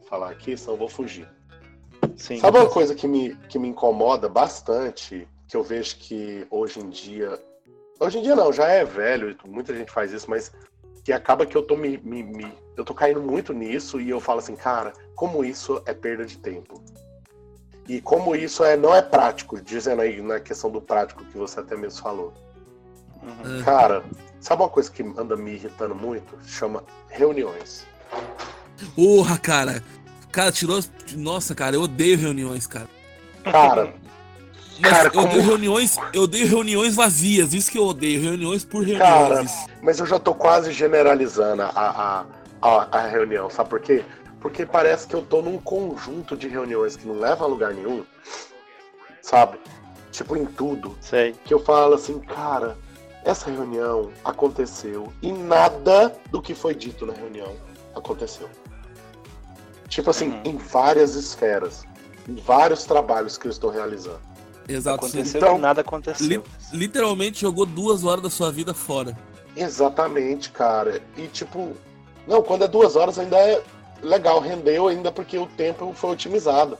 falar 0.09 0.31
aqui, 0.31 0.57
senão 0.57 0.75
eu 0.75 0.79
vou 0.79 0.89
fugir. 0.89 1.29
Sim, 2.17 2.39
Sabe 2.39 2.59
uma 2.59 2.69
coisa 2.69 2.95
que 2.95 3.07
me, 3.07 3.35
que 3.49 3.59
me 3.59 3.69
incomoda 3.69 4.29
bastante, 4.29 5.29
que 5.49 5.57
eu 5.57 5.63
vejo 5.63 5.97
que 5.97 6.47
hoje 6.51 6.81
em 6.81 6.89
dia. 6.89 7.39
Hoje 8.01 8.19
em 8.19 8.23
dia 8.23 8.37
não, 8.37 8.53
já 8.53 8.69
é 8.69 8.85
velho, 8.85 9.37
muita 9.47 9.75
gente 9.75 9.91
faz 9.91 10.13
isso, 10.13 10.29
mas 10.29 10.53
que 11.05 11.13
acaba 11.13 11.47
que 11.47 11.57
eu 11.57 11.63
tô 11.63 11.77
me, 11.77 11.99
me, 11.99 12.23
me, 12.23 12.53
eu 12.77 12.85
tô 12.85 12.95
caindo 12.95 13.21
muito 13.21 13.53
nisso 13.53 14.01
e 14.01 14.11
eu 14.11 14.21
falo 14.21 14.39
assim, 14.39 14.55
cara, 14.55 14.93
como 15.15 15.45
isso 15.45 15.83
é 15.87 15.95
perda 15.95 16.25
de 16.27 16.37
tempo. 16.37 16.83
E 17.89 18.01
como 18.01 18.35
isso 18.35 18.65
é 18.65 18.77
não 18.77 18.95
é 18.95 19.01
prático, 19.01 19.61
dizendo 19.61 20.03
aí 20.03 20.21
na 20.21 20.41
questão 20.41 20.71
do 20.71 20.81
prático 20.81 21.25
que 21.25 21.39
você 21.39 21.61
até 21.61 21.77
mesmo 21.77 22.03
falou. 22.03 22.33
Uhum. 23.23 23.63
Cara, 23.65 24.05
sabe 24.41 24.63
uma 24.63 24.69
coisa 24.69 24.91
que 24.91 25.03
anda 25.17 25.37
me 25.37 25.53
irritando 25.53 25.95
muito? 25.95 26.37
Chama 26.45 26.85
reuniões. 27.09 27.87
Porra, 28.95 29.39
cara. 29.39 29.83
Cara, 30.31 30.53
tirou. 30.53 30.81
Nossa, 31.17 31.55
cara, 31.55 31.77
eu 31.77 31.83
odeio 31.83 32.19
reuniões, 32.19 32.67
cara. 32.67 32.89
Cara. 33.45 33.95
Mas 34.79 34.91
cara, 34.91 35.09
eu 35.09 35.13
como... 35.13 35.29
odeio 35.29 35.43
reuniões, 35.43 35.97
eu 36.13 36.23
odeio 36.23 36.47
reuniões 36.47 36.95
vazias, 36.95 37.55
isso 37.55 37.71
que 37.71 37.79
eu 37.79 37.87
odeio, 37.87 38.21
reuniões 38.21 38.65
por 38.65 38.85
reuniões. 38.85 39.01
Cara, 39.01 39.45
mas 39.81 39.99
eu 39.99 40.07
já 40.07 40.19
tô 40.19 40.35
quase 40.35 40.73
generalizando 40.73 41.63
a, 41.63 41.71
a, 41.75 42.27
a, 42.67 42.99
a 42.99 43.07
reunião, 43.07 43.49
sabe 43.49 43.71
por 43.71 43.81
quê? 43.81 44.05
Porque 44.41 44.67
parece 44.67 45.07
que 45.07 45.15
eu 45.15 45.23
tô 45.23 45.43
num 45.43 45.59
conjunto 45.59 46.37
de 46.37 46.49
reuniões 46.49 46.97
que 46.97 47.07
não 47.07 47.19
leva 47.19 47.45
a 47.45 47.49
lugar 47.49 47.73
nenhum, 47.73 48.05
sabe? 49.23 49.59
Tipo, 50.13 50.37
em 50.37 50.45
tudo. 50.45 50.97
Sei. 51.01 51.35
Que 51.45 51.53
eu 51.53 51.59
falo 51.59 51.95
assim, 51.95 52.19
cara, 52.21 52.77
essa 53.25 53.51
reunião 53.51 54.13
aconteceu 54.25 55.13
e 55.21 55.33
nada 55.33 56.15
do 56.31 56.41
que 56.41 56.55
foi 56.55 56.75
dito 56.75 57.05
na 57.05 57.13
reunião 57.13 57.55
aconteceu. 57.95 58.49
Tipo 59.89 60.11
assim, 60.11 60.31
uhum. 60.31 60.43
em 60.45 60.57
várias 60.57 61.15
esferas, 61.15 61.85
em 62.29 62.37
vários 62.37 62.85
trabalhos 62.85 63.37
que 63.39 63.47
eu 63.47 63.51
estou 63.51 63.71
realizando. 63.71 64.21
Exato. 64.69 65.07
Aconteceu 65.07 65.41
então, 65.41 65.59
nada 65.59 65.81
aconteceu. 65.81 66.27
Li 66.27 66.43
literalmente 66.73 67.41
jogou 67.41 67.65
duas 67.65 68.05
horas 68.05 68.23
da 68.23 68.31
sua 68.31 68.51
vida 68.51 68.75
fora. 68.75 69.17
Exatamente, 69.57 70.51
cara. 70.51 71.01
E 71.17 71.27
tipo, 71.29 71.77
não, 72.27 72.43
quando 72.43 72.65
é 72.65 72.69
duas 72.69 72.97
horas 72.97 73.19
ainda 73.19 73.37
é 73.37 73.63
legal, 74.03 74.41
rendeu 74.41 74.89
ainda 74.89 75.11
porque 75.13 75.39
o 75.39 75.47
tempo 75.47 75.93
foi 75.95 76.11
otimizado. 76.11 76.79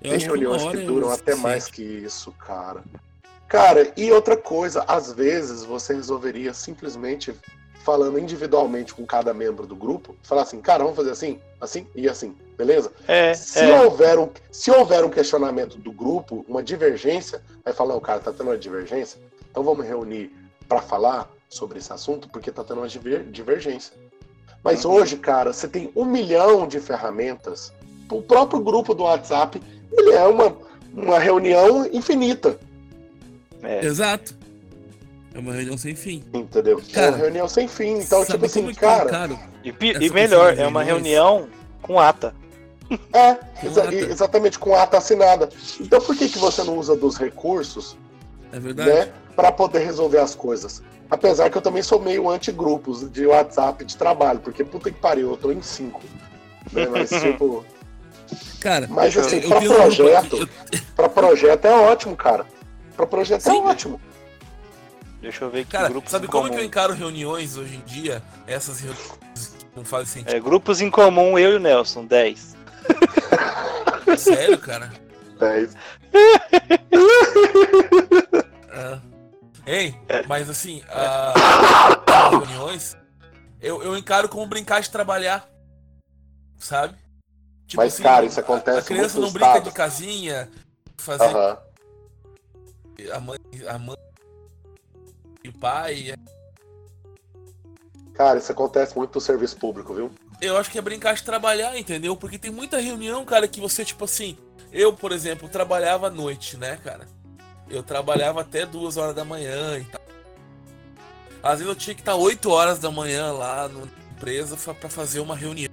Eu 0.00 0.10
Tem 0.10 0.18
reuniões 0.18 0.62
que, 0.62 0.70
que 0.70 0.84
duram 0.84 1.10
até 1.10 1.34
mais 1.34 1.68
que 1.68 1.82
isso, 1.82 2.32
cara. 2.32 2.82
Cara, 3.48 3.92
e 3.96 4.10
outra 4.10 4.36
coisa, 4.36 4.84
às 4.88 5.12
vezes 5.12 5.64
você 5.64 5.94
resolveria 5.94 6.54
simplesmente 6.54 7.34
falando 7.84 8.18
individualmente 8.18 8.94
com 8.94 9.04
cada 9.04 9.34
membro 9.34 9.66
do 9.66 9.76
grupo, 9.76 10.16
falar 10.22 10.42
assim, 10.42 10.60
cara, 10.60 10.84
vamos 10.84 10.96
fazer 10.96 11.10
assim, 11.10 11.40
assim 11.60 11.86
e 11.94 12.08
assim, 12.08 12.34
beleza? 12.56 12.92
É, 13.06 13.34
se, 13.34 13.58
é. 13.58 13.80
Houver 13.82 14.18
um, 14.18 14.30
se 14.50 14.70
houver 14.70 15.04
um 15.04 15.10
questionamento 15.10 15.76
do 15.76 15.92
grupo, 15.92 16.44
uma 16.48 16.62
divergência, 16.62 17.42
vai 17.64 17.74
falar, 17.74 17.94
o 17.96 18.00
cara 18.00 18.20
tá 18.20 18.32
tendo 18.32 18.48
uma 18.48 18.58
divergência, 18.58 19.20
então 19.50 19.62
vamos 19.62 19.84
reunir 19.84 20.32
para 20.68 20.80
falar 20.80 21.28
sobre 21.48 21.78
esse 21.78 21.92
assunto, 21.92 22.28
porque 22.28 22.50
tá 22.50 22.64
tendo 22.64 22.78
uma 22.78 22.88
divergência. 22.88 23.92
Mas 24.62 24.84
uhum. 24.84 24.92
hoje, 24.92 25.16
cara, 25.16 25.52
você 25.52 25.66
tem 25.66 25.90
um 25.94 26.04
milhão 26.04 26.66
de 26.66 26.80
ferramentas. 26.80 27.72
O 28.10 28.22
próprio 28.22 28.60
grupo 28.60 28.94
do 28.94 29.04
WhatsApp, 29.04 29.60
ele 29.92 30.12
é 30.12 30.24
uma, 30.24 30.56
uma 30.92 31.18
reunião 31.18 31.86
infinita. 31.92 32.58
É. 33.62 33.84
Exato. 33.84 34.34
É 35.34 35.38
uma 35.38 35.52
reunião 35.52 35.78
sem 35.78 35.94
fim. 35.94 36.22
Entendeu? 36.32 36.80
Cara, 36.92 37.06
é 37.06 37.10
uma 37.10 37.18
reunião 37.18 37.48
sem 37.48 37.66
fim. 37.66 37.98
Então, 37.98 38.24
tipo 38.24 38.44
assim, 38.44 38.68
é 38.68 38.74
cara. 38.74 39.40
E, 39.64 39.74
e 40.00 40.10
melhor, 40.10 40.58
é 40.58 40.66
uma 40.66 40.82
reunião 40.82 41.48
com 41.80 41.98
ata. 41.98 42.34
É, 43.12 43.38
exa 43.64 43.84
ata. 43.84 43.94
exatamente, 43.94 44.58
com 44.58 44.74
ata 44.74 44.98
assinada. 44.98 45.48
Então 45.80 45.98
por 46.00 46.14
que, 46.14 46.28
que 46.28 46.38
você 46.38 46.62
não 46.62 46.76
usa 46.76 46.94
dos 46.94 47.16
recursos 47.16 47.96
é 48.52 48.60
verdade. 48.60 48.90
Né, 48.90 49.12
para 49.34 49.52
poder 49.52 49.80
resolver 49.80 50.18
as 50.18 50.34
coisas? 50.34 50.82
Apesar 51.10 51.50
que 51.50 51.58
eu 51.58 51.62
também 51.62 51.82
sou 51.82 52.00
meio 52.00 52.28
anti-grupos 52.28 53.10
de 53.10 53.26
WhatsApp 53.26 53.84
de 53.84 53.96
trabalho, 53.96 54.40
porque 54.40 54.64
puta 54.64 54.90
que 54.90 54.98
pariu, 54.98 55.30
eu 55.30 55.36
tô 55.36 55.52
em 55.52 55.60
cinco. 55.60 56.00
Né? 56.72 56.86
Mas 56.86 57.10
tipo. 57.20 57.64
Cara, 58.60 58.86
mas 58.88 59.16
assim, 59.16 59.40
pra 59.40 59.60
projeto, 59.60 60.36
eu... 60.72 60.80
pra 60.96 61.08
projeto 61.08 61.64
é 61.66 61.74
ótimo, 61.74 62.16
cara. 62.16 62.46
Pra 62.96 63.06
projeto 63.06 63.40
é 63.46 63.50
Sim. 63.50 63.58
é 63.58 63.62
ótimo. 63.62 64.00
Deixa 65.20 65.44
eu 65.44 65.50
ver 65.50 65.64
que 65.64 65.70
Cara, 65.70 65.88
grupos 65.88 66.10
sabe 66.10 66.26
como 66.26 66.44
comum. 66.44 66.54
que 66.54 66.60
eu 66.60 66.66
encaro 66.66 66.94
reuniões 66.94 67.56
hoje 67.56 67.76
em 67.76 67.80
dia? 67.80 68.20
Essas 68.46 68.80
reuniões 68.80 69.12
que 69.58 69.66
não 69.76 69.84
fazem 69.84 70.06
sentido. 70.06 70.34
É, 70.34 70.40
grupos 70.40 70.80
em 70.80 70.90
comum, 70.90 71.38
eu 71.38 71.52
e 71.52 71.56
o 71.56 71.60
Nelson, 71.60 72.04
10. 72.06 72.56
Sério, 74.18 74.58
cara? 74.58 74.92
10. 75.38 75.76
É. 78.72 78.98
Ei, 79.66 79.94
mas 80.26 80.50
assim, 80.50 80.82
as 80.88 82.30
reuniões, 82.30 82.96
eu, 83.60 83.82
eu 83.82 83.96
encaro 83.96 84.28
como 84.28 84.46
brincar 84.46 84.80
de 84.80 84.90
trabalhar, 84.90 85.48
sabe? 86.58 86.96
Tipo 87.66 87.82
mas, 87.82 87.94
assim, 87.94 88.02
cara, 88.02 88.26
isso 88.26 88.40
acontece 88.40 88.78
A 88.78 88.82
criança 88.82 89.20
não 89.20 89.30
brinca 89.30 89.60
de 89.60 89.70
casinha, 89.70 90.50
fazer... 90.96 91.24
Uh 91.24 91.32
-huh. 91.32 91.58
A 93.12 93.20
mãe, 93.20 93.38
a 93.66 93.78
mãe 93.78 93.96
e 95.42 95.48
o 95.48 95.52
pai. 95.52 96.14
Cara, 98.14 98.38
isso 98.38 98.52
acontece 98.52 98.96
muito 98.96 99.14
no 99.14 99.20
serviço 99.20 99.56
público, 99.56 99.94
viu? 99.94 100.12
Eu 100.40 100.56
acho 100.56 100.70
que 100.70 100.78
é 100.78 100.82
brincar 100.82 101.14
de 101.14 101.22
trabalhar, 101.22 101.76
entendeu? 101.76 102.16
Porque 102.16 102.38
tem 102.38 102.50
muita 102.50 102.78
reunião, 102.78 103.24
cara, 103.24 103.48
que 103.48 103.60
você, 103.60 103.84
tipo 103.84 104.04
assim. 104.04 104.36
Eu, 104.70 104.92
por 104.92 105.12
exemplo, 105.12 105.48
trabalhava 105.48 106.08
à 106.08 106.10
noite, 106.10 106.56
né, 106.56 106.78
cara? 106.82 107.06
Eu 107.68 107.82
trabalhava 107.82 108.40
até 108.40 108.66
duas 108.66 108.96
horas 108.96 109.14
da 109.14 109.24
manhã 109.24 109.78
e 109.78 109.84
tal. 109.84 110.02
Às 111.42 111.58
vezes 111.58 111.66
eu 111.66 111.74
tinha 111.74 111.94
que 111.94 112.02
estar 112.02 112.14
8 112.14 112.50
horas 112.50 112.78
da 112.78 112.90
manhã 112.90 113.32
lá 113.32 113.68
na 113.68 113.84
empresa 114.12 114.56
para 114.56 114.88
fazer 114.88 115.20
uma 115.20 115.34
reunião. 115.34 115.70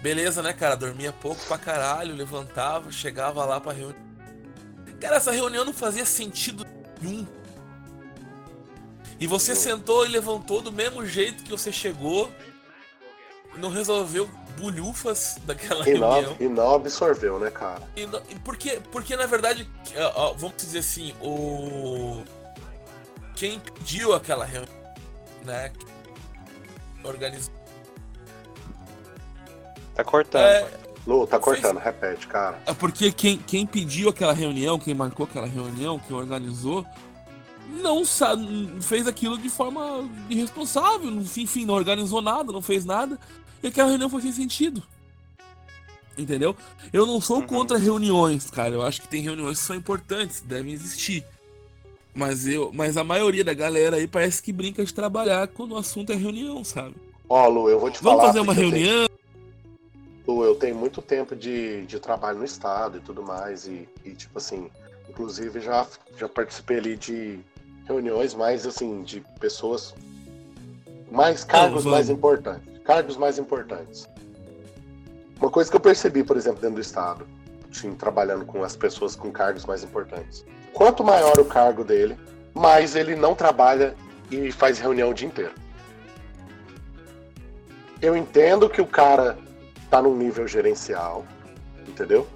Beleza, 0.00 0.42
né, 0.42 0.52
cara? 0.52 0.76
Dormia 0.76 1.12
pouco 1.12 1.44
pra 1.46 1.58
caralho, 1.58 2.14
levantava, 2.14 2.90
chegava 2.92 3.44
lá 3.44 3.60
pra 3.60 3.72
reunião. 3.72 4.00
Cara, 5.00 5.16
essa 5.16 5.32
reunião 5.32 5.64
não 5.64 5.72
fazia 5.72 6.04
sentido 6.04 6.64
nenhum 7.00 7.26
e 9.22 9.26
você 9.28 9.54
sentou 9.54 10.04
e 10.04 10.08
levantou 10.08 10.60
do 10.60 10.72
mesmo 10.72 11.06
jeito 11.06 11.44
que 11.44 11.50
você 11.52 11.70
chegou. 11.70 12.28
Não 13.56 13.70
resolveu 13.70 14.28
bulhufas 14.58 15.36
daquela 15.44 15.82
e 15.88 15.92
reunião. 15.92 16.22
Não, 16.22 16.36
e 16.40 16.48
não 16.48 16.74
absorveu, 16.74 17.38
né, 17.38 17.50
cara? 17.50 17.82
E 17.96 18.06
não, 18.06 18.20
porque, 18.44 18.80
porque, 18.90 19.16
na 19.16 19.26
verdade, 19.26 19.68
vamos 20.36 20.56
dizer 20.56 20.78
assim, 20.78 21.14
o... 21.20 22.22
Quem 23.34 23.58
pediu 23.58 24.14
aquela 24.14 24.44
reunião, 24.44 24.74
né? 25.44 25.72
Organizou. 27.02 27.52
Tá 29.94 30.04
cortando. 30.04 30.42
É, 30.42 30.68
Lu, 31.06 31.26
tá 31.26 31.38
cortando, 31.38 31.80
fez... 31.80 31.84
repete, 31.84 32.26
cara. 32.28 32.58
É 32.64 32.72
porque 32.72 33.10
quem, 33.10 33.36
quem 33.36 33.66
pediu 33.66 34.08
aquela 34.08 34.32
reunião, 34.32 34.78
quem 34.78 34.94
marcou 34.94 35.24
aquela 35.24 35.46
reunião, 35.46 35.98
quem 35.98 36.16
organizou, 36.16 36.86
não 37.68 38.04
fez 38.80 39.08
aquilo 39.08 39.36
de 39.36 39.48
forma 39.48 40.08
irresponsável, 40.30 41.10
enfim, 41.10 41.64
não 41.64 41.74
organizou 41.74 42.22
nada, 42.22 42.52
não 42.52 42.62
fez 42.62 42.84
nada, 42.84 43.18
e 43.62 43.68
aquela 43.68 43.88
reunião 43.88 44.10
foi 44.10 44.22
sem 44.22 44.32
sentido. 44.32 44.82
Entendeu? 46.16 46.54
Eu 46.92 47.06
não 47.06 47.20
sou 47.20 47.38
uhum. 47.38 47.46
contra 47.46 47.78
reuniões, 47.78 48.50
cara. 48.50 48.74
Eu 48.74 48.82
acho 48.82 49.00
que 49.00 49.08
tem 49.08 49.22
reuniões 49.22 49.60
que 49.60 49.64
são 49.64 49.76
importantes, 49.76 50.40
devem 50.40 50.72
existir. 50.72 51.24
Mas 52.14 52.46
eu, 52.46 52.70
mas 52.74 52.96
a 52.98 53.04
maioria 53.04 53.42
da 53.42 53.54
galera 53.54 53.96
aí 53.96 54.06
parece 54.06 54.42
que 54.42 54.52
brinca 54.52 54.84
de 54.84 54.92
trabalhar 54.92 55.48
quando 55.48 55.72
o 55.72 55.78
assunto 55.78 56.12
é 56.12 56.14
reunião, 56.14 56.62
sabe? 56.62 56.94
Ó, 57.28 57.48
Lu, 57.48 57.70
eu 57.70 57.80
vou 57.80 57.90
te 57.90 58.02
Vamos 58.02 58.20
falar. 58.20 58.32
Vamos 58.32 58.36
fazer 58.36 58.40
uma 58.40 58.52
reunião. 58.52 59.08
Tenho... 59.08 59.22
Lu, 60.28 60.44
eu 60.44 60.54
tenho 60.54 60.76
muito 60.76 61.00
tempo 61.00 61.34
de, 61.34 61.86
de 61.86 61.98
trabalho 61.98 62.40
no 62.40 62.44
estado 62.44 62.98
e 62.98 63.00
tudo 63.00 63.22
mais 63.22 63.66
e, 63.66 63.88
e 64.04 64.10
tipo 64.10 64.36
assim, 64.38 64.70
inclusive 65.08 65.60
já 65.60 65.86
já 66.18 66.28
participei 66.28 66.78
ali 66.78 66.96
de 66.96 67.40
reuniões 67.86 68.34
mais 68.34 68.66
assim 68.66 69.02
de 69.02 69.22
pessoas 69.40 69.94
mais 71.10 71.42
cargos 71.44 71.84
mais 71.84 72.08
importantes, 72.08 72.71
cargos 72.84 73.16
mais 73.16 73.38
importantes. 73.38 74.08
Uma 75.40 75.50
coisa 75.50 75.70
que 75.70 75.76
eu 75.76 75.80
percebi, 75.80 76.22
por 76.22 76.36
exemplo, 76.36 76.60
dentro 76.60 76.76
do 76.76 76.80
estado, 76.80 77.26
assim, 77.70 77.94
trabalhando 77.94 78.44
com 78.44 78.62
as 78.62 78.76
pessoas 78.76 79.16
com 79.16 79.32
cargos 79.32 79.64
mais 79.64 79.82
importantes. 79.82 80.44
Quanto 80.72 81.02
maior 81.02 81.38
o 81.38 81.44
cargo 81.44 81.84
dele, 81.84 82.16
mais 82.54 82.94
ele 82.94 83.16
não 83.16 83.34
trabalha 83.34 83.94
e 84.30 84.52
faz 84.52 84.78
reunião 84.78 85.10
o 85.10 85.14
dia 85.14 85.26
inteiro. 85.26 85.52
Eu 88.00 88.16
entendo 88.16 88.68
que 88.68 88.80
o 88.80 88.86
cara 88.86 89.38
tá 89.90 90.00
num 90.02 90.16
nível 90.16 90.46
gerencial, 90.48 91.24
entendeu? 91.86 92.26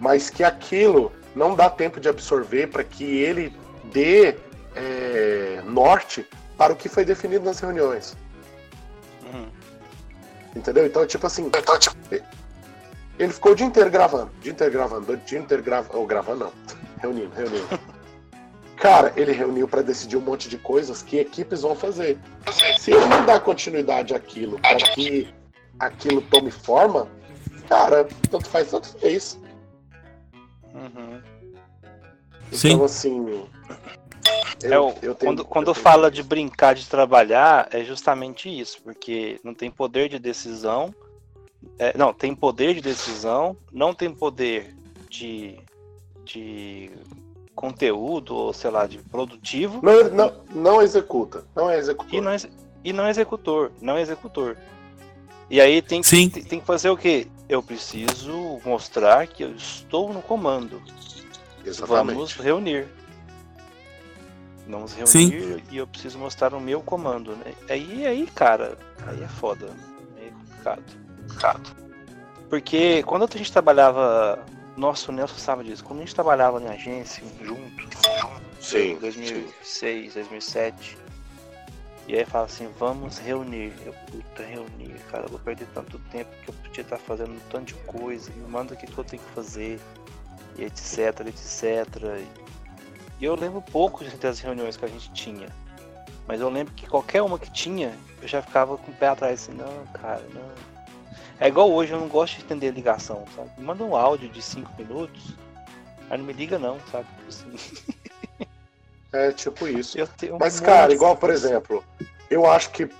Mas 0.00 0.30
que 0.30 0.42
aquilo 0.42 1.12
não 1.34 1.54
dá 1.54 1.68
tempo 1.68 2.00
de 2.00 2.08
absorver 2.08 2.68
para 2.68 2.82
que 2.82 3.04
ele 3.04 3.54
dê 3.92 4.36
é, 4.74 5.62
norte 5.64 6.26
para 6.56 6.72
o 6.72 6.76
que 6.76 6.88
foi 6.88 7.04
definido 7.04 7.44
nas 7.44 7.60
reuniões. 7.60 8.16
Entendeu? 10.58 10.84
Então, 10.86 11.06
tipo 11.06 11.26
assim. 11.26 11.46
Então, 11.46 11.78
tipo... 11.78 11.96
Ele 13.18 13.32
ficou 13.32 13.52
o 13.52 13.54
dia 13.54 13.66
inteiro 13.66 13.90
gravando. 13.90 14.30
O 14.38 14.40
dia 14.40 14.52
inteiro 14.52 14.72
gravando. 14.72 15.12
O 15.12 15.16
dia 15.16 15.38
inteiro 15.38 15.62
gravando. 15.62 15.98
Ou 15.98 16.06
gravando, 16.06 16.44
não. 16.44 16.52
Reunindo, 17.00 17.30
reunindo. 17.34 17.80
Cara, 18.76 19.12
ele 19.16 19.32
reuniu 19.32 19.66
para 19.66 19.82
decidir 19.82 20.16
um 20.16 20.20
monte 20.20 20.48
de 20.48 20.58
coisas 20.58 21.02
que 21.02 21.18
equipes 21.18 21.62
vão 21.62 21.74
fazer. 21.74 22.18
Se 22.78 22.92
ele 22.92 23.06
não 23.06 23.24
dá 23.24 23.40
continuidade 23.40 24.14
àquilo, 24.14 24.58
para 24.60 24.76
que 24.76 25.32
aquilo 25.78 26.22
tome 26.22 26.50
forma, 26.50 27.08
cara, 27.68 28.06
tanto 28.30 28.48
faz, 28.48 28.70
tanto 28.70 28.96
fez. 28.98 29.38
Uhum. 30.74 31.20
Então, 32.46 32.58
Sim. 32.58 32.84
assim, 32.84 33.46
eu, 34.62 34.88
é, 34.90 35.06
eu 35.08 35.14
tenho, 35.14 35.16
quando 35.16 35.44
quando 35.44 35.74
fala 35.74 36.10
de 36.10 36.22
brincar 36.22 36.74
de 36.74 36.86
trabalhar, 36.86 37.68
é 37.70 37.84
justamente 37.84 38.48
isso, 38.48 38.80
porque 38.82 39.38
não 39.44 39.54
tem 39.54 39.70
poder 39.70 40.08
de 40.08 40.18
decisão. 40.18 40.94
É, 41.78 41.96
não, 41.96 42.12
tem 42.12 42.34
poder 42.34 42.74
de 42.74 42.80
decisão, 42.80 43.56
não 43.72 43.92
tem 43.92 44.10
poder 44.12 44.74
de, 45.08 45.58
de 46.24 46.90
conteúdo, 47.54 48.34
ou 48.34 48.52
sei 48.52 48.70
lá, 48.70 48.86
de 48.86 48.98
produtivo. 48.98 49.80
Não, 49.82 50.10
não, 50.10 50.32
não 50.54 50.82
executa, 50.82 51.44
não 51.54 51.68
é 51.70 51.78
executor. 51.78 52.14
E 52.14 52.20
não, 52.20 52.36
e 52.84 52.92
não 52.92 53.04
é 53.06 53.10
executor, 53.10 53.72
não 53.80 53.96
é 53.96 54.02
executor. 54.02 54.56
E 55.50 55.60
aí 55.60 55.80
tem, 55.80 56.02
Sim. 56.02 56.28
tem, 56.28 56.42
tem 56.42 56.60
que 56.60 56.66
fazer 56.66 56.90
o 56.90 56.96
quê? 56.96 57.26
Eu 57.48 57.62
preciso 57.62 58.60
mostrar 58.64 59.26
que 59.26 59.42
eu 59.42 59.54
estou 59.54 60.12
no 60.12 60.20
comando. 60.20 60.80
Exatamente. 61.64 62.14
Vamos 62.14 62.32
reunir. 62.34 62.88
Vamos 64.68 64.92
reunir 64.92 65.08
Sim. 65.08 65.62
e 65.70 65.78
eu 65.78 65.86
preciso 65.86 66.18
mostrar 66.18 66.52
o 66.52 66.60
meu 66.60 66.82
comando, 66.82 67.34
né? 67.36 67.54
Aí, 67.70 68.06
aí, 68.06 68.26
cara, 68.26 68.76
aí 69.06 69.22
é 69.22 69.28
foda. 69.28 69.70
É 70.18 70.28
complicado. 70.28 70.84
complicado. 71.16 71.76
Porque 72.48 73.02
quando 73.04 73.24
a 73.24 73.38
gente 73.38 73.50
trabalhava. 73.50 74.44
Nossa, 74.76 75.10
o 75.10 75.14
Nelson 75.14 75.38
sabe 75.38 75.64
disso. 75.64 75.82
Quando 75.82 76.00
a 76.00 76.02
gente 76.04 76.14
trabalhava 76.14 76.62
em 76.62 76.68
agência, 76.68 77.24
junto, 77.42 77.88
sim, 78.60 78.92
em 78.92 78.98
2006, 78.98 80.12
sim. 80.12 80.20
2007, 80.20 80.98
E 82.06 82.16
aí 82.16 82.24
fala 82.24 82.44
assim, 82.44 82.68
vamos 82.78 83.18
reunir. 83.18 83.72
Eu, 83.84 83.92
puta, 83.92 84.44
reunir, 84.44 84.94
cara, 85.10 85.24
eu 85.24 85.30
vou 85.30 85.40
perder 85.40 85.66
tanto 85.74 85.98
tempo 86.10 86.30
que 86.44 86.50
eu 86.50 86.54
podia 86.62 86.82
estar 86.82 86.98
fazendo 86.98 87.32
um 87.32 87.40
tanto 87.50 87.66
de 87.66 87.74
coisa. 87.74 88.30
Me 88.36 88.48
manda 88.48 88.74
o 88.74 88.76
que, 88.76 88.86
que 88.86 88.96
eu 88.96 89.04
tenho 89.04 89.20
que 89.20 89.30
fazer. 89.30 89.80
E 90.56 90.64
etc, 90.64 91.26
etc. 91.26 92.20
E 93.20 93.24
eu 93.24 93.34
lembro 93.34 93.60
pouco 93.60 94.04
das 94.04 94.40
reuniões 94.40 94.76
que 94.76 94.84
a 94.84 94.88
gente 94.88 95.12
tinha. 95.12 95.48
Mas 96.26 96.40
eu 96.40 96.48
lembro 96.48 96.74
que 96.74 96.86
qualquer 96.86 97.22
uma 97.22 97.38
que 97.38 97.50
tinha, 97.50 97.94
eu 98.20 98.28
já 98.28 98.42
ficava 98.42 98.76
com 98.76 98.92
o 98.92 98.94
pé 98.94 99.08
atrás 99.08 99.42
assim, 99.42 99.52
não, 99.52 99.86
cara, 99.92 100.22
não. 100.32 100.42
É 101.40 101.48
igual 101.48 101.72
hoje, 101.72 101.92
eu 101.92 102.00
não 102.00 102.08
gosto 102.08 102.36
de 102.36 102.44
entender 102.44 102.70
ligação, 102.70 103.24
sabe? 103.34 103.50
Manda 103.58 103.82
um 103.82 103.96
áudio 103.96 104.28
de 104.28 104.42
5 104.42 104.70
minutos, 104.76 105.34
aí 106.10 106.18
não 106.18 106.24
me 106.24 106.32
liga 106.32 106.58
não, 106.58 106.78
sabe? 106.92 107.06
Assim. 107.28 107.52
É 109.12 109.32
tipo 109.32 109.66
isso. 109.66 109.96
Mas, 110.38 110.60
cara, 110.60 110.92
igual, 110.92 111.16
por 111.16 111.30
exemplo, 111.30 111.82
eu 112.28 112.44
acho 112.44 112.70
que 112.70 112.90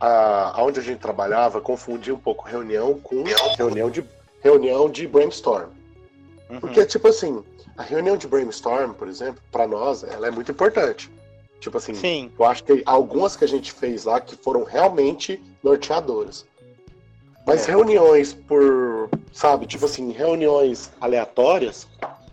a, 0.00 0.54
onde 0.58 0.80
a 0.80 0.82
gente 0.82 0.98
trabalhava 0.98 1.60
confundia 1.60 2.14
um 2.14 2.18
pouco 2.18 2.46
reunião 2.46 2.98
com 2.98 3.22
reunião 3.56 3.90
de, 3.90 4.04
reunião 4.42 4.90
de 4.90 5.06
brainstorm. 5.06 5.68
Uhum. 6.48 6.60
Porque, 6.60 6.86
tipo 6.86 7.08
assim, 7.08 7.44
a 7.78 7.82
reunião 7.84 8.16
de 8.16 8.26
brainstorm, 8.26 8.92
por 8.92 9.06
exemplo, 9.06 9.40
para 9.52 9.64
nós, 9.66 10.02
ela 10.02 10.26
é 10.26 10.30
muito 10.32 10.50
importante. 10.50 11.08
Tipo 11.60 11.78
assim, 11.78 11.94
Sim. 11.94 12.32
eu 12.36 12.44
acho 12.44 12.64
que 12.64 12.82
algumas 12.84 13.36
que 13.36 13.44
a 13.44 13.48
gente 13.48 13.72
fez 13.72 14.04
lá 14.04 14.20
que 14.20 14.36
foram 14.36 14.64
realmente 14.64 15.40
norteadoras. 15.62 16.44
Mas 17.46 17.68
é. 17.68 17.70
reuniões 17.70 18.34
por, 18.34 19.08
sabe, 19.32 19.64
tipo 19.66 19.84
assim, 19.84 20.10
reuniões 20.10 20.90
aleatórias, 21.00 21.86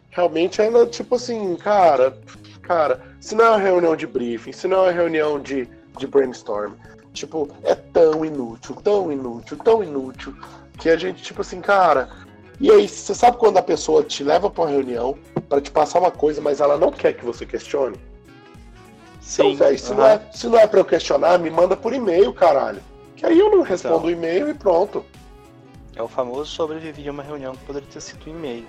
realmente 0.10 0.60
ela, 0.62 0.88
tipo 0.88 1.16
assim, 1.16 1.56
cara, 1.58 2.18
cara, 2.64 3.02
se 3.22 3.36
não 3.36 3.46
é 3.46 3.50
uma 3.50 3.60
reunião 3.60 3.96
de 3.96 4.08
briefing, 4.08 4.52
se 4.52 4.68
não 4.68 4.78
é 4.78 4.82
uma 4.82 4.92
reunião 4.92 5.40
de, 5.40 5.70
de 5.98 6.08
brainstorm, 6.08 6.74
tipo, 7.14 7.48
é 7.64 7.76
tão 7.76 8.26
inútil, 8.26 8.76
tão 8.84 9.12
inútil, 9.12 9.58
tão 9.58 9.84
inútil, 9.84 10.36
que 10.80 10.90
a 10.90 10.98
gente, 10.98 11.22
tipo 11.22 11.42
assim, 11.42 11.62
cara. 11.62 12.10
E 12.60 12.72
aí, 12.72 12.88
você 12.88 13.14
sabe 13.14 13.38
quando 13.38 13.58
a 13.58 13.62
pessoa 13.62 14.04
te 14.04 14.24
leva 14.24 14.50
pra 14.50 14.64
uma 14.64 14.72
reunião 14.72 15.18
para 15.50 15.62
te 15.62 15.72
passar 15.72 16.00
uma 16.00 16.12
coisa, 16.12 16.42
mas 16.42 16.62
ela 16.62 16.78
não 16.78 16.92
quer 16.92 17.14
que 17.14 17.26
você 17.26 17.46
questione? 17.46 17.98
Sim. 19.20 19.54
Então, 19.54 19.68
véio, 19.68 19.80
se, 19.80 19.92
uhum. 19.92 19.98
não 19.98 20.06
é, 20.06 20.22
se 20.32 20.48
não 20.48 20.60
é 20.60 20.68
pra 20.68 20.80
eu 20.80 20.86
questionar, 20.86 21.38
me 21.40 21.50
manda 21.50 21.76
por 21.76 21.94
e-mail, 21.94 22.32
caralho. 22.34 22.82
Que 23.16 23.26
aí 23.26 23.40
eu 23.40 23.50
não 23.50 23.62
respondo 23.62 23.96
então, 23.96 24.08
o 24.08 24.12
e-mail 24.12 24.50
e 24.50 24.54
pronto. 24.54 25.04
É 25.96 26.02
o 26.02 26.08
famoso 26.08 26.52
sobreviver 26.52 27.08
a 27.08 27.12
uma 27.12 27.24
reunião 27.24 27.56
que 27.56 27.66
poderia 27.66 27.88
ter 27.92 28.02
sido 28.02 28.30
um 28.30 28.36
e-mail. 28.36 28.68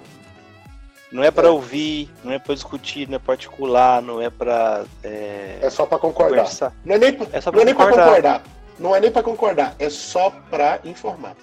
Não 1.12 1.22
é 1.22 1.30
para 1.30 1.48
é. 1.48 1.50
ouvir, 1.50 2.10
não 2.24 2.32
é 2.32 2.38
para 2.38 2.54
discutir, 2.54 3.08
não 3.08 3.16
é 3.16 3.18
particular, 3.18 4.02
não 4.02 4.20
é 4.20 4.30
para. 4.30 4.84
É... 5.02 5.58
é, 5.60 5.70
só 5.70 5.86
para 5.86 5.98
concordar. 5.98 6.38
Conversar. 6.38 6.74
Não 6.84 6.94
é 6.94 6.98
nem, 6.98 7.10
é 7.10 7.50
não 7.52 7.60
é 7.60 7.64
nem 7.64 7.74
para 7.74 7.90
concordar. 7.90 8.42
Não 8.78 8.96
é 8.96 9.00
nem 9.00 9.10
para 9.10 9.22
concordar, 9.22 9.74
é 9.78 9.88
só 9.88 10.30
para 10.50 10.80
informar. 10.84 11.36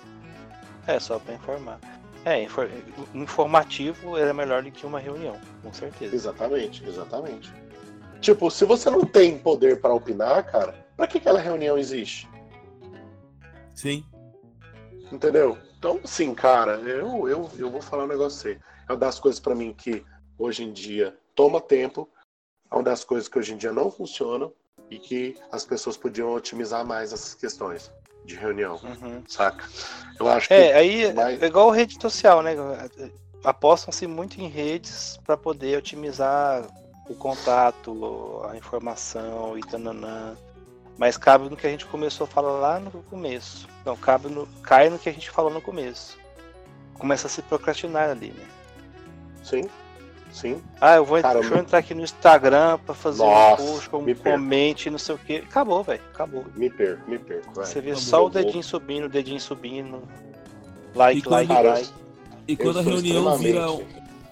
É 0.86 1.00
só 1.00 1.18
para 1.18 1.34
informar. 1.34 1.80
É, 2.26 2.48
informativo 3.14 4.18
é 4.18 4.32
melhor 4.32 4.64
do 4.64 4.72
que 4.72 4.86
uma 4.86 5.00
reunião, 5.00 5.38
com 5.62 5.74
certeza. 5.74 6.16
Exatamente, 6.16 6.88
exatamente. 6.88 7.54
Tipo, 8.22 8.50
se 8.50 8.64
você 8.64 8.90
não 8.90 9.06
tem 9.06 9.38
poder 9.38 9.82
para 9.82 9.94
opinar, 9.94 10.50
cara, 10.50 10.74
para 10.96 11.06
que 11.06 11.18
aquela 11.18 11.40
reunião 11.40 11.78
existe? 11.78 12.30
Sim. 13.76 14.06
Entendeu? 15.12 15.58
Então, 15.78 16.00
sim, 16.06 16.34
cara, 16.34 16.76
eu, 16.78 17.28
eu, 17.28 17.52
eu 17.58 17.70
vou 17.70 17.82
falar 17.82 18.06
um 18.06 18.08
negócio 18.08 18.52
aí. 18.52 18.60
É 18.88 18.94
uma 18.94 19.00
das 19.00 19.20
coisas 19.20 19.42
para 19.42 19.54
mim 19.54 19.74
que 19.74 20.06
hoje 20.38 20.64
em 20.64 20.72
dia 20.72 21.18
toma 21.36 21.60
tempo, 21.60 22.08
é 22.72 22.76
uma 22.76 22.84
das 22.84 23.04
coisas 23.04 23.28
que 23.28 23.38
hoje 23.38 23.54
em 23.54 23.58
dia 23.58 23.74
não 23.74 23.92
funcionam 23.92 24.54
e 24.90 24.98
que 24.98 25.38
as 25.52 25.66
pessoas 25.66 25.98
podiam 25.98 26.34
otimizar 26.34 26.86
mais 26.86 27.12
essas 27.12 27.34
questões 27.34 27.92
de 28.26 28.36
reunião, 28.36 28.80
uhum. 28.84 29.24
saca? 29.28 29.66
Eu 30.20 30.28
acho 30.28 30.48
que. 30.48 30.54
É, 30.54 30.74
aí 30.74 31.04
é 31.04 31.46
igual 31.46 31.70
rede 31.70 32.02
social, 32.02 32.42
né? 32.42 32.56
Apostam-se 33.44 34.08
muito 34.08 34.40
em 34.40 34.48
redes 34.48 35.20
para 35.26 35.36
poder 35.36 35.78
otimizar 35.78 36.66
o 37.10 37.16
contato, 37.16 38.42
a 38.50 38.56
informação 38.56 39.58
e 39.58 39.62
tananã. 39.62 40.36
Mas 40.98 41.18
cabe 41.18 41.50
no 41.50 41.58
que 41.58 41.68
a 41.68 41.70
gente 41.70 41.86
começou 41.86 42.26
a 42.26 42.28
falar 42.28 42.52
lá 42.52 42.80
no 42.80 42.92
começo. 43.04 43.68
Não, 43.84 43.98
cabe 43.98 44.30
no, 44.30 44.46
cai 44.62 44.90
no 44.90 45.00
que 45.00 45.10
a 45.10 45.14
gente 45.14 45.30
falou 45.30 45.52
no 45.52 45.62
começo. 45.62 46.18
Começa 46.94 47.28
a 47.28 47.30
se 47.30 47.42
procrastinar 47.42 48.10
ali, 48.10 48.30
né? 48.30 48.46
Sim, 49.44 49.64
sim. 50.34 50.62
Ah, 50.82 50.96
eu 50.96 51.06
vou 51.06 51.22
Cara, 51.22 51.40
deixa 51.40 51.56
eu 51.56 51.60
entrar 51.60 51.80
aqui 51.80 51.94
no 51.94 52.02
Instagram 52.02 52.78
pra 52.80 52.94
fazer 52.94 53.24
Nossa, 53.24 53.62
um 53.62 53.66
post, 53.68 53.90
com 53.90 54.16
comente, 54.16 54.90
não 54.90 54.98
sei 54.98 55.16
o 55.16 55.18
que. 55.18 55.38
Acabou, 55.38 55.84
velho. 55.84 56.02
Acabou. 56.14 56.46
Me 56.56 56.70
perco, 56.70 57.10
me 57.10 57.20
perco. 57.20 57.54
Você 57.54 57.80
vê 57.80 57.96
só 57.96 58.26
o 58.26 58.30
dedinho 58.30 58.64
subindo, 58.64 59.06
o 59.06 59.10
dedinho 59.10 59.40
subindo. 59.40 60.04
Like, 60.96 61.28
like, 61.28 61.52
like. 61.52 61.90
E 62.48 62.58
quando 62.58 62.80
a 62.80 62.82
reunião 62.82 63.38
vira 63.38 63.72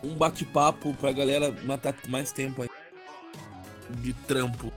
um 0.04 0.16
bate-papo 0.16 0.94
pra 0.96 1.12
galera 1.12 1.56
matar 1.64 1.96
mais 2.08 2.32
tempo 2.32 2.64
aí. 2.64 2.70
De 3.90 4.14
trampo 4.14 4.72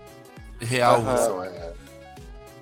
real. 0.60 0.96
Aham, 0.96 1.44
é. 1.44 1.72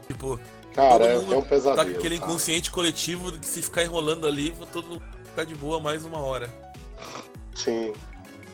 Tipo, 0.06 0.38
Cara, 0.74 1.04
é, 1.04 1.14
é 1.14 1.18
um 1.18 1.42
pesadelo. 1.42 1.76
Tá 1.76 1.98
aquele 1.98 2.16
inconsciente 2.16 2.70
cara. 2.70 2.74
coletivo 2.74 3.32
que 3.32 3.46
se 3.46 3.62
ficar 3.62 3.82
enrolando 3.82 4.26
ali, 4.26 4.54
todo 4.72 4.88
mundo 4.88 5.02
ficar 5.24 5.44
de 5.44 5.54
boa 5.54 5.80
mais 5.80 6.04
uma 6.04 6.18
hora. 6.18 6.48
Sim. 7.54 7.92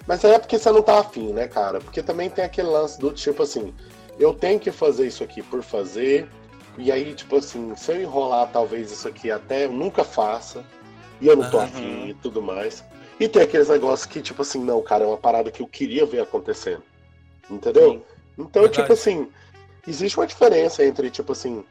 Mas 0.08 0.24
aí 0.24 0.32
é 0.32 0.38
porque 0.38 0.58
você 0.58 0.72
não 0.72 0.80
tá 0.80 1.00
afim, 1.00 1.34
né, 1.34 1.46
cara? 1.46 1.80
Porque 1.80 2.02
também 2.02 2.30
tem 2.30 2.42
aquele 2.42 2.68
lance 2.68 2.98
do 2.98 3.12
tipo 3.12 3.42
assim, 3.42 3.74
eu 4.18 4.32
tenho 4.32 4.58
que 4.58 4.72
fazer 4.72 5.06
isso 5.06 5.22
aqui 5.22 5.42
por 5.42 5.62
fazer, 5.62 6.26
e 6.78 6.90
aí, 6.90 7.12
tipo 7.12 7.36
assim, 7.36 7.76
se 7.76 7.92
eu 7.92 8.00
enrolar 8.00 8.50
talvez 8.50 8.90
isso 8.90 9.06
aqui 9.06 9.30
até 9.30 9.66
eu 9.66 9.72
nunca 9.72 10.02
faça, 10.02 10.64
e 11.20 11.26
eu 11.26 11.36
não 11.36 11.50
tô 11.50 11.58
uhum. 11.58 11.64
afim 11.64 12.08
e 12.08 12.14
tudo 12.14 12.40
mais. 12.40 12.82
E 13.20 13.28
tem 13.28 13.42
aqueles 13.42 13.68
negócios 13.68 14.06
que, 14.06 14.22
tipo 14.22 14.40
assim, 14.40 14.64
não, 14.64 14.80
cara, 14.80 15.04
é 15.04 15.06
uma 15.06 15.18
parada 15.18 15.50
que 15.50 15.60
eu 15.60 15.66
queria 15.66 16.06
ver 16.06 16.22
acontecendo. 16.22 16.82
Entendeu? 17.50 17.90
Sim. 17.90 18.02
Então, 18.38 18.62
Verdade. 18.62 18.80
tipo 18.80 18.92
assim, 18.94 19.28
existe 19.86 20.18
uma 20.18 20.26
diferença 20.26 20.82
entre, 20.82 21.10
tipo 21.10 21.32
assim, 21.32 21.62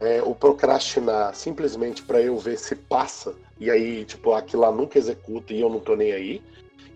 é, 0.00 0.20
o 0.22 0.34
procrastinar 0.34 1.34
simplesmente 1.34 2.02
para 2.02 2.20
eu 2.20 2.36
ver 2.36 2.58
se 2.58 2.76
passa, 2.76 3.34
e 3.58 3.70
aí, 3.70 4.04
tipo, 4.04 4.34
aquilo 4.34 4.62
lá 4.62 4.70
nunca 4.70 4.98
executa 4.98 5.54
e 5.54 5.62
eu 5.62 5.70
não 5.70 5.80
tô 5.80 5.96
nem 5.96 6.12
aí, 6.12 6.42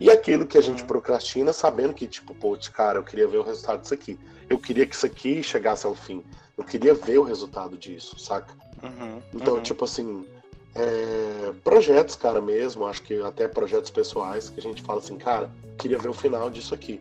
e 0.01 0.11
aquilo 0.11 0.47
que 0.47 0.57
a 0.57 0.63
gente 0.63 0.81
uhum. 0.81 0.89
procrastina 0.89 1.53
sabendo 1.53 1.93
que, 1.93 2.07
tipo, 2.07 2.35
pô, 2.35 2.57
cara, 2.73 2.99
eu 2.99 3.05
queria 3.05 3.29
ver 3.29 3.37
o 3.37 3.43
resultado 3.43 3.83
disso 3.83 3.93
aqui. 3.93 4.19
Eu 4.49 4.59
queria 4.59 4.87
que 4.87 4.95
isso 4.95 5.05
aqui 5.05 5.43
chegasse 5.43 5.87
ao 5.87 5.95
fim. 5.95 6.25
Eu 6.57 6.65
queria 6.65 6.95
ver 6.95 7.19
o 7.19 7.23
resultado 7.23 7.77
disso, 7.77 8.19
saca? 8.19 8.55
Uhum. 8.83 9.21
Então, 9.35 9.57
uhum. 9.57 9.63
tipo 9.63 9.85
assim, 9.85 10.27
é, 10.75 11.53
projetos, 11.63 12.17
cara, 12.17 12.41
mesmo, 12.41 12.87
acho 12.87 13.03
que 13.03 13.21
até 13.21 13.47
projetos 13.47 13.91
pessoais, 13.91 14.49
que 14.49 14.59
a 14.59 14.63
gente 14.63 14.83
fala 14.83 15.01
assim, 15.01 15.19
cara, 15.19 15.51
queria 15.77 15.99
ver 15.99 16.09
o 16.09 16.15
final 16.15 16.49
disso 16.49 16.75
aqui, 16.75 16.99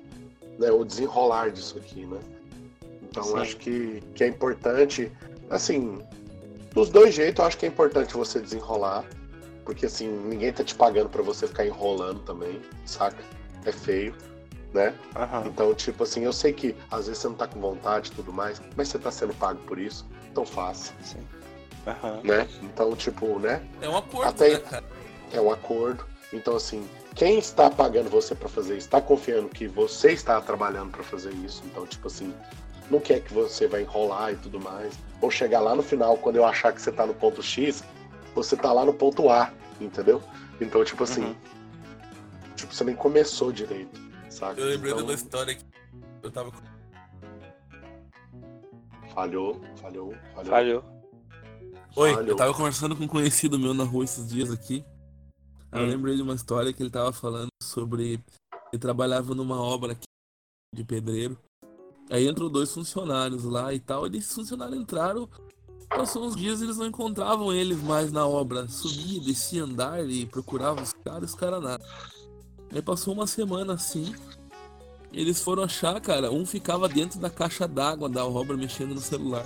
né? 0.58 0.70
O 0.70 0.84
desenrolar 0.84 1.52
disso 1.52 1.78
aqui, 1.78 2.06
né? 2.06 2.20
Então, 3.04 3.24
Sim. 3.24 3.38
acho 3.38 3.58
que, 3.58 4.04
que 4.14 4.26
é 4.26 4.28
importante, 4.28 5.10
assim, 5.50 6.00
dos 6.74 6.90
dois 6.90 7.16
jeitos, 7.16 7.40
eu 7.40 7.46
acho 7.46 7.58
que 7.58 7.66
é 7.66 7.70
importante 7.70 8.14
você 8.14 8.42
desenrolar, 8.42 9.06
porque 9.70 9.86
assim, 9.86 10.08
ninguém 10.08 10.52
tá 10.52 10.64
te 10.64 10.74
pagando 10.74 11.10
para 11.10 11.22
você 11.22 11.48
ficar 11.48 11.64
enrolando 11.64 12.22
também, 12.22 12.60
saca? 12.88 13.24
É 13.64 13.72
feio, 13.72 14.16
né? 14.74 14.96
Uhum. 15.16 15.46
Então, 15.46 15.76
tipo 15.76 16.02
assim, 16.02 16.24
eu 16.24 16.34
sei 16.34 16.54
que 16.54 16.76
às 16.90 17.06
vezes 17.06 17.22
você 17.22 17.28
não 17.28 17.36
tá 17.36 17.46
com 17.46 17.62
vontade 17.62 18.10
e 18.10 18.16
tudo 18.16 18.34
mais, 18.34 18.60
mas 18.76 18.88
você 18.88 18.98
tá 18.98 19.12
sendo 19.12 19.32
pago 19.36 19.60
por 19.68 19.78
isso, 19.78 20.08
então 20.32 20.44
faça. 20.44 20.92
Sim. 21.04 21.20
Uhum. 21.86 22.22
Né? 22.24 22.48
Então, 22.64 22.96
tipo, 22.96 23.38
né? 23.38 23.62
É 23.80 23.88
um 23.88 23.96
acordo, 23.96 24.28
Até... 24.28 24.54
né, 24.54 24.58
cara? 24.58 24.86
É 25.32 25.40
um 25.40 25.52
acordo. 25.52 26.04
Então, 26.34 26.56
assim, 26.56 26.90
quem 27.14 27.38
está 27.38 27.70
pagando 27.70 28.10
você 28.10 28.34
para 28.34 28.50
fazer 28.50 28.76
isso, 28.76 28.88
está 28.88 29.00
confiando 29.00 29.50
que 29.50 29.68
você 29.68 30.14
está 30.14 30.42
trabalhando 30.42 30.90
para 30.90 31.04
fazer 31.04 31.32
isso. 31.46 31.62
Então, 31.68 31.86
tipo 31.86 32.08
assim, 32.08 32.34
não 32.90 33.00
quer 33.00 33.22
que 33.22 33.32
você 33.32 33.68
vai 33.68 33.84
enrolar 33.84 34.34
e 34.34 34.36
tudo 34.36 34.60
mais. 34.60 34.96
Ou 35.22 35.30
chegar 35.30 35.60
lá 35.60 35.76
no 35.76 35.84
final, 35.84 36.18
quando 36.18 36.38
eu 36.38 36.46
achar 36.46 36.74
que 36.74 36.82
você 36.82 36.92
tá 36.92 37.06
no 37.06 37.14
ponto 37.14 37.44
X, 37.44 37.84
você 38.34 38.56
tá 38.56 38.72
lá 38.72 38.86
no 38.86 38.94
ponto 38.94 39.30
A, 39.30 39.54
entendeu? 39.80 40.22
Então, 40.60 40.84
tipo 40.84 41.04
assim, 41.04 41.24
uhum. 41.24 41.36
tipo, 42.56 42.74
você 42.74 42.84
nem 42.84 42.96
começou 42.96 43.52
direito, 43.52 44.00
sabe? 44.30 44.62
Eu 44.62 44.68
lembrei 44.68 44.92
então... 44.92 45.04
de 45.04 45.12
uma 45.12 45.16
história 45.16 45.56
que 45.56 45.66
eu 46.22 46.32
tava. 46.32 46.52
Falhou, 49.14 49.60
falhou, 49.82 50.14
falhou. 50.34 50.52
Falhou. 50.52 50.84
Oi, 51.96 52.14
falhou. 52.14 52.30
eu 52.30 52.36
tava 52.36 52.54
conversando 52.54 52.96
com 52.96 53.04
um 53.04 53.08
conhecido 53.08 53.58
meu 53.58 53.74
na 53.74 53.84
rua 53.84 54.04
esses 54.04 54.28
dias 54.30 54.52
aqui. 54.52 54.84
Hum. 55.74 55.80
Eu 55.80 55.86
lembrei 55.88 56.16
de 56.16 56.22
uma 56.22 56.36
história 56.36 56.72
que 56.74 56.82
ele 56.82 56.90
tava 56.90 57.12
falando 57.12 57.50
sobre. 57.62 58.20
Ele 58.72 58.80
trabalhava 58.80 59.34
numa 59.34 59.60
obra 59.60 59.94
aqui 59.94 60.06
de 60.74 60.84
pedreiro. 60.84 61.38
Aí 62.10 62.28
entrou 62.28 62.50
dois 62.50 62.74
funcionários 62.74 63.44
lá 63.44 63.74
e 63.74 63.80
tal. 63.80 64.08
E 64.08 64.18
esses 64.18 64.34
funcionários 64.34 64.78
entraram 64.78 65.30
Passou 65.90 66.26
uns 66.26 66.36
dias 66.36 66.62
eles 66.62 66.78
não 66.78 66.86
encontravam 66.86 67.52
eles 67.52 67.82
mais 67.82 68.12
na 68.12 68.26
obra. 68.26 68.68
Subia, 68.68 69.20
descia 69.20 69.64
andar 69.64 70.08
e 70.08 70.26
procurava 70.26 70.82
os 70.82 70.94
caras, 70.94 71.32
os 71.32 71.36
caras 71.36 71.62
nada. 71.62 71.84
Aí 72.72 72.82
passou 72.82 73.14
uma 73.14 73.26
semana 73.26 73.74
assim. 73.74 74.14
Eles 75.12 75.42
foram 75.42 75.64
achar, 75.64 76.00
cara, 76.00 76.32
um 76.32 76.46
ficava 76.46 76.88
dentro 76.88 77.20
da 77.20 77.30
caixa 77.30 77.68
d'água 77.68 78.08
da 78.08 78.24
obra 78.26 78.56
mexendo 78.56 78.94
no 78.94 79.02
celular. 79.02 79.46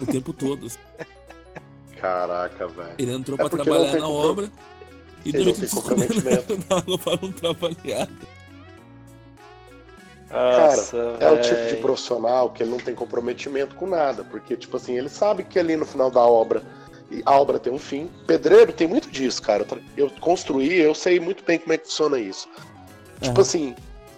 O 0.00 0.06
tempo 0.06 0.32
todo. 0.32 0.66
Caraca, 1.98 2.68
velho. 2.68 2.94
Ele 2.98 3.12
entrou 3.12 3.38
é 3.38 3.48
pra 3.48 3.48
trabalhar 3.48 3.98
na 3.98 4.08
obra 4.08 4.50
e 5.24 5.32
durante 5.32 5.64
o 5.66 5.70
comprometimento. 5.70 6.58
Não, 6.68 6.98
para 6.98 7.18
não 7.22 7.32
trabalhar. 7.32 8.08
Cara, 10.28 10.82
é 11.20 11.30
o 11.30 11.40
tipo 11.40 11.68
de 11.68 11.76
profissional 11.76 12.50
que 12.50 12.62
ele 12.62 12.70
não 12.70 12.78
tem 12.78 12.94
comprometimento 12.94 13.74
com 13.76 13.86
nada, 13.86 14.24
porque, 14.24 14.56
tipo 14.56 14.76
assim, 14.76 14.98
ele 14.98 15.08
sabe 15.08 15.44
que 15.44 15.58
ali 15.58 15.76
no 15.76 15.86
final 15.86 16.10
da 16.10 16.20
obra 16.20 16.62
a 17.24 17.40
obra 17.40 17.58
tem 17.58 17.72
um 17.72 17.78
fim. 17.78 18.10
Pedreiro 18.26 18.72
tem 18.72 18.86
muito 18.86 19.10
disso, 19.10 19.40
cara. 19.40 19.64
Eu 19.96 20.10
construí, 20.20 20.80
eu 20.80 20.94
sei 20.94 21.20
muito 21.20 21.44
bem 21.44 21.58
como 21.58 21.72
é 21.72 21.78
que 21.78 21.86
funciona 21.86 22.18
isso. 22.18 22.48
Tipo 23.20 23.40
assim, 23.40 23.74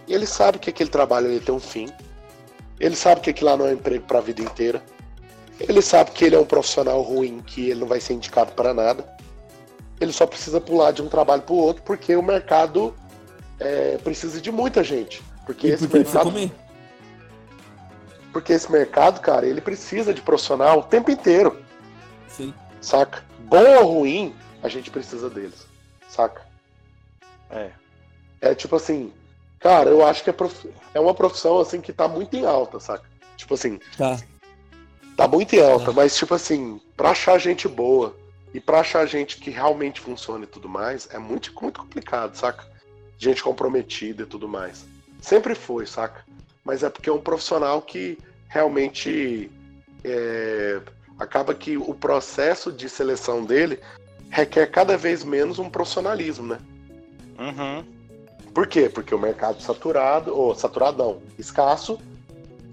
ele 0.09 0.26
sabe 0.26 0.59
que 0.59 0.70
aquele 0.70 0.90
trabalho 0.90 1.26
ele 1.26 1.40
tem 1.40 1.54
um 1.54 1.61
fim. 1.61 1.88
Ele 2.80 2.96
sabe 2.96 3.20
que 3.20 3.30
aquilo 3.30 3.50
lá 3.50 3.56
não 3.56 3.66
é 3.66 3.70
um 3.70 3.74
emprego 3.74 4.04
para 4.06 4.18
a 4.18 4.22
vida 4.22 4.40
inteira. 4.40 4.82
Ele 5.61 5.82
sabe 5.82 6.12
que 6.12 6.24
ele 6.24 6.36
é 6.36 6.38
um 6.38 6.44
profissional 6.44 7.02
ruim, 7.02 7.40
que 7.40 7.70
ele 7.70 7.80
não 7.80 7.86
vai 7.86 8.00
ser 8.00 8.14
indicado 8.14 8.52
para 8.52 8.72
nada. 8.72 9.04
Ele 10.00 10.12
só 10.12 10.26
precisa 10.26 10.61
pular 10.61 10.92
de 10.92 11.02
um 11.02 11.09
trabalho 11.09 11.42
para 11.42 11.54
o 11.54 11.59
outro 11.59 11.82
porque 11.82 12.14
o 12.14 12.22
mercado 12.22 12.94
é, 13.59 13.98
precisa 13.98 14.40
de 14.40 14.50
muita 14.50 14.84
gente. 14.84 15.22
Porque 15.49 15.66
e 15.66 15.70
esse 15.70 15.88
porque 15.88 16.05
mercado. 16.05 16.51
Porque 18.34 18.53
esse 18.53 18.70
mercado, 18.70 19.18
cara, 19.22 19.46
ele 19.46 19.62
precisa 19.62 20.12
de 20.12 20.20
profissional 20.20 20.80
o 20.80 20.82
tempo 20.82 21.11
inteiro. 21.11 21.62
Sim. 22.28 22.53
Saca? 22.82 23.24
Bom 23.38 23.78
ou 23.78 23.94
ruim, 23.94 24.36
a 24.62 24.68
gente 24.68 24.90
precisa 24.90 25.30
deles. 25.30 25.66
Saca? 26.07 26.42
É. 27.51 27.70
É 28.42 28.55
tipo 28.55 28.76
assim, 28.76 29.11
cara, 29.59 29.88
eu 29.88 30.07
acho 30.07 30.22
que 30.22 30.28
é, 30.28 30.34
prof... 30.34 30.68
é 30.92 31.01
uma 31.01 31.14
profissão 31.14 31.59
assim 31.59 31.80
que 31.80 31.94
tá 31.94 32.07
muito 32.07 32.36
em 32.36 32.44
alta, 32.44 32.78
saca? 32.78 33.09
Tipo 33.34 33.55
assim. 33.55 33.80
Tá. 33.96 34.18
Tá 35.16 35.26
muito 35.26 35.57
em 35.57 35.62
alta, 35.62 35.86
tá. 35.86 35.92
mas 35.92 36.14
tipo 36.14 36.34
assim, 36.34 36.78
pra 36.94 37.12
achar 37.12 37.38
gente 37.38 37.66
boa 37.66 38.14
e 38.53 38.61
pra 38.61 38.80
achar 38.80 39.07
gente 39.07 39.38
que 39.38 39.49
realmente 39.49 39.99
funcione 39.99 40.44
e 40.44 40.46
tudo 40.46 40.68
mais, 40.68 41.09
é 41.11 41.18
muito, 41.18 41.51
muito 41.62 41.80
complicado, 41.80 42.36
saca? 42.36 42.66
Gente 43.16 43.42
comprometida 43.42 44.24
e 44.24 44.26
tudo 44.26 44.46
mais. 44.46 44.86
Sempre 45.20 45.54
foi, 45.54 45.86
saca? 45.86 46.24
Mas 46.64 46.82
é 46.82 46.90
porque 46.90 47.08
é 47.08 47.12
um 47.12 47.20
profissional 47.20 47.82
que 47.82 48.18
realmente 48.48 49.50
é, 50.04 50.80
acaba 51.18 51.54
que 51.54 51.76
o 51.76 51.94
processo 51.94 52.72
de 52.72 52.88
seleção 52.88 53.44
dele 53.44 53.80
requer 54.30 54.66
cada 54.66 54.96
vez 54.96 55.24
menos 55.24 55.58
um 55.58 55.68
profissionalismo, 55.68 56.46
né? 56.46 56.58
Uhum. 57.38 57.84
Por 58.52 58.66
quê? 58.66 58.88
Porque 58.88 59.14
o 59.14 59.18
mercado 59.18 59.60
saturado, 59.62 60.36
ou 60.36 60.54
saturado 60.54 60.98
não, 60.98 61.22
escasso, 61.38 61.98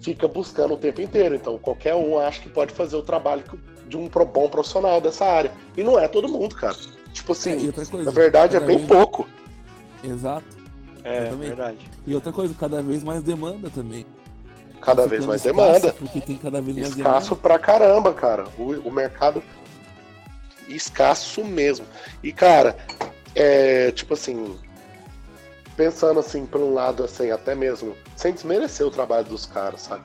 fica 0.02 0.28
buscando 0.28 0.74
o 0.74 0.78
tempo 0.78 1.02
inteiro. 1.02 1.36
Então 1.36 1.58
qualquer 1.58 1.96
um 1.96 2.18
acha 2.18 2.42
que 2.42 2.50
pode 2.50 2.74
fazer 2.74 2.96
o 2.96 3.02
trabalho 3.02 3.44
de 3.88 3.98
um 3.98 4.08
bom 4.08 4.50
profissional 4.50 5.00
dessa 5.00 5.26
área. 5.26 5.52
E 5.78 5.84
não 5.84 6.00
é 6.00 6.08
todo 6.08 6.28
mundo, 6.28 6.56
cara. 6.56 6.76
Tipo 7.14 7.32
assim, 7.32 7.70
é, 7.70 8.04
na 8.04 8.12
verdade 8.12 8.56
é 8.56 8.60
bem 8.60 8.78
vez... 8.78 8.88
pouco. 8.88 9.28
Exato. 10.04 10.55
É, 11.06 11.30
verdade. 11.36 11.90
E 12.06 12.14
outra 12.14 12.34
coisa, 12.34 12.54
cada 12.60 12.82
vez 12.82 13.04
mais 13.04 13.24
demanda 13.24 13.70
também 13.70 14.06
cada 14.86 15.08
vez 15.08 15.26
mais 15.26 15.42
demanda. 15.42 15.92
Porque 15.94 16.22
tem 16.22 16.38
cada 16.38 16.62
vez 16.62 16.78
mais 16.78 16.90
escasso 16.90 17.30
demanda. 17.30 17.42
pra 17.42 17.60
caramba, 17.60 18.14
cara. 18.14 18.46
O, 18.58 18.72
o 18.88 18.92
mercado 18.92 19.42
escasso 20.68 21.44
mesmo. 21.44 21.86
E, 22.24 22.32
cara, 22.32 22.78
é 23.34 23.92
tipo 23.92 24.14
assim, 24.14 24.56
pensando 25.76 26.20
assim, 26.20 26.46
por 26.46 26.62
um 26.62 26.74
lado, 26.74 27.04
assim, 27.04 27.32
até 27.32 27.56
mesmo, 27.56 27.96
sem 28.16 28.34
desmerecer 28.34 28.86
o 28.86 28.92
trabalho 28.92 29.26
dos 29.26 29.46
caras, 29.46 29.82
sabe? 29.82 30.04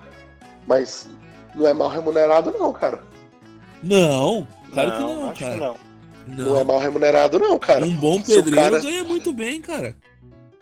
Mas 0.67 1.09
não 1.55 1.67
é 1.67 1.75
mal 1.75 1.89
remunerado, 1.89 2.55
não, 2.59 2.73
cara. 2.73 3.03
Não, 3.83 4.47
claro 4.73 4.93
que 4.93 4.99
não, 4.99 5.35
cara. 5.35 5.35
Que 5.35 5.61
não. 5.61 5.77
não. 6.27 6.45
não. 6.45 6.61
é 6.61 6.65
mal 6.65 6.79
remunerado, 6.79 7.39
não, 7.39 7.59
cara. 7.59 7.85
Um 7.85 7.97
bom 7.97 8.21
pedreiro 8.21 8.71
cara... 8.71 8.81
ganha 8.81 9.05
muito 9.05 9.33
bem, 9.33 9.61
cara. 9.61 9.95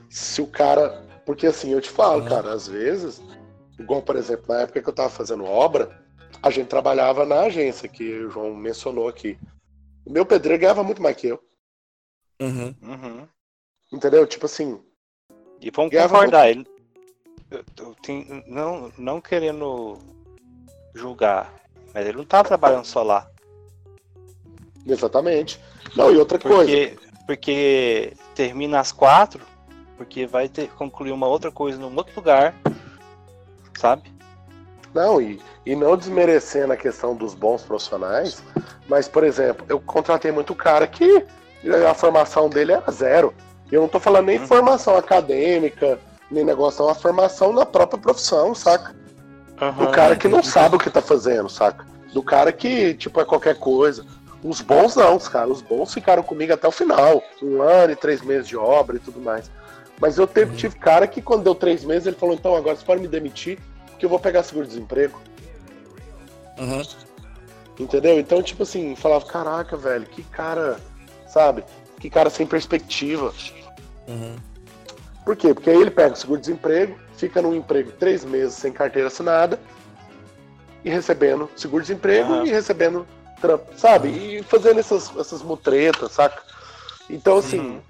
Se 0.08 0.40
o 0.40 0.46
cara. 0.46 1.06
Porque 1.24 1.46
assim, 1.46 1.70
eu 1.70 1.80
te 1.80 1.90
falo, 1.90 2.24
ah. 2.24 2.28
cara, 2.28 2.52
às 2.52 2.66
vezes 2.66 3.20
Igual, 3.78 4.02
por 4.02 4.16
exemplo, 4.16 4.46
na 4.48 4.62
época 4.62 4.82
que 4.82 4.88
eu 4.88 4.90
estava 4.92 5.08
fazendo 5.08 5.44
obra, 5.44 6.02
a 6.42 6.50
gente 6.50 6.66
trabalhava 6.66 7.24
na 7.24 7.42
agência, 7.42 7.88
que 7.88 8.24
o 8.24 8.30
João 8.30 8.54
mencionou 8.54 9.08
aqui. 9.08 9.38
O 10.04 10.10
meu 10.10 10.26
pedreiro 10.26 10.60
ganhava 10.60 10.82
muito 10.82 11.00
mais 11.00 11.16
que 11.16 11.28
eu. 11.28 11.40
Uhum. 12.40 12.74
Uhum. 12.82 13.28
Entendeu? 13.92 14.26
Tipo 14.26 14.46
assim. 14.46 14.82
E 15.60 15.70
vamos 15.70 15.94
concordar, 15.94 16.46
muito... 16.54 16.68
ele. 16.68 16.78
Eu, 17.50 17.64
eu 17.78 17.94
tenho, 18.02 18.44
não, 18.46 18.92
não 18.98 19.20
querendo 19.20 19.98
julgar, 20.94 21.54
mas 21.94 22.06
ele 22.06 22.18
não 22.18 22.24
tá 22.24 22.42
trabalhando 22.42 22.84
só 22.84 23.02
lá. 23.02 23.30
Exatamente. 24.84 25.60
Não, 25.96 26.12
e 26.12 26.16
outra 26.16 26.38
porque, 26.38 26.54
coisa. 26.54 26.96
Porque 27.26 28.12
termina 28.34 28.80
às 28.80 28.90
quatro, 28.92 29.44
porque 29.98 30.26
vai 30.26 30.48
ter 30.48 30.68
concluir 30.68 31.12
uma 31.12 31.26
outra 31.26 31.52
coisa 31.52 31.76
num 31.76 31.94
outro 31.94 32.14
lugar 32.16 32.54
sabe? 33.78 34.12
Não, 34.92 35.20
e, 35.20 35.40
e 35.64 35.76
não 35.76 35.96
desmerecendo 35.96 36.72
a 36.72 36.76
questão 36.76 37.14
dos 37.14 37.34
bons 37.34 37.62
profissionais, 37.62 38.42
mas, 38.88 39.06
por 39.06 39.22
exemplo, 39.22 39.64
eu 39.68 39.78
contratei 39.80 40.32
muito 40.32 40.54
cara 40.54 40.86
que 40.86 41.24
a 41.88 41.94
formação 41.94 42.48
dele 42.48 42.72
era 42.72 42.90
zero. 42.90 43.32
Eu 43.70 43.82
não 43.82 43.88
tô 43.88 44.00
falando 44.00 44.26
nem 44.26 44.40
uhum. 44.40 44.46
formação 44.46 44.96
acadêmica, 44.96 45.98
nem 46.30 46.44
negócio, 46.44 46.82
é 46.82 46.86
uma 46.86 46.94
formação 46.94 47.52
na 47.52 47.64
própria 47.64 48.00
profissão, 48.00 48.54
saca? 48.54 48.96
Uhum. 49.60 49.72
Do 49.72 49.90
cara 49.90 50.16
que 50.16 50.28
não 50.28 50.42
sabe 50.42 50.76
o 50.76 50.78
que 50.78 50.90
tá 50.90 51.02
fazendo, 51.02 51.48
saca? 51.48 51.86
Do 52.12 52.22
cara 52.22 52.50
que, 52.52 52.94
tipo, 52.94 53.20
é 53.20 53.24
qualquer 53.24 53.58
coisa. 53.58 54.04
Os 54.42 54.60
bons 54.60 54.96
não, 54.96 55.16
os 55.16 55.28
caras. 55.28 55.50
Os 55.50 55.62
bons 55.62 55.92
ficaram 55.92 56.22
comigo 56.22 56.52
até 56.54 56.66
o 56.66 56.72
final. 56.72 57.22
Um 57.42 57.60
ano 57.60 57.92
e 57.92 57.96
três 57.96 58.22
meses 58.22 58.48
de 58.48 58.56
obra 58.56 58.96
e 58.96 59.00
tudo 59.00 59.20
mais. 59.20 59.50
Mas 60.00 60.16
eu 60.16 60.26
teve, 60.26 60.56
tive 60.56 60.76
cara 60.76 61.06
que 61.06 61.20
quando 61.20 61.44
deu 61.44 61.54
três 61.54 61.84
meses, 61.84 62.06
ele 62.06 62.16
falou, 62.16 62.34
então 62.34 62.54
agora 62.54 62.76
você 62.76 62.84
pode 62.84 63.00
me 63.00 63.08
demitir, 63.08 63.58
porque 63.90 64.04
eu 64.04 64.10
vou 64.10 64.18
pegar 64.18 64.42
seguro-desemprego. 64.42 65.20
Uhum. 66.58 66.82
Entendeu? 67.78 68.18
Então, 68.18 68.42
tipo 68.42 68.62
assim, 68.62 68.94
falava, 68.94 69.24
caraca, 69.26 69.76
velho, 69.76 70.06
que 70.06 70.22
cara, 70.22 70.78
sabe? 71.28 71.64
Que 72.00 72.08
cara 72.08 72.30
sem 72.30 72.46
perspectiva. 72.46 73.32
Uhum. 74.06 74.36
Por 75.24 75.36
quê? 75.36 75.52
Porque 75.52 75.70
aí 75.70 75.76
ele 75.76 75.90
pega 75.90 76.14
o 76.14 76.16
seguro-desemprego, 76.16 76.96
fica 77.16 77.42
num 77.42 77.54
emprego 77.54 77.92
três 77.92 78.24
meses 78.24 78.54
sem 78.54 78.72
carteira 78.72 79.08
assinada, 79.08 79.58
e 80.84 80.90
recebendo 80.90 81.50
seguro-desemprego 81.56 82.34
uhum. 82.34 82.46
e 82.46 82.50
recebendo 82.50 83.06
trampo, 83.40 83.66
sabe? 83.76 84.08
E 84.08 84.42
fazendo 84.42 84.80
essas, 84.80 85.14
essas 85.16 85.42
mutretas, 85.42 86.12
saca? 86.12 86.42
Então, 87.10 87.38
assim, 87.38 87.58
uhum. 87.58 87.80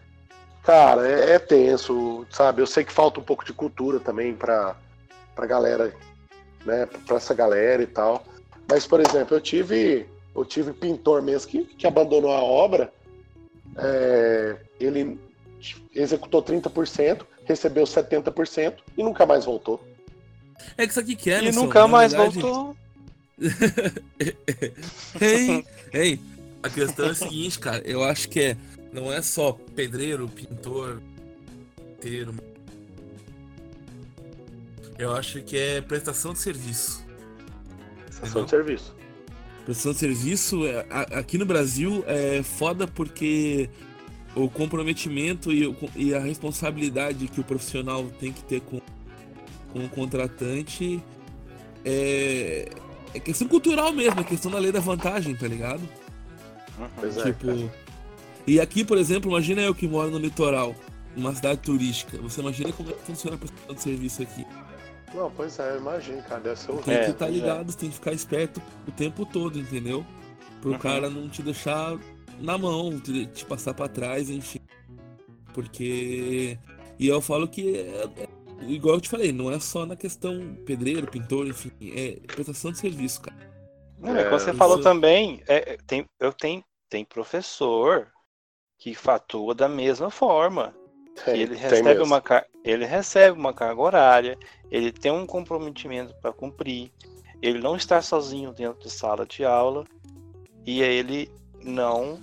Cara, 0.69 1.09
é, 1.09 1.31
é, 1.31 1.39
tenso, 1.39 2.27
sabe? 2.31 2.61
Eu 2.61 2.67
sei 2.67 2.85
que 2.85 2.93
falta 2.93 3.19
um 3.19 3.23
pouco 3.23 3.43
de 3.43 3.55
cultura 3.55 3.99
também 3.99 4.35
pra, 4.35 4.77
pra 5.35 5.47
galera, 5.47 5.95
né? 6.63 6.85
Pra 7.07 7.17
essa 7.17 7.33
galera 7.33 7.83
e 7.83 7.87
tal. 7.87 8.23
Mas, 8.69 8.87
por 8.87 9.01
exemplo, 9.01 9.35
eu 9.35 9.41
tive. 9.41 10.07
Eu 10.37 10.45
tive 10.45 10.75
pintor 10.75 11.23
mesmo 11.23 11.51
que, 11.51 11.65
que 11.65 11.87
abandonou 11.87 12.31
a 12.31 12.43
obra. 12.43 12.93
É, 13.79 14.57
ele 14.79 15.19
executou 15.95 16.43
30%, 16.43 17.25
recebeu 17.47 17.85
70% 17.85 18.75
e 18.95 19.03
nunca 19.03 19.25
mais 19.25 19.47
voltou. 19.47 19.83
É 20.77 20.85
que 20.85 20.91
isso 20.91 21.01
aqui 21.01 21.17
quer, 21.17 21.45
E 21.45 21.51
nunca 21.51 21.89
mais 21.89 22.13
verdade... 22.13 22.41
voltou. 22.41 22.77
ei, 25.19 25.65
ei, 25.95 26.21
a 26.63 26.69
questão 26.69 27.07
é 27.07 27.11
a 27.13 27.15
seguinte, 27.15 27.59
cara. 27.59 27.83
Eu 27.87 28.05
acho 28.05 28.29
que 28.29 28.39
é 28.39 28.57
não 28.93 29.13
é 29.13 29.21
só 29.23 29.53
pedreiro, 29.53 30.29
pintor, 30.29 31.01
inteiro. 31.93 32.35
Eu 34.99 35.15
acho 35.15 35.43
que 35.43 35.57
é 35.57 35.81
prestação 35.81 36.33
de 36.33 36.41
serviço. 36.41 37.05
Prestação 38.07 38.45
de 38.45 38.51
serviço. 38.51 38.95
Prestação 39.65 39.93
de 39.93 39.99
serviço, 39.99 40.67
é, 40.67 40.87
aqui 40.91 41.39
no 41.39 41.47
Brasil 41.47 42.03
é 42.07 42.43
foda 42.43 42.87
porque 42.87 43.69
o 44.35 44.49
comprometimento 44.49 45.51
e, 45.53 46.15
a 46.15 46.19
responsabilidade 46.19 47.29
que 47.29 47.41
o 47.41 47.45
profissional 47.45 48.05
tem 48.19 48.33
que 48.33 48.43
ter 48.43 48.61
com, 48.61 48.81
com 49.73 49.85
o 49.85 49.89
contratante 49.89 51.03
é, 51.85 52.69
é 53.15 53.21
questão 53.21 53.49
cultural 53.49 53.93
mesmo, 53.93 54.21
é 54.21 54.25
questão 54.25 54.51
da 54.51 54.59
lei 54.59 54.73
da 54.73 54.81
vantagem, 54.81 55.35
tá 55.35 55.47
ligado? 55.47 55.83
Pois 56.97 57.17
é, 57.17 57.23
tipo, 57.25 57.71
e 58.47 58.61
aqui, 58.61 58.85
por 58.85 58.99
exemplo, 58.99 59.31
imagina 59.31 59.63
eu 59.63 59.75
que 59.75 59.87
moro 59.87 60.11
no 60.11 60.19
litoral, 60.19 60.75
numa 61.17 61.35
cidade 61.35 61.61
turística. 61.61 62.17
Você 62.19 62.41
imagina 62.41 62.73
como 62.73 62.91
é 62.91 62.93
que 62.93 63.03
funciona 63.03 63.37
a 63.37 63.39
prestação 63.39 63.75
de 63.75 63.83
serviço 63.83 64.23
aqui. 64.23 64.47
Não, 65.15 65.31
pois 65.31 65.59
é, 65.59 65.77
imagina, 65.77 66.23
cara, 66.23 66.41
deve 66.41 66.59
ser 66.59 66.71
horrível. 66.71 66.95
Tem 66.95 67.05
que 67.05 67.11
estar 67.11 67.27
tá 67.27 67.31
é. 67.31 67.35
ligado, 67.35 67.71
é. 67.71 67.75
tem 67.75 67.89
que 67.89 67.95
ficar 67.95 68.13
esperto 68.13 68.63
o 68.87 68.93
tempo 68.93 69.25
todo, 69.25 69.59
entendeu? 69.59 70.05
Pro 70.61 70.73
uhum. 70.73 70.79
cara 70.79 71.09
não 71.09 71.29
te 71.29 71.43
deixar 71.43 71.99
na 72.41 72.59
mão, 72.59 72.99
te, 73.01 73.27
te 73.27 73.45
passar 73.45 73.75
para 73.75 73.89
trás, 73.89 74.29
enfim. 74.29 74.61
Porque. 75.55 76.59
E 76.99 77.09
eu 77.09 77.21
falo 77.21 77.49
que 77.49 77.77
é, 77.77 78.09
é, 78.17 78.29
igual 78.67 78.97
eu 78.97 79.01
te 79.01 79.09
falei, 79.09 79.33
não 79.33 79.51
é 79.51 79.59
só 79.61 79.87
na 79.87 79.97
questão 79.97 80.57
pedreiro, 80.67 81.07
pintor, 81.07 81.47
enfim, 81.47 81.71
é 81.81 82.19
prestação 82.27 82.73
de 82.73 82.79
serviço, 82.79 83.21
cara. 83.21 83.49
É, 84.03 84.29
você 84.31 84.53
falou 84.53 84.81
também, 84.81 85.43
é, 85.49 85.77
tem, 85.87 86.05
eu 86.21 86.33
tenho, 86.33 86.63
tem 86.89 87.05
professor 87.05 88.07
que 88.79 88.95
fatua 88.95 89.55
da 89.55 89.69
mesma 89.69 90.11
forma. 90.11 90.75
Tem, 91.25 91.41
ele, 91.41 91.57
recebe 91.57 92.01
uma, 92.01 92.23
ele 92.65 92.85
recebe 92.85 93.39
uma 93.39 93.53
carga 93.53 93.81
horária, 93.81 94.39
ele 94.71 94.93
tem 94.93 95.11
um 95.11 95.27
comprometimento 95.27 96.15
para 96.23 96.33
cumprir, 96.33 96.93
ele 97.43 97.59
não 97.59 97.75
está 97.75 98.01
sozinho 98.01 98.53
dentro 98.53 98.81
de 98.81 98.91
sala 98.91 99.27
de 99.27 99.45
aula 99.45 99.85
e 100.65 100.81
ele 100.81 101.29
não, 101.61 102.21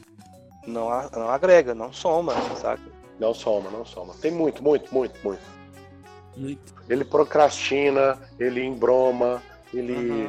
não, 0.66 1.10
não 1.10 1.30
agrega, 1.30 1.76
não 1.76 1.92
soma, 1.92 2.34
sabe? 2.56 2.84
Não 3.20 3.34
soma, 3.34 3.70
não 3.70 3.86
soma. 3.86 4.14
Tem 4.22 4.32
muito, 4.32 4.64
muito, 4.64 4.94
muito, 4.94 5.20
muito. 5.24 5.44
Muito. 6.38 6.74
Ele 6.90 7.04
procrastina, 7.04 8.20
ele 8.40 8.64
embroma, 8.64 9.42
ele. 9.74 10.28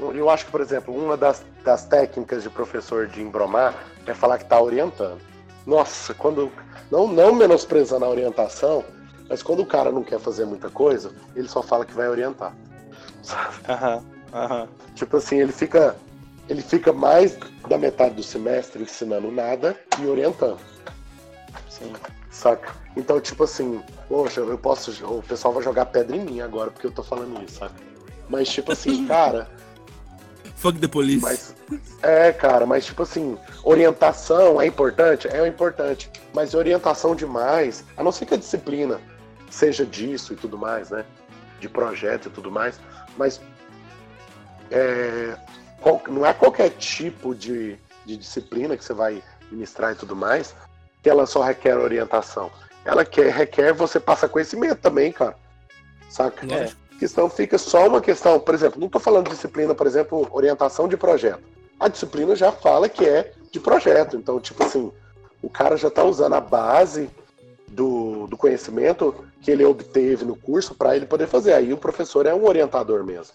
Uhum. 0.00 0.12
Eu 0.12 0.30
acho 0.30 0.46
que, 0.46 0.50
por 0.50 0.60
exemplo, 0.60 0.94
uma 0.94 1.16
das, 1.16 1.44
das 1.64 1.84
técnicas 1.84 2.42
de 2.42 2.50
professor 2.50 3.06
de 3.06 3.20
embromar 3.20 3.74
é 4.06 4.14
falar 4.14 4.38
que 4.38 4.44
está 4.44 4.60
orientando. 4.60 5.20
Nossa, 5.66 6.14
quando. 6.14 6.50
Não, 6.90 7.06
não 7.06 7.34
menosprezando 7.34 8.04
a 8.04 8.08
orientação, 8.08 8.84
mas 9.28 9.42
quando 9.42 9.60
o 9.60 9.66
cara 9.66 9.92
não 9.92 10.02
quer 10.02 10.18
fazer 10.18 10.44
muita 10.44 10.68
coisa, 10.68 11.12
ele 11.36 11.48
só 11.48 11.62
fala 11.62 11.84
que 11.84 11.94
vai 11.94 12.08
orientar. 12.08 12.54
Aham, 13.68 14.02
aham. 14.32 14.68
Tipo 14.94 15.16
assim, 15.16 15.36
ele 15.38 15.52
fica. 15.52 15.96
Ele 16.48 16.62
fica 16.62 16.92
mais 16.92 17.38
da 17.68 17.78
metade 17.78 18.16
do 18.16 18.24
semestre 18.24 18.82
ensinando 18.82 19.30
nada 19.30 19.78
e 20.00 20.06
orientando. 20.06 20.58
Sim. 21.68 21.92
Saca? 22.28 22.74
Então, 22.96 23.20
tipo 23.20 23.44
assim, 23.44 23.80
poxa, 24.08 24.40
eu 24.40 24.58
posso. 24.58 24.90
O 25.06 25.22
pessoal 25.22 25.54
vai 25.54 25.62
jogar 25.62 25.86
pedra 25.86 26.16
em 26.16 26.24
mim 26.24 26.40
agora 26.40 26.70
porque 26.70 26.86
eu 26.86 26.90
tô 26.92 27.02
falando 27.02 27.40
isso, 27.44 27.58
saca? 27.58 27.74
Mas, 28.28 28.48
tipo 28.48 28.72
assim, 28.72 29.06
cara. 29.08 29.48
Fuck 30.56 30.78
the 30.78 30.88
police. 30.88 31.22
Mas, 31.22 31.49
é, 32.02 32.32
cara, 32.32 32.66
mas 32.66 32.86
tipo 32.86 33.02
assim, 33.02 33.38
orientação 33.62 34.60
é 34.60 34.66
importante? 34.66 35.28
É 35.28 35.46
importante. 35.46 36.10
Mas 36.32 36.54
orientação 36.54 37.14
demais, 37.14 37.84
a 37.96 38.02
não 38.02 38.12
ser 38.12 38.26
que 38.26 38.34
a 38.34 38.38
disciplina 38.38 39.00
seja 39.50 39.84
disso 39.84 40.32
e 40.32 40.36
tudo 40.36 40.56
mais, 40.56 40.90
né? 40.90 41.04
De 41.58 41.68
projeto 41.68 42.26
e 42.28 42.30
tudo 42.30 42.50
mais, 42.50 42.80
mas 43.16 43.40
é, 44.70 45.36
não 46.08 46.24
é 46.24 46.32
qualquer 46.32 46.70
tipo 46.70 47.34
de, 47.34 47.78
de 48.04 48.16
disciplina 48.16 48.76
que 48.76 48.84
você 48.84 48.94
vai 48.94 49.22
ministrar 49.50 49.92
e 49.92 49.96
tudo 49.96 50.14
mais 50.14 50.54
que 51.02 51.08
ela 51.08 51.26
só 51.26 51.42
requer 51.42 51.76
orientação. 51.76 52.50
Ela 52.84 53.04
quer, 53.04 53.32
requer 53.32 53.72
você 53.72 53.98
passar 53.98 54.28
conhecimento 54.28 54.76
também, 54.76 55.10
cara. 55.12 55.34
Saca? 56.08 56.46
É 56.52 56.70
questão 57.00 57.30
fica 57.30 57.56
só 57.56 57.88
uma 57.88 58.00
questão, 58.02 58.38
por 58.38 58.54
exemplo, 58.54 58.78
não 58.78 58.86
estou 58.86 59.00
falando 59.00 59.24
de 59.24 59.34
disciplina, 59.34 59.74
por 59.74 59.86
exemplo, 59.86 60.28
orientação 60.30 60.86
de 60.86 60.98
projeto. 60.98 61.42
A 61.80 61.88
disciplina 61.88 62.36
já 62.36 62.52
fala 62.52 62.88
que 62.88 63.04
é 63.04 63.32
de 63.50 63.58
projeto, 63.58 64.16
então, 64.16 64.38
tipo 64.38 64.62
assim, 64.62 64.92
o 65.42 65.48
cara 65.48 65.76
já 65.76 65.88
está 65.88 66.04
usando 66.04 66.34
a 66.34 66.40
base 66.40 67.10
do, 67.68 68.26
do 68.26 68.36
conhecimento 68.36 69.24
que 69.40 69.50
ele 69.50 69.64
obteve 69.64 70.24
no 70.24 70.36
curso 70.36 70.74
para 70.74 70.94
ele 70.94 71.06
poder 71.06 71.26
fazer. 71.26 71.54
Aí 71.54 71.72
o 71.72 71.78
professor 71.78 72.26
é 72.26 72.34
um 72.34 72.46
orientador 72.46 73.02
mesmo. 73.02 73.34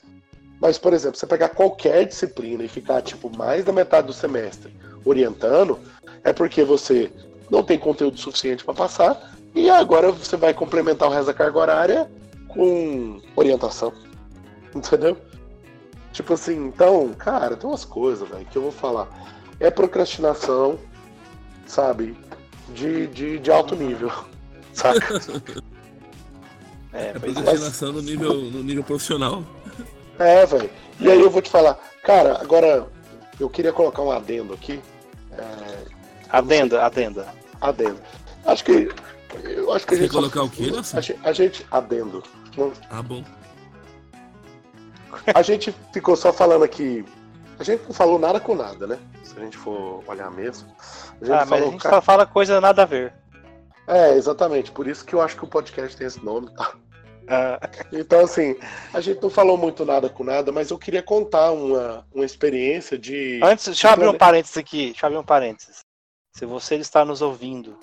Mas, 0.62 0.78
por 0.78 0.94
exemplo, 0.94 1.18
você 1.18 1.26
pegar 1.26 1.50
qualquer 1.50 2.06
disciplina 2.06 2.64
e 2.64 2.68
ficar, 2.68 3.02
tipo, 3.02 3.36
mais 3.36 3.66
da 3.66 3.74
metade 3.74 4.08
do 4.08 4.14
semestre 4.14 4.74
orientando, 5.04 5.80
é 6.24 6.32
porque 6.32 6.64
você 6.64 7.12
não 7.50 7.64
tem 7.64 7.78
conteúdo 7.78 8.18
suficiente 8.18 8.64
para 8.64 8.74
passar 8.74 9.36
e 9.54 9.70
agora 9.70 10.12
você 10.12 10.36
vai 10.38 10.54
complementar 10.54 11.08
o 11.08 11.12
resto 11.12 11.28
da 11.28 11.34
carga 11.34 11.60
horária 11.60 12.12
com 12.48 13.22
orientação. 13.36 13.92
Entendeu? 14.74 15.18
Tipo 16.16 16.34
assim, 16.34 16.68
então, 16.68 17.14
cara, 17.14 17.58
tem 17.58 17.70
umas 17.70 17.84
coisas, 17.84 18.26
velho, 18.26 18.46
que 18.46 18.58
eu 18.58 18.62
vou 18.62 18.72
falar. 18.72 19.10
É 19.60 19.70
procrastinação, 19.70 20.80
sabe? 21.68 22.18
De, 22.70 23.06
de, 23.08 23.38
de 23.38 23.52
alto 23.52 23.76
nível. 23.76 24.10
Saca? 24.72 25.22
É, 26.94 27.10
é 27.10 27.20
procrastinação 27.20 27.92
mas... 27.92 28.02
no, 28.02 28.10
nível, 28.10 28.34
no 28.34 28.64
nível 28.64 28.82
profissional. 28.86 29.44
É, 30.18 30.46
velho. 30.46 30.70
E 31.02 31.12
aí 31.12 31.20
eu 31.20 31.30
vou 31.30 31.42
te 31.42 31.50
falar, 31.50 31.78
cara, 32.02 32.40
agora 32.40 32.88
eu 33.38 33.50
queria 33.50 33.74
colocar 33.74 34.02
um 34.02 34.10
adendo 34.10 34.54
aqui. 34.54 34.80
É... 35.34 35.86
Adenda, 36.30 36.86
adenda. 36.86 37.28
Adendo. 37.60 38.00
Acho 38.46 38.64
que. 38.64 38.90
Eu 39.44 39.74
acho 39.74 39.86
que 39.86 39.96
Você 39.96 40.00
a 40.00 40.04
gente. 40.04 40.14
colocar 40.14 40.40
só... 40.40 40.46
o 40.46 40.50
quê, 40.50 40.72
A 40.94 41.02
gente, 41.02 41.20
a 41.26 41.34
gente. 41.34 41.66
Adendo. 41.70 42.24
Não... 42.56 42.72
Ah, 42.90 43.02
bom. 43.02 43.22
A 45.34 45.42
gente 45.42 45.74
ficou 45.94 46.16
só 46.16 46.32
falando 46.32 46.64
aqui. 46.64 47.06
A 47.58 47.64
gente 47.64 47.84
não 47.84 47.94
falou 47.94 48.20
nada 48.20 48.40
com 48.40 48.56
nada, 48.56 48.86
né? 48.86 49.00
Se 49.24 49.38
a 49.38 49.42
gente 49.42 49.58
for 49.58 50.04
olhar 50.08 50.30
mesmo. 50.32 50.68
A 51.30 51.42
ah, 51.42 51.46
mas 51.46 51.64
a 51.64 51.66
gente 51.66 51.82
só 51.82 52.02
fala 52.02 52.26
coisa 52.26 52.60
nada 52.60 52.84
a 52.84 52.86
ver. 52.86 53.14
É, 53.88 54.16
exatamente. 54.16 54.72
Por 54.72 54.88
isso 54.88 55.06
que 55.06 55.14
eu 55.14 55.22
acho 55.22 55.38
que 55.38 55.46
o 55.46 55.48
podcast 55.48 55.96
tem 55.96 56.08
esse 56.08 56.24
nome. 56.24 56.50
Tá? 56.52 56.74
Ah. 57.28 57.60
Então, 57.92 58.22
assim, 58.22 58.56
a 58.94 59.02
gente 59.02 59.22
não 59.22 59.30
falou 59.30 59.58
muito 59.58 59.86
nada 59.86 60.10
com 60.10 60.24
nada, 60.24 60.52
mas 60.52 60.70
eu 60.70 60.78
queria 60.78 61.02
contar 61.02 61.52
uma, 61.52 62.06
uma 62.14 62.26
experiência 62.26 62.98
de. 62.98 63.40
Antes, 63.44 63.66
deixa 63.66 63.88
eu 63.88 63.92
abrir 63.92 64.08
um 64.08 64.18
parênteses 64.18 64.58
aqui. 64.58 64.88
Deixa 64.88 65.06
eu 65.06 65.08
abrir 65.08 65.20
um 65.20 65.24
parênteses. 65.24 65.80
Se 66.34 66.46
você 66.46 66.76
está 66.76 67.06
nos 67.06 67.22
ouvindo 67.22 67.78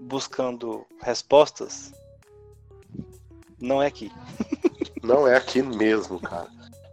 buscando 0.00 0.86
respostas, 1.02 1.92
não 3.60 3.82
é 3.82 3.86
aqui. 3.86 4.12
Não 5.02 5.26
é 5.26 5.36
aqui 5.36 5.62
mesmo, 5.62 6.20
cara. 6.20 6.48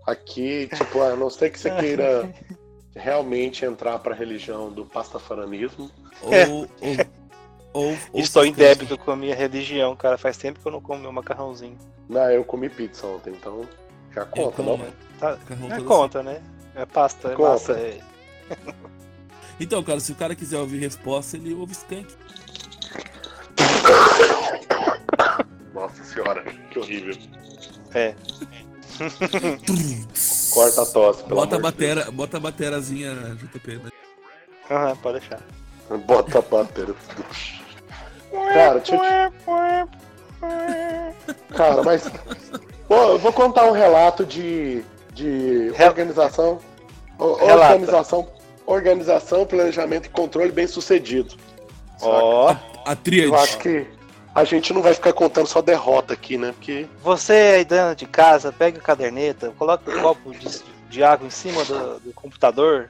Aqui, 0.06 0.70
tipo, 0.76 1.02
a 1.02 1.16
não 1.16 1.30
ser 1.30 1.50
que 1.50 1.60
você 1.60 1.72
queira 1.72 2.30
realmente 2.96 3.66
entrar 3.66 4.00
para 4.00 4.14
a 4.14 4.18
religião 4.18 4.72
do 4.72 4.86
pastafaranismo. 4.86 5.90
Ou, 6.22 6.34
é. 6.34 6.48
ou, 6.48 6.68
ou, 7.74 7.98
ou 8.12 8.20
Estou 8.22 8.46
em 8.46 8.52
débito 8.52 8.98
com 8.98 9.12
a 9.12 9.16
minha 9.16 9.36
religião, 9.36 9.96
cara. 9.96 10.18
Faz 10.18 10.38
tempo 10.38 10.60
que 10.60 10.68
eu 10.68 10.72
não 10.72 10.82
como 10.82 11.02
meu 11.02 11.12
macarrãozinho. 11.12 11.78
Não, 12.08 12.30
eu 12.30 12.44
comi 12.44 12.70
pizza 12.70 13.08
ontem, 13.08 13.32
então 13.32 13.68
já 14.14 14.26
conta, 14.26 14.62
não? 14.62 14.80
Tá, 15.20 15.38
é 15.72 15.82
conta, 15.82 16.22
né? 16.22 16.42
É 16.76 16.86
pasta, 16.86 17.30
é 17.30 17.36
conta. 17.36 17.50
massa. 17.50 17.74
É... 17.74 18.00
então, 19.60 19.82
cara, 19.84 20.00
se 20.00 20.12
o 20.12 20.16
cara 20.16 20.36
quiser 20.36 20.58
ouvir 20.58 20.80
resposta, 20.80 21.38
ele 21.38 21.54
ouve 21.54 21.74
Skank. 21.74 22.14
Nossa 25.74 26.04
senhora, 26.04 26.44
que 26.70 26.80
horrível. 26.80 27.16
É. 27.94 28.16
Corta 30.54 30.82
a 30.82 30.86
tosse, 30.86 31.24
pelo 31.24 31.36
bota 31.36 31.56
a 31.56 31.60
batera, 31.60 32.04
Deus. 32.04 32.16
Bota 32.16 32.38
a 32.38 32.40
baterazinha 32.40 33.14
JP, 33.36 33.78
né? 33.78 33.90
Aham, 34.70 34.96
pode 34.98 35.20
deixar. 35.20 35.42
Bota 36.06 36.40
a 36.40 36.42
batera. 36.42 36.96
Cara, 38.54 38.80
deixa 38.80 39.32
Cara, 41.56 41.84
mas. 41.84 42.12
Pô, 42.88 42.96
eu 42.96 43.20
vou 43.20 43.34
contar 43.34 43.66
um 43.66 43.72
relato 43.72 44.26
de, 44.26 44.84
de 45.14 45.72
organização. 45.80 46.60
Organização, 47.18 48.28
organização, 48.66 49.46
planejamento 49.46 50.08
e 50.08 50.10
controle 50.10 50.52
bem 50.52 50.68
sucedido. 50.68 51.36
Ó. 52.02 52.46
Oh. 52.46 52.50
A, 52.50 52.92
a 52.92 52.96
tríade. 52.96 53.30
Eu 53.30 53.36
acho 53.36 53.58
que 53.60 53.88
a 54.34 54.44
gente 54.44 54.74
não 54.74 54.82
vai 54.82 54.94
ficar 54.94 55.14
contando 55.14 55.48
só 55.48 55.62
derrota 55.62 56.14
aqui, 56.14 56.38
né? 56.38 56.52
Porque... 56.54 56.88
Você 57.02 57.34
aí 57.34 57.66
dentro 57.66 57.96
de 57.96 58.06
casa, 58.08 58.52
pega 58.52 58.80
a 58.80 58.82
caderneta, 58.82 59.54
coloca 59.58 59.92
um 59.92 60.02
copo 60.02 60.32
de, 60.32 60.64
de 60.90 61.04
água 61.04 61.28
em 61.28 61.32
cima 61.32 61.64
do, 61.64 62.00
do 62.00 62.14
computador. 62.14 62.90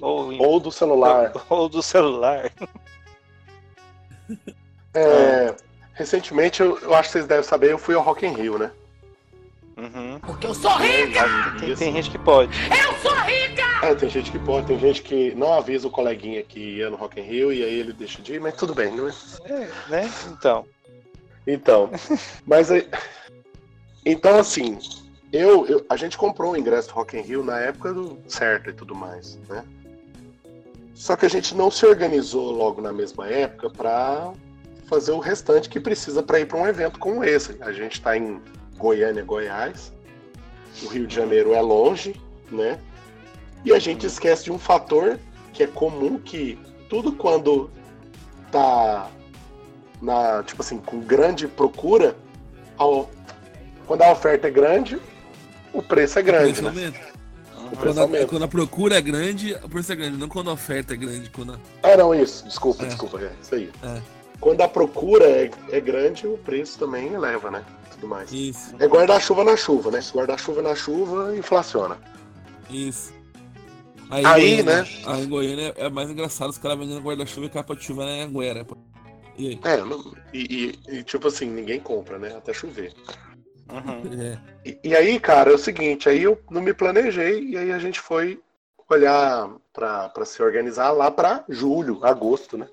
Ou, 0.00 0.32
em, 0.32 0.40
ou, 0.40 0.60
do 0.60 0.70
celular. 0.70 1.32
Ou, 1.48 1.58
ou 1.58 1.68
do 1.68 1.82
celular. 1.82 2.52
É, 4.94 5.54
recentemente, 5.94 6.62
eu, 6.62 6.78
eu, 6.80 6.94
acho 6.94 7.08
que 7.08 7.12
vocês 7.12 7.26
devem 7.26 7.44
saber, 7.44 7.72
eu 7.72 7.78
fui 7.78 7.94
ao 7.94 8.02
Rock 8.02 8.24
in 8.24 8.34
Rio, 8.34 8.58
né? 8.58 8.70
Uhum. 9.78 10.18
Porque 10.20 10.46
eu 10.46 10.54
sou 10.54 10.76
rica! 10.76 11.24
Tem, 11.60 11.74
tem, 11.76 11.92
gente 11.92 12.10
que 12.10 12.18
pode. 12.18 12.50
Eu 12.68 12.98
sou 12.98 13.14
rica! 13.20 13.62
É, 13.86 13.94
tem 13.94 14.08
gente 14.10 14.32
que 14.32 14.38
pode, 14.40 14.66
tem 14.66 14.78
gente 14.78 15.02
que 15.02 15.32
não 15.36 15.54
avisa 15.54 15.86
o 15.86 15.90
coleguinha 15.90 16.42
que 16.42 16.58
ia 16.58 16.90
no 16.90 16.96
Rock 16.96 17.20
in 17.20 17.22
Rio 17.22 17.52
e 17.52 17.62
aí 17.62 17.78
ele 17.78 17.92
deixa 17.92 18.20
de 18.20 18.34
ir, 18.34 18.40
mas 18.40 18.56
tudo 18.56 18.74
bem, 18.74 18.94
não 18.96 19.08
é? 19.08 19.12
é 19.44 19.70
né? 19.88 20.10
Então. 20.32 20.66
Então, 21.46 21.90
mas 22.44 22.72
aí, 22.72 22.88
então 24.04 24.38
assim, 24.38 24.78
eu, 25.32 25.64
eu, 25.66 25.86
a 25.88 25.96
gente 25.96 26.18
comprou 26.18 26.52
o 26.52 26.56
ingresso 26.56 26.88
do 26.88 26.94
Rock 26.94 27.16
in 27.16 27.22
Rio 27.22 27.44
na 27.44 27.60
época 27.60 27.94
do 27.94 28.18
certo 28.26 28.70
e 28.70 28.72
tudo 28.72 28.94
mais, 28.94 29.38
né? 29.48 29.64
Só 30.92 31.14
que 31.14 31.24
a 31.24 31.30
gente 31.30 31.54
não 31.54 31.70
se 31.70 31.86
organizou 31.86 32.50
logo 32.50 32.82
na 32.82 32.92
mesma 32.92 33.28
época 33.28 33.70
para 33.70 34.32
fazer 34.88 35.12
o 35.12 35.20
restante 35.20 35.68
que 35.68 35.78
precisa 35.78 36.20
para 36.22 36.40
ir 36.40 36.46
para 36.46 36.58
um 36.58 36.66
evento 36.66 36.98
como 36.98 37.22
esse. 37.22 37.56
A 37.60 37.70
gente 37.70 37.92
está 37.92 38.16
em 38.16 38.42
Goiânia, 38.78 39.22
Goiás. 39.24 39.92
O 40.82 40.86
Rio 40.88 41.06
de 41.06 41.14
Janeiro 41.14 41.52
é 41.52 41.60
longe, 41.60 42.14
né? 42.50 42.78
E 43.64 43.72
a 43.72 43.78
gente 43.78 44.06
esquece 44.06 44.44
de 44.44 44.52
um 44.52 44.58
fator 44.58 45.18
que 45.52 45.64
é 45.64 45.66
comum 45.66 46.18
que 46.18 46.58
tudo 46.88 47.12
quando 47.12 47.70
tá 48.52 49.10
na, 50.00 50.42
tipo 50.44 50.62
assim, 50.62 50.78
com 50.78 51.00
grande 51.00 51.48
procura, 51.48 52.16
ao, 52.76 53.10
quando 53.86 54.02
a 54.02 54.12
oferta 54.12 54.46
é 54.46 54.50
grande, 54.50 55.00
o 55.72 55.82
preço 55.82 56.18
é 56.18 56.22
grande, 56.22 56.62
né? 56.62 56.92
O 57.72 57.76
Quando 57.76 58.00
a, 58.00 58.26
quando 58.26 58.42
a 58.44 58.48
procura 58.48 58.96
é 58.96 59.00
grande, 59.00 59.54
o 59.62 59.68
preço 59.68 59.92
é 59.92 59.96
grande. 59.96 60.16
Não 60.16 60.28
quando 60.28 60.48
a 60.48 60.54
oferta 60.54 60.94
é 60.94 60.96
grande. 60.96 61.28
Quando 61.28 61.52
a... 61.52 61.58
Ah, 61.82 61.96
não, 61.98 62.14
isso. 62.14 62.44
Desculpa, 62.46 62.84
É. 62.84 62.86
desculpa. 62.86 63.20
É 63.20 63.30
isso 63.42 63.54
aí. 63.54 63.70
É. 63.82 64.00
Quando 64.40 64.62
a 64.62 64.68
procura 64.68 65.26
é, 65.26 65.50
é 65.70 65.80
grande, 65.80 66.26
o 66.26 66.38
preço 66.38 66.78
também 66.78 67.12
eleva, 67.12 67.50
né? 67.50 67.62
Tudo 67.98 68.08
mais. 68.08 68.32
Isso, 68.32 68.74
É 68.78 68.86
guarda-chuva 68.86 69.42
na 69.44 69.56
chuva, 69.56 69.90
né? 69.90 70.00
Se 70.00 70.12
guarda-chuva 70.12 70.62
na 70.62 70.74
chuva, 70.74 71.36
inflaciona. 71.36 71.98
isso. 72.70 73.12
Aí, 74.10 74.24
Aí, 74.24 74.62
Goiânia- 74.62 74.82
né? 74.82 74.88
Aí 75.06 75.22
em 75.22 75.28
Goiânia 75.28 75.74
é 75.76 75.90
mais 75.90 76.08
engraçado 76.08 76.48
os 76.50 76.56
caras 76.58 76.78
vendendo 76.78 77.00
guarda-chuva 77.02 77.46
e 77.46 77.50
capa 77.50 77.74
de 77.76 77.84
chuva 77.84 78.06
na 78.06 78.22
Anguera. 78.24 78.66
E 79.36 79.48
aí? 79.48 79.60
É, 79.64 79.76
não- 79.78 80.14
e, 80.32 80.72
e- 80.88 80.96
e, 80.98 81.02
tipo 81.02 81.28
assim, 81.28 81.46
ninguém 81.50 81.78
compra, 81.78 82.18
né? 82.18 82.34
Até 82.36 82.52
chover. 82.54 82.94
Uhum. 83.70 84.02
É. 84.18 84.38
E, 84.64 84.78
e 84.82 84.96
aí, 84.96 85.20
cara, 85.20 85.50
é 85.50 85.54
o 85.54 85.58
seguinte, 85.58 86.08
aí 86.08 86.22
eu 86.22 86.40
não 86.50 86.62
me 86.62 86.72
planejei, 86.72 87.50
e 87.50 87.56
aí 87.58 87.70
a 87.70 87.78
gente 87.78 88.00
foi 88.00 88.40
olhar 88.88 89.50
pra, 89.74 90.08
pra 90.08 90.24
se 90.24 90.42
organizar 90.42 90.90
lá 90.92 91.10
pra 91.10 91.44
julho, 91.48 91.98
agosto, 92.02 92.56
né? 92.56 92.66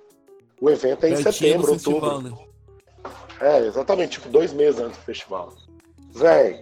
O 0.61 0.69
evento 0.69 1.03
é 1.05 1.09
em 1.09 1.13
Pertinho 1.21 1.33
setembro, 1.33 1.71
outubro. 1.73 2.21
né? 2.21 2.31
É, 3.39 3.59
exatamente, 3.65 4.13
tipo, 4.13 4.29
dois 4.29 4.53
meses 4.53 4.79
antes 4.79 4.97
do 4.97 5.03
festival. 5.03 5.53
Véi, 6.13 6.61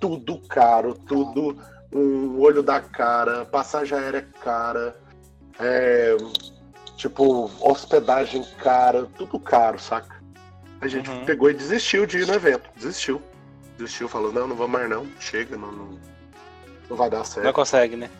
tudo 0.00 0.38
caro, 0.48 0.94
tudo 0.94 1.56
um 1.92 2.38
olho 2.40 2.62
da 2.62 2.80
cara, 2.80 3.44
passagem 3.46 3.96
aérea 3.98 4.28
cara, 4.40 4.96
é, 5.58 6.16
tipo, 6.96 7.50
hospedagem 7.60 8.44
cara, 8.58 9.08
tudo 9.16 9.38
caro, 9.40 9.78
saca? 9.78 10.16
A 10.80 10.86
gente 10.86 11.08
Uhum. 11.10 11.24
pegou 11.24 11.50
e 11.50 11.54
desistiu 11.54 12.06
de 12.06 12.18
ir 12.18 12.26
no 12.26 12.34
evento, 12.34 12.68
desistiu. 12.76 13.20
Desistiu, 13.76 14.08
falou, 14.08 14.32
não, 14.32 14.46
não 14.46 14.56
vou 14.56 14.68
mais 14.68 14.88
não, 14.88 15.06
chega, 15.18 15.56
não, 15.56 15.72
não, 15.72 15.98
não 16.90 16.96
vai 16.96 17.08
dar 17.08 17.24
certo. 17.24 17.46
Não 17.46 17.52
consegue, 17.52 17.96
né? 17.96 18.10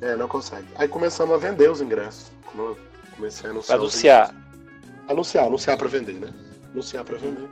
É, 0.00 0.14
não 0.14 0.28
consegue. 0.28 0.66
Aí 0.76 0.86
começamos 0.86 1.34
a 1.34 1.38
vender 1.38 1.70
os 1.70 1.80
ingressos. 1.80 2.30
Comecei 3.16 3.48
a 3.48 3.52
anunciar. 3.52 3.78
Anunciar. 3.78 4.34
Anunciar, 5.08 5.46
anunciar 5.46 5.76
pra 5.76 5.88
vender, 5.88 6.14
né? 6.14 6.28
Anunciar 6.72 7.04
pra 7.04 7.16
vender. 7.16 7.48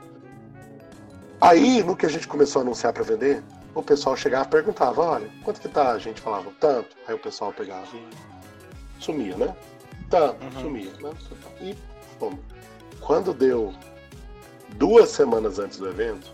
Aí, 1.39 1.83
no 1.83 1.95
que 1.95 2.05
a 2.05 2.09
gente 2.09 2.27
começou 2.27 2.61
a 2.61 2.63
anunciar 2.63 2.93
pra 2.93 3.03
vender, 3.03 3.43
o 3.75 3.83
pessoal 3.83 4.15
chegava 4.15 4.47
e 4.47 4.51
perguntava, 4.51 5.01
olha, 5.01 5.29
quanto 5.43 5.61
que 5.61 5.67
tá? 5.67 5.91
A 5.91 5.99
gente 5.99 6.19
falava, 6.21 6.51
tanto. 6.59 6.95
Aí 7.07 7.13
o 7.13 7.19
pessoal 7.19 7.53
pegava 7.53 7.87
e 7.95 8.07
sumia, 9.03 9.35
né? 9.37 9.55
Tanto, 10.09 10.43
Uhum. 10.43 10.61
sumia. 10.61 10.91
Né? 11.01 11.11
E, 11.61 11.75
bom, 12.19 12.33
quando 13.01 13.33
deu 13.33 13.73
duas 14.69 15.09
semanas 15.09 15.59
antes 15.59 15.77
do 15.77 15.87
evento, 15.87 16.31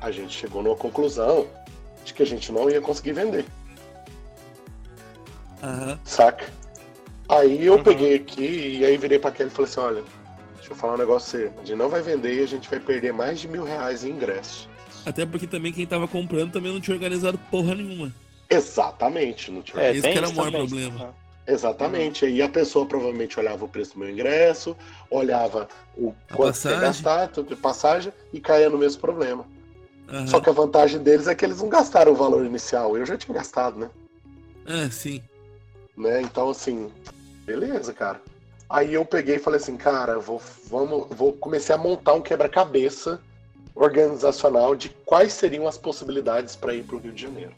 a 0.00 0.10
gente 0.10 0.36
chegou 0.36 0.62
numa 0.62 0.76
conclusão 0.76 1.46
de 2.04 2.12
que 2.12 2.22
a 2.22 2.26
gente 2.26 2.52
não 2.52 2.68
ia 2.68 2.80
conseguir 2.80 3.12
vender. 3.12 3.46
Aham. 5.62 5.98
Saca? 6.04 6.46
Aí 7.28 7.64
eu 7.64 7.74
Uhum. 7.76 7.82
peguei 7.84 8.14
aqui 8.16 8.78
e 8.80 8.84
aí 8.84 8.96
virei 8.98 9.18
pra 9.18 9.30
Kelly 9.30 9.48
e 9.48 9.52
falei 9.52 9.70
assim, 9.70 9.80
olha, 9.80 10.04
deixa 10.72 10.74
eu 10.74 10.74
falar 10.74 10.94
um 10.94 10.98
negócio 10.98 11.30
sério. 11.30 11.52
A 11.56 11.60
gente 11.64 11.76
não 11.76 11.88
vai 11.88 12.02
vender 12.02 12.40
e 12.40 12.42
a 12.42 12.46
gente 12.46 12.68
vai 12.68 12.80
perder 12.80 13.12
mais 13.12 13.40
de 13.40 13.48
mil 13.48 13.64
reais 13.64 14.04
em 14.04 14.10
ingresso. 14.10 14.68
Até 15.04 15.26
porque 15.26 15.46
também 15.46 15.72
quem 15.72 15.86
tava 15.86 16.08
comprando 16.08 16.52
também 16.52 16.72
não 16.72 16.80
tinha 16.80 16.94
organizado 16.94 17.38
porra 17.50 17.74
nenhuma. 17.74 18.12
Exatamente, 18.48 19.50
não 19.50 19.62
tinha. 19.62 19.82
É, 19.82 19.92
Esse 19.92 20.02
que 20.02 20.18
era 20.18 20.28
o 20.28 20.34
maior 20.34 20.50
também. 20.52 20.66
problema. 20.68 21.14
Exatamente. 21.46 22.24
Aí 22.24 22.40
a 22.40 22.48
pessoa 22.48 22.86
provavelmente 22.86 23.38
olhava 23.38 23.64
o 23.64 23.68
preço 23.68 23.94
do 23.94 24.00
meu 24.00 24.10
ingresso, 24.10 24.76
olhava 25.10 25.68
o 25.96 26.14
A 26.30 26.34
quanto 26.34 26.48
passagem. 26.54 26.80
gastar, 26.80 27.28
tudo 27.28 27.48
de 27.54 27.60
passagem, 27.60 28.12
e 28.32 28.40
caía 28.40 28.70
no 28.70 28.78
mesmo 28.78 29.00
problema. 29.00 29.44
Aham. 30.08 30.26
Só 30.26 30.40
que 30.40 30.48
a 30.48 30.52
vantagem 30.52 31.02
deles 31.02 31.26
é 31.26 31.34
que 31.34 31.44
eles 31.44 31.60
não 31.60 31.68
gastaram 31.68 32.12
o 32.12 32.14
valor 32.16 32.44
inicial. 32.44 32.96
Eu 32.96 33.04
já 33.06 33.16
tinha 33.16 33.34
gastado, 33.34 33.78
né? 33.78 33.90
É, 34.66 34.88
sim. 34.90 35.20
né? 35.96 36.20
Então, 36.22 36.50
assim, 36.50 36.92
beleza, 37.44 37.92
cara. 37.92 38.20
Aí 38.72 38.94
eu 38.94 39.04
peguei 39.04 39.36
e 39.36 39.38
falei 39.38 39.60
assim, 39.60 39.76
cara, 39.76 40.18
vou, 40.18 40.40
vamos, 40.64 41.06
vou 41.10 41.34
comecei 41.34 41.74
a 41.74 41.78
montar 41.78 42.14
um 42.14 42.22
quebra-cabeça 42.22 43.20
organizacional 43.74 44.74
de 44.74 44.88
quais 45.04 45.34
seriam 45.34 45.68
as 45.68 45.76
possibilidades 45.76 46.56
para 46.56 46.72
ir 46.72 46.82
para 46.82 46.96
o 46.96 46.98
Rio 46.98 47.12
de 47.12 47.20
Janeiro. 47.20 47.52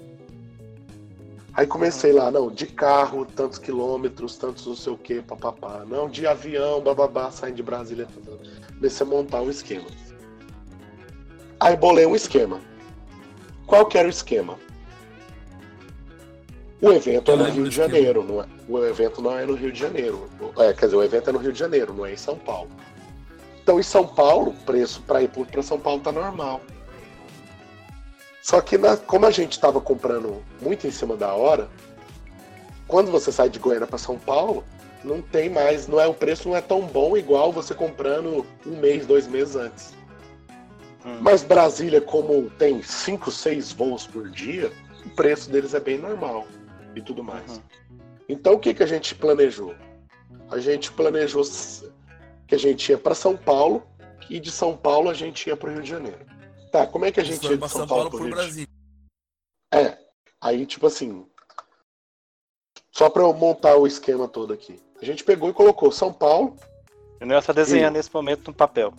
Aí 1.54 1.68
comecei 1.68 2.10
lá, 2.10 2.32
não, 2.32 2.50
de 2.50 2.66
carro, 2.66 3.24
tantos 3.24 3.60
quilômetros, 3.60 4.36
tantos 4.36 4.66
não 4.66 4.74
sei 4.74 4.92
o 4.92 4.98
que, 4.98 5.22
papapá. 5.22 5.84
Não, 5.86 6.08
de 6.08 6.26
avião, 6.26 6.80
bababá, 6.80 7.30
saindo 7.30 7.54
de 7.54 7.62
Brasília. 7.62 8.06
tá, 8.06 8.32
tá. 8.32 8.74
Comecei 8.74 9.06
a 9.06 9.08
montar 9.08 9.40
um 9.40 9.50
esquema. 9.50 9.86
Aí 11.60 11.76
bolei 11.76 12.06
um 12.06 12.16
esquema. 12.16 12.60
Qual 13.68 13.86
que 13.86 13.96
era 13.96 14.08
o 14.08 14.10
esquema? 14.10 14.58
O 16.84 16.92
evento 16.92 17.30
é 17.30 17.36
no 17.36 17.44
lembro 17.44 17.62
Rio 17.62 17.70
de. 17.70 17.76
Janeiro, 17.76 18.22
não 18.22 18.42
é? 18.42 18.46
O 18.68 18.84
evento 18.84 19.22
não 19.22 19.38
é 19.38 19.46
no 19.46 19.54
Rio 19.54 19.72
de 19.72 19.80
Janeiro. 19.80 20.28
É, 20.58 20.74
quer 20.74 20.84
dizer, 20.84 20.96
o 20.96 21.02
evento 21.02 21.30
é 21.30 21.32
no 21.32 21.38
Rio 21.38 21.50
de 21.50 21.58
Janeiro, 21.58 21.94
não 21.94 22.04
é 22.04 22.12
em 22.12 22.16
São 22.16 22.36
Paulo. 22.36 22.68
Então, 23.62 23.80
em 23.80 23.82
São 23.82 24.06
Paulo, 24.06 24.50
o 24.50 24.64
preço 24.66 25.00
para 25.00 25.22
ir 25.22 25.28
para 25.28 25.62
São 25.62 25.80
Paulo 25.80 26.02
tá 26.02 26.12
normal. 26.12 26.60
Só 28.42 28.60
que, 28.60 28.76
na- 28.76 28.98
como 28.98 29.24
a 29.24 29.30
gente 29.30 29.52
estava 29.52 29.80
comprando 29.80 30.42
muito 30.60 30.86
em 30.86 30.90
cima 30.90 31.16
da 31.16 31.32
hora, 31.32 31.70
quando 32.86 33.10
você 33.10 33.32
sai 33.32 33.48
de 33.48 33.58
Goiânia 33.58 33.86
para 33.86 33.96
São 33.96 34.18
Paulo, 34.18 34.62
não 35.02 35.22
tem 35.22 35.48
mais, 35.48 35.88
não 35.88 35.98
é 35.98 36.06
o 36.06 36.12
preço 36.12 36.50
não 36.50 36.56
é 36.56 36.60
tão 36.60 36.82
bom 36.82 37.16
igual 37.16 37.50
você 37.50 37.72
comprando 37.74 38.44
um 38.66 38.76
mês, 38.76 39.06
dois 39.06 39.26
meses 39.26 39.56
antes. 39.56 39.94
Hum. 41.06 41.16
Mas 41.22 41.42
Brasília, 41.42 42.02
como 42.02 42.50
tem 42.58 42.82
cinco, 42.82 43.30
seis 43.30 43.72
voos 43.72 44.06
por 44.06 44.28
dia, 44.28 44.70
o 45.06 45.08
preço 45.08 45.48
deles 45.48 45.72
é 45.72 45.80
bem 45.80 45.96
normal 45.96 46.46
e 46.94 47.02
tudo 47.02 47.22
mais. 47.22 47.56
Uhum. 47.56 47.62
Então 48.28 48.54
o 48.54 48.58
que, 48.58 48.74
que 48.74 48.82
a 48.82 48.86
gente 48.86 49.14
planejou? 49.14 49.74
A 50.50 50.58
gente 50.58 50.92
planejou 50.92 51.42
que 52.46 52.54
a 52.54 52.58
gente 52.58 52.90
ia 52.90 52.98
para 52.98 53.14
São 53.14 53.36
Paulo 53.36 53.82
e 54.28 54.40
de 54.40 54.50
São 54.50 54.76
Paulo 54.76 55.10
a 55.10 55.14
gente 55.14 55.48
ia 55.48 55.56
para 55.56 55.70
o 55.70 55.72
Rio 55.72 55.82
de 55.82 55.90
Janeiro. 55.90 56.24
Tá, 56.70 56.86
como 56.86 57.04
é 57.04 57.12
que 57.12 57.20
a 57.20 57.24
gente 57.24 57.44
ia 57.44 57.56
de 57.56 57.68
São 57.68 57.80
São 57.80 57.86
Paulo 57.86 58.10
Paulo 58.10 58.10
para 58.10 58.16
o 58.16 58.18
por 58.18 58.24
Rio 58.26 58.34
de 58.34 58.36
Brasília. 58.36 58.68
É, 59.72 59.98
aí 60.40 60.66
tipo 60.66 60.86
assim, 60.86 61.26
só 62.92 63.10
para 63.10 63.22
eu 63.22 63.32
montar 63.32 63.76
o 63.76 63.86
esquema 63.86 64.28
todo 64.28 64.52
aqui. 64.52 64.80
A 65.00 65.04
gente 65.04 65.24
pegou 65.24 65.50
e 65.50 65.52
colocou 65.52 65.90
São 65.90 66.12
Paulo, 66.12 66.56
O 67.20 67.26
Nelson 67.26 67.46
tá 67.48 67.52
desenhando 67.52 67.94
nesse 67.94 68.12
momento 68.12 68.48
no 68.48 68.54
papel. 68.54 68.94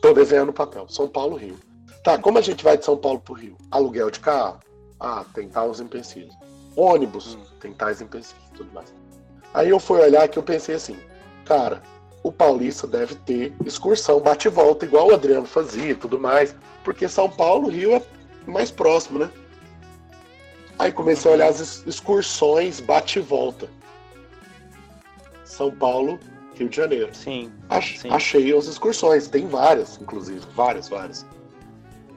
Tô 0.00 0.12
desenhando 0.12 0.48
no 0.48 0.52
papel. 0.52 0.88
São 0.88 1.08
Paulo, 1.08 1.36
Rio. 1.36 1.58
Tá, 2.04 2.18
como 2.18 2.38
a 2.38 2.40
gente 2.40 2.62
vai 2.62 2.78
de 2.78 2.84
São 2.84 2.96
Paulo 2.96 3.20
pro 3.20 3.34
Rio? 3.34 3.56
Aluguel 3.70 4.10
de 4.10 4.20
carro? 4.20 4.60
Ah, 5.00 5.24
tem 5.34 5.48
tais 5.48 5.80
empecilhos. 5.80 6.34
Ônibus? 6.80 7.34
Hum. 7.34 7.42
Tem 7.60 7.72
tais 7.72 8.00
empecilhos, 8.00 8.42
tudo 8.54 8.72
mais. 8.72 8.92
Aí 9.54 9.68
eu 9.70 9.80
fui 9.80 10.00
olhar 10.00 10.28
que 10.28 10.38
eu 10.38 10.42
pensei 10.42 10.74
assim, 10.74 10.96
cara, 11.44 11.82
o 12.22 12.30
Paulista 12.30 12.86
deve 12.86 13.14
ter 13.16 13.52
excursão 13.64 14.20
bate 14.20 14.48
e 14.48 14.50
volta, 14.50 14.84
igual 14.84 15.08
o 15.08 15.14
Adriano 15.14 15.46
fazia 15.46 15.90
e 15.90 15.94
tudo 15.94 16.18
mais, 16.20 16.54
porque 16.84 17.08
São 17.08 17.28
Paulo, 17.30 17.68
Rio 17.68 17.94
é 17.94 18.02
mais 18.46 18.70
próximo, 18.70 19.18
né? 19.18 19.30
Aí 20.78 20.92
comecei 20.92 21.30
a 21.30 21.34
olhar 21.34 21.48
as 21.48 21.58
ex- 21.60 21.82
excursões 21.86 22.78
bate 22.80 23.18
e 23.18 23.22
volta. 23.22 23.68
São 25.44 25.70
Paulo, 25.70 26.20
Rio 26.54 26.68
de 26.68 26.76
Janeiro. 26.76 27.12
Sim. 27.14 27.50
Sim. 27.96 28.10
achei 28.10 28.56
as 28.56 28.66
excursões, 28.66 29.28
tem 29.28 29.46
várias, 29.48 29.98
inclusive, 30.00 30.40
várias, 30.54 30.88
várias. 30.88 31.26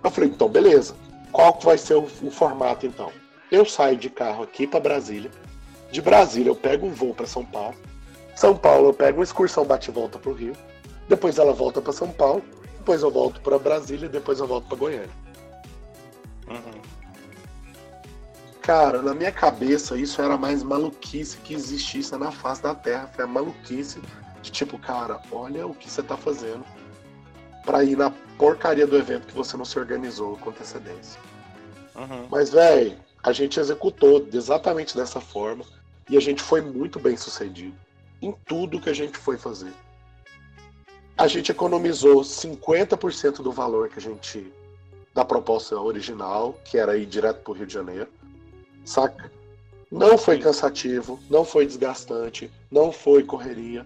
Eu 0.03 0.11
falei, 0.11 0.29
então 0.29 0.47
beleza. 0.49 0.95
Qual 1.31 1.53
que 1.53 1.65
vai 1.65 1.77
ser 1.77 1.95
o, 1.95 2.03
o 2.03 2.29
formato 2.31 2.85
então? 2.85 3.11
Eu 3.51 3.65
saio 3.65 3.97
de 3.97 4.09
carro 4.09 4.43
aqui 4.43 4.65
para 4.65 4.79
Brasília. 4.79 5.29
De 5.91 6.01
Brasília 6.01 6.49
eu 6.49 6.55
pego 6.55 6.87
um 6.87 6.93
voo 6.93 7.13
para 7.13 7.27
São 7.27 7.43
Paulo. 7.43 7.75
São 8.35 8.55
Paulo 8.55 8.89
eu 8.89 8.93
pego 8.93 9.19
uma 9.19 9.23
excursão 9.23 9.65
bate 9.65 9.91
e 9.91 9.93
volta 9.93 10.17
pro 10.17 10.33
Rio. 10.33 10.53
Depois 11.09 11.37
ela 11.37 11.51
volta 11.51 11.81
para 11.81 11.91
São 11.91 12.09
Paulo. 12.09 12.41
Depois 12.77 13.03
eu 13.03 13.11
volto 13.11 13.41
para 13.41 13.59
Brasília. 13.59 14.07
Depois 14.07 14.39
eu 14.39 14.47
volto 14.47 14.67
para 14.67 14.77
Goiânia. 14.77 15.09
Uhum. 16.47 16.81
Cara, 18.61 19.01
na 19.01 19.13
minha 19.13 19.31
cabeça 19.31 19.97
isso 19.97 20.21
era 20.21 20.35
a 20.35 20.37
mais 20.37 20.63
maluquice 20.63 21.37
que 21.37 21.53
existisse 21.53 22.15
na 22.15 22.31
face 22.31 22.63
da 22.63 22.73
Terra. 22.73 23.09
Foi 23.13 23.25
a 23.25 23.27
maluquice 23.27 23.99
de 24.41 24.51
tipo, 24.51 24.79
cara, 24.79 25.19
olha 25.31 25.67
o 25.67 25.73
que 25.73 25.89
você 25.89 26.01
tá 26.01 26.15
fazendo 26.15 26.63
pra 27.65 27.83
ir 27.83 27.97
na 27.97 28.11
porcaria 28.37 28.87
do 28.87 28.97
evento 28.97 29.27
que 29.27 29.35
você 29.35 29.57
não 29.57 29.65
se 29.65 29.77
organizou 29.77 30.37
com 30.37 30.51
antecedência. 30.51 31.19
Uhum. 31.95 32.27
Mas, 32.29 32.49
velho, 32.51 32.97
a 33.23 33.31
gente 33.31 33.59
executou 33.59 34.27
exatamente 34.33 34.95
dessa 34.95 35.21
forma 35.21 35.63
e 36.09 36.17
a 36.17 36.19
gente 36.19 36.41
foi 36.41 36.61
muito 36.61 36.99
bem 36.99 37.15
sucedido 37.15 37.75
em 38.21 38.31
tudo 38.45 38.79
que 38.79 38.89
a 38.89 38.93
gente 38.93 39.17
foi 39.17 39.37
fazer. 39.37 39.73
A 41.17 41.27
gente 41.27 41.51
economizou 41.51 42.21
50% 42.21 43.41
do 43.41 43.51
valor 43.51 43.89
que 43.89 43.99
a 43.99 44.01
gente 44.01 44.51
da 45.13 45.25
proposta 45.25 45.79
original, 45.79 46.57
que 46.63 46.77
era 46.77 46.97
ir 46.97 47.05
direto 47.05 47.43
pro 47.43 47.53
Rio 47.53 47.67
de 47.67 47.73
Janeiro. 47.73 48.07
Saca? 48.85 49.31
Não 49.91 50.17
foi 50.17 50.39
cansativo, 50.39 51.19
não 51.29 51.43
foi 51.43 51.65
desgastante, 51.65 52.49
não 52.71 52.91
foi 52.91 53.23
correria. 53.23 53.85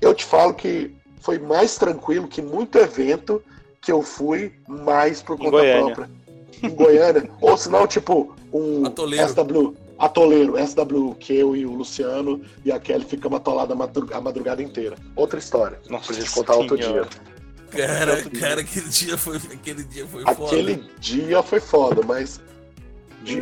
Eu 0.00 0.14
te 0.14 0.24
falo 0.24 0.54
que 0.54 0.94
foi 1.20 1.38
mais 1.38 1.76
tranquilo 1.76 2.26
que 2.26 2.40
muito 2.40 2.78
evento 2.78 3.42
que 3.80 3.92
eu 3.92 4.02
fui 4.02 4.54
mais 4.66 5.22
por 5.22 5.36
conta 5.36 5.50
própria. 5.50 6.10
Em 6.62 6.70
Goiânia. 6.70 7.28
Ou 7.40 7.56
se 7.56 7.68
não, 7.68 7.86
tipo, 7.86 8.34
um 8.52 8.86
Atoleiro. 8.86 9.28
SW, 9.28 9.74
atoleiro, 9.98 10.54
SW, 10.66 11.14
que 11.18 11.34
eu 11.36 11.54
e 11.56 11.64
o 11.66 11.72
Luciano 11.72 12.40
e 12.64 12.70
a 12.72 12.78
Kelly 12.78 13.04
ficamos 13.04 13.36
atolados 13.38 13.72
a 13.72 13.76
madru- 13.76 14.08
a 14.12 14.20
madrugada 14.20 14.62
inteira. 14.62 14.96
Outra 15.16 15.38
história. 15.38 15.80
Nossa 15.88 16.06
Pra 16.12 16.16
gente 16.20 16.30
contar 16.32 16.54
outro 16.54 16.76
dia. 16.76 17.06
Cara, 17.70 18.22
cara, 18.30 18.60
aquele 18.60 18.88
dia 18.88 19.18
foi, 19.18 19.36
aquele 19.36 19.82
dia 19.84 20.06
foi 20.06 20.22
Aquele 20.24 20.74
foda. 20.76 20.88
dia 21.00 21.42
foi 21.42 21.60
foda, 21.60 22.02
mas. 22.06 22.40
de- 23.22 23.40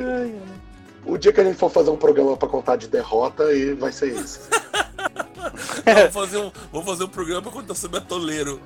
o 1.04 1.18
dia 1.18 1.32
que 1.32 1.40
a 1.40 1.44
gente 1.44 1.56
for 1.58 1.68
fazer 1.70 1.90
um 1.90 1.96
programa 1.96 2.36
pra 2.36 2.48
contar 2.48 2.76
de 2.76 2.86
derrota, 2.88 3.52
e 3.52 3.74
vai 3.74 3.90
ser 3.92 4.14
esse. 4.16 4.38
Vamos 5.84 6.12
fazer, 6.14 6.38
um, 6.38 6.50
vamos 6.72 6.86
fazer 6.88 7.04
um 7.04 7.08
programa 7.08 7.42
pra 7.42 7.50
contar 7.50 7.74
sobre 7.74 7.98
atoleiro. 7.98 8.60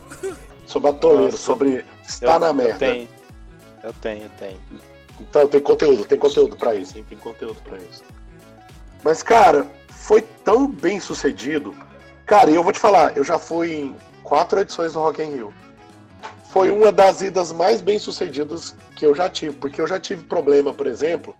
Sobre 0.66 0.90
atoleiro, 0.90 1.24
Nossa. 1.24 1.36
sobre 1.38 1.84
estar 2.06 2.34
Eu- 2.34 2.40
na 2.40 2.48
Eu 2.48 2.54
merda. 2.54 2.78
tenho. 2.78 3.08
Eu 3.86 3.92
tenho, 3.92 4.24
eu 4.24 4.30
tenho. 4.30 4.58
Então 5.20 5.46
tem 5.46 5.60
conteúdo, 5.60 6.04
tem 6.04 6.18
conteúdo 6.18 6.56
pra 6.56 6.74
isso. 6.74 6.94
Sim, 6.94 7.04
tem 7.04 7.16
conteúdo 7.16 7.60
pra 7.62 7.78
isso. 7.78 8.02
Mas, 9.04 9.22
cara, 9.22 9.64
foi 9.88 10.22
tão 10.22 10.66
bem 10.66 10.98
sucedido. 10.98 11.72
Cara, 12.26 12.50
e 12.50 12.56
eu 12.56 12.64
vou 12.64 12.72
te 12.72 12.80
falar, 12.80 13.16
eu 13.16 13.22
já 13.22 13.38
fui 13.38 13.72
em 13.74 13.96
quatro 14.24 14.58
edições 14.58 14.94
do 14.94 14.98
Rock 14.98 15.22
in 15.22 15.30
Rio. 15.36 15.54
Foi 16.50 16.68
uma 16.70 16.90
das 16.90 17.22
idas 17.22 17.52
mais 17.52 17.80
bem 17.80 17.98
sucedidas 18.00 18.74
que 18.96 19.06
eu 19.06 19.14
já 19.14 19.28
tive, 19.30 19.54
porque 19.56 19.80
eu 19.80 19.86
já 19.86 20.00
tive 20.00 20.24
problema, 20.24 20.74
por 20.74 20.88
exemplo, 20.88 21.32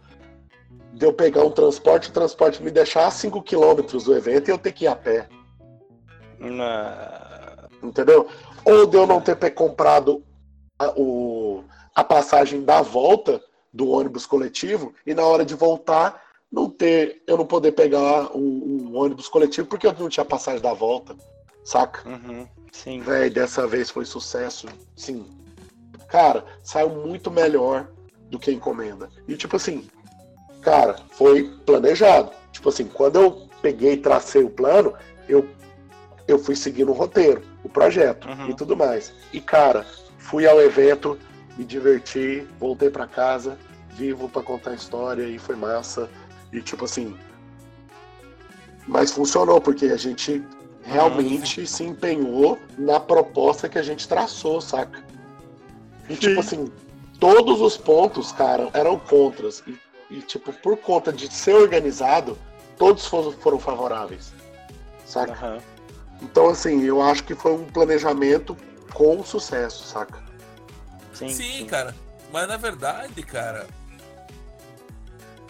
de 0.92 1.05
eu 1.05 1.12
pegar 1.12 1.42
um 1.44 1.51
transporte, 1.51 2.11
o 2.11 2.12
transporte 2.12 2.62
me 2.62 2.70
deixar 2.70 3.07
a 3.07 3.11
5 3.11 3.42
quilômetros 3.42 4.05
do 4.05 4.14
evento 4.16 4.49
e 4.49 4.53
eu 4.53 4.59
ter 4.59 4.70
que 4.72 4.84
ir 4.84 4.88
a 4.88 4.94
pé, 4.94 5.26
Na- 6.38 7.66
entendeu? 7.82 8.28
Ou 8.64 8.86
de 8.86 8.97
eu 8.97 9.07
não 9.07 9.20
ter 9.20 9.36
comprado 9.51 10.22
a, 10.78 10.90
o- 10.97 11.64
a 11.97 12.05
passagem 12.05 12.62
da 12.62 12.82
volta 12.82 13.42
do 13.72 13.88
ônibus 13.88 14.26
coletivo 14.26 14.92
e 15.07 15.14
na 15.14 15.24
hora 15.24 15.44
de 15.47 15.55
voltar 15.55 16.22
não 16.53 16.68
ter, 16.70 17.22
eu 17.26 17.36
não 17.38 17.47
poder 17.47 17.72
pegar 17.72 18.30
o, 18.36 18.38
o 18.38 18.94
ônibus 18.94 19.28
coletivo 19.28 19.66
porque 19.66 19.86
eu 19.86 19.94
não 19.99 20.09
tinha 20.11 20.24
passagem 20.24 20.61
da 20.61 20.74
volta, 20.74 21.16
saca? 21.64 22.07
Uhum, 22.09 22.47
Sim. 22.70 23.01
Véi, 23.01 23.30
dessa 23.30 23.66
vez 23.66 23.90
foi 23.90 24.05
sucesso, 24.05 24.68
sim. 24.94 25.26
Cara, 26.09 26.44
saiu 26.62 26.90
muito 26.90 27.30
melhor 27.30 27.88
do 28.30 28.38
que 28.38 28.51
a 28.51 28.53
encomenda. 28.53 29.09
E 29.26 29.34
tipo 29.34 29.57
assim, 29.57 29.88
cara, 30.61 30.97
foi 31.12 31.51
planejado. 31.64 32.30
Tipo 32.53 32.68
assim, 32.68 32.84
quando 32.86 33.16
eu 33.16 33.49
peguei 33.62 33.94
e 33.94 33.97
tracei 33.99 34.44
o 34.44 34.51
plano, 34.51 34.92
eu, 35.28 35.49
eu 36.28 36.38
fui 36.38 36.55
seguindo 36.55 36.90
o 36.90 36.94
roteiro, 36.94 37.42
o 37.64 37.68
projeto 37.68 38.28
Uhum. 38.28 38.51
e 38.51 38.55
tudo 38.55 38.76
mais. 38.76 39.12
E 39.32 39.40
cara, 39.40 39.84
fui 40.18 40.47
ao 40.47 40.61
evento, 40.61 41.18
me 41.57 41.65
diverti, 41.65 42.47
voltei 42.59 42.91
pra 42.91 43.07
casa, 43.07 43.59
vivo 43.91 44.29
pra 44.29 44.43
contar 44.43 44.71
a 44.71 44.75
história 44.75 45.25
e 45.25 45.39
foi 45.39 45.57
massa. 45.57 46.09
E 46.53 46.61
tipo 46.61 46.85
assim. 46.85 47.17
Mas 48.87 49.11
funcionou, 49.11 49.61
porque 49.61 49.87
a 49.87 49.97
gente 49.97 50.45
realmente 50.83 51.67
se 51.67 51.83
empenhou 51.83 52.59
na 52.79 53.01
proposta 53.01 53.69
que 53.69 53.79
a 53.79 53.83
gente 53.83 54.07
traçou, 54.07 54.61
saca? 54.61 55.03
E 56.09 56.15
tipo 56.15 56.39
assim, 56.39 56.71
todos 57.19 57.61
os 57.61 57.77
pontos, 57.77 58.31
cara, 58.31 58.71
eram 58.73 58.99
contras. 58.99 59.63
E, 59.67 59.77
e, 60.09 60.21
tipo, 60.21 60.53
por 60.53 60.77
conta 60.77 61.13
de 61.13 61.33
ser 61.33 61.55
organizado, 61.55 62.39
todos 62.79 63.07
foram, 63.07 63.33
foram 63.33 63.59
favoráveis. 63.59 64.33
Saca? 65.05 65.33
Aham. 65.33 65.59
Então, 66.23 66.49
assim, 66.49 66.83
eu 66.83 67.03
acho 67.03 67.25
que 67.25 67.35
foi 67.35 67.53
um 67.53 67.65
planejamento 67.65 68.57
com 68.95 69.23
sucesso, 69.25 69.85
saca? 69.85 70.26
Sim, 71.19 71.29
Sim, 71.29 71.67
cara. 71.67 71.95
Mas 72.33 72.47
na 72.49 72.57
verdade, 72.57 73.23
cara, 73.23 73.67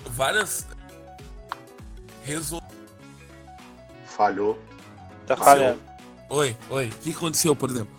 várias 0.07 0.67
resol... 2.25 2.62
Falhou. 4.07 4.59
Tá 5.27 5.37
falhando. 5.37 5.81
Oi, 6.31 6.57
oi. 6.71 6.87
O 6.89 6.91
que 7.03 7.11
aconteceu, 7.11 7.55
por 7.55 7.71
exemplo? 7.71 7.95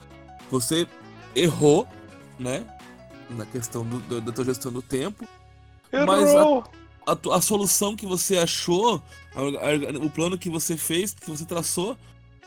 Você 0.49 0.87
errou, 1.35 1.87
né? 2.39 2.65
Na 3.29 3.45
questão 3.45 3.83
do- 3.85 3.99
do- 3.99 4.21
da 4.21 4.31
tua 4.31 4.45
gestão 4.45 4.71
do 4.71 4.81
tempo. 4.81 5.27
Mas 6.05 6.29
Errou! 6.29 6.63
A, 7.05 7.15
tu- 7.15 7.31
a 7.31 7.41
solução 7.41 7.95
que 7.95 8.05
você 8.05 8.37
achou, 8.37 9.01
a- 9.35 9.39
a- 9.39 10.05
o 10.05 10.09
plano 10.09 10.37
que 10.37 10.49
você 10.49 10.75
fez, 10.77 11.13
que 11.13 11.29
você 11.29 11.45
traçou, 11.45 11.97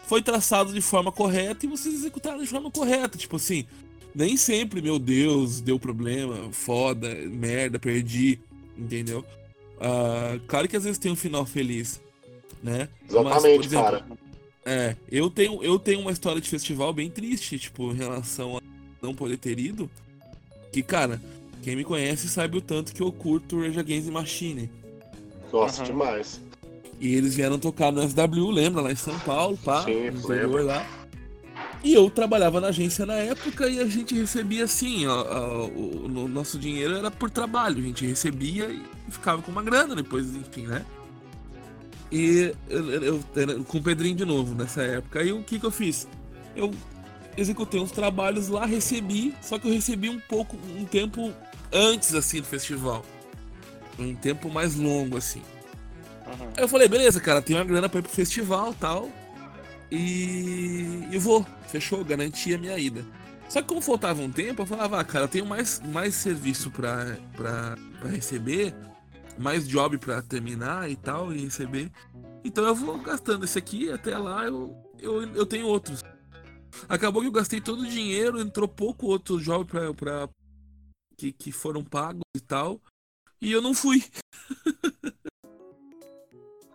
foi 0.07 0.23
traçado 0.23 0.73
de 0.73 0.81
forma 0.81 1.12
correta 1.12 1.64
e 1.64 1.68
vocês 1.68 1.95
executaram 1.95 2.39
de 2.39 2.47
forma 2.47 2.71
correta. 2.71 3.16
Tipo 3.16 3.37
assim, 3.37 3.66
nem 4.15 4.37
sempre, 4.37 4.81
meu 4.83 4.99
Deus, 4.99 5.61
deu 5.61 5.79
problema, 5.79 6.51
foda, 6.53 7.15
merda, 7.15 7.79
perdi, 7.79 8.39
entendeu? 8.77 9.25
Ah, 9.81 10.39
claro 10.47 10.69
que 10.69 10.77
às 10.77 10.85
vezes 10.85 10.99
tem 10.99 11.11
um 11.13 11.17
final 11.17 11.47
feliz, 11.47 12.01
né? 12.63 12.89
Mas, 13.03 13.11
por 13.13 13.21
Exatamente, 13.27 13.67
exemplo, 13.67 13.85
cara. 13.85 14.05
é, 14.65 14.97
eu 15.11 15.31
tenho, 15.31 15.63
eu 15.63 15.79
tenho 15.79 16.01
uma 16.01 16.13
história 16.13 16.41
de 16.41 16.49
festival 16.49 16.93
bem 16.93 17.11
triste, 17.11 17.59
tipo, 17.59 17.91
em 17.93 17.97
relação 17.97 18.59
a 18.59 18.61
não 19.03 19.15
poder 19.15 19.39
ter 19.39 19.59
ido. 19.59 19.91
Que, 20.73 20.83
cara, 20.83 21.21
quem 21.63 21.75
me 21.77 21.85
conhece 21.85 22.29
sabe 22.29 22.59
o 22.59 22.61
tanto 22.61 22.93
que 22.95 23.03
eu 23.03 23.11
curto 23.11 23.61
Rage 23.61 23.79
Against 23.79 24.07
the 24.07 24.13
Machine. 24.13 24.71
Gosto 25.51 25.79
Uhum. 25.81 25.85
demais. 25.85 26.41
E 27.01 27.15
eles 27.15 27.35
vieram 27.35 27.59
tocar 27.59 27.91
no 27.91 28.03
SW, 28.03 28.51
lembra? 28.51 28.83
Lá 28.83 28.93
em 28.93 28.97
São 28.97 29.19
Paulo, 29.21 29.57
pá, 29.65 29.85
Sim, 29.85 30.11
no 30.11 30.19
interior 30.19 30.65
lá. 30.65 30.87
E 31.83 31.95
eu 31.95 32.11
trabalhava 32.11 32.61
na 32.61 32.68
agência 32.68 33.07
na 33.07 33.14
época 33.14 33.66
e 33.68 33.81
a 33.81 33.87
gente 33.87 34.14
recebia 34.14 34.64
assim, 34.64 35.07
ó, 35.07 35.22
ó, 35.22 35.66
o, 35.66 36.05
o 36.24 36.28
nosso 36.28 36.59
dinheiro 36.59 36.95
era 36.97 37.11
por 37.11 37.31
trabalho, 37.31 37.78
a 37.78 37.83
gente 37.83 38.05
recebia 38.07 38.68
e 38.70 38.83
ficava 39.11 39.41
com 39.41 39.51
uma 39.51 39.62
grana 39.62 39.97
depois, 39.97 40.26
enfim, 40.37 40.66
né? 40.66 40.85
E 42.12 42.53
eu, 42.68 42.91
eu- 42.91 43.24
eu- 43.35 43.64
com 43.64 43.78
o 43.78 43.83
Pedrinho 43.83 44.16
de 44.16 44.24
novo 44.24 44.55
nessa 44.55 44.83
época. 44.83 45.20
Aí 45.20 45.33
o 45.33 45.43
que 45.43 45.59
que 45.59 45.64
eu 45.64 45.70
fiz? 45.70 46.07
Eu 46.55 46.74
executei 47.37 47.81
uns 47.81 47.93
trabalhos 47.93 48.49
lá, 48.49 48.66
recebi, 48.66 49.35
só 49.41 49.59
que 49.59 49.66
eu 49.68 49.72
recebi 49.72 50.09
um 50.11 50.18
pouco, 50.18 50.59
um 50.76 50.85
tempo 50.85 51.33
antes 51.72 52.14
assim 52.14 52.41
do 52.41 52.47
festival. 52.47 53.05
Um 53.99 54.14
tempo 54.14 54.51
mais 54.51 54.74
longo 54.74 55.16
assim. 55.16 55.43
Uhum. 56.26 56.49
Aí 56.57 56.62
eu 56.64 56.68
falei, 56.68 56.89
beleza, 56.89 57.20
cara, 57.20 57.41
tem 57.41 57.57
uma 57.57 57.64
grana 57.64 57.89
pra 57.89 58.01
ir 58.01 58.03
pro 58.03 58.12
festival 58.12 58.74
tal. 58.74 59.09
E. 59.91 61.09
E 61.11 61.18
vou. 61.18 61.45
Fechou, 61.68 62.05
garanti 62.05 62.55
a 62.55 62.59
minha 62.59 62.78
ida. 62.78 63.05
Só 63.49 63.61
que 63.61 63.68
como 63.68 63.80
faltava 63.80 64.22
um 64.22 64.30
tempo, 64.30 64.62
eu 64.62 64.66
falava, 64.66 65.01
ah, 65.01 65.05
cara, 65.05 65.24
eu 65.24 65.28
tenho 65.28 65.45
mais, 65.45 65.80
mais 65.80 66.14
serviço 66.14 66.70
pra, 66.70 67.16
pra, 67.36 67.76
pra 67.99 68.09
receber, 68.09 68.72
mais 69.36 69.66
job 69.66 69.99
pra 69.99 70.22
terminar 70.22 70.88
e 70.88 70.95
tal, 70.95 71.32
e 71.32 71.45
receber. 71.45 71.91
Então 72.45 72.64
eu 72.64 72.74
vou 72.74 72.97
gastando 72.99 73.45
esse 73.45 73.59
aqui, 73.59 73.91
até 73.91 74.16
lá 74.16 74.45
eu, 74.45 74.76
eu, 75.01 75.22
eu 75.34 75.45
tenho 75.45 75.66
outros. 75.66 76.05
Acabou 76.88 77.22
que 77.22 77.28
eu 77.28 77.32
gastei 77.32 77.61
todo 77.61 77.82
o 77.82 77.88
dinheiro, 77.88 78.41
entrou 78.41 78.68
pouco 78.68 79.07
outro 79.07 79.41
job 79.41 79.64
pra, 79.68 79.93
pra, 79.95 80.28
que, 81.16 81.32
que 81.32 81.51
foram 81.51 81.82
pagos 81.82 82.22
e 82.36 82.41
tal. 82.41 82.80
E 83.41 83.51
eu 83.51 83.61
não 83.61 83.74
fui. 83.74 84.05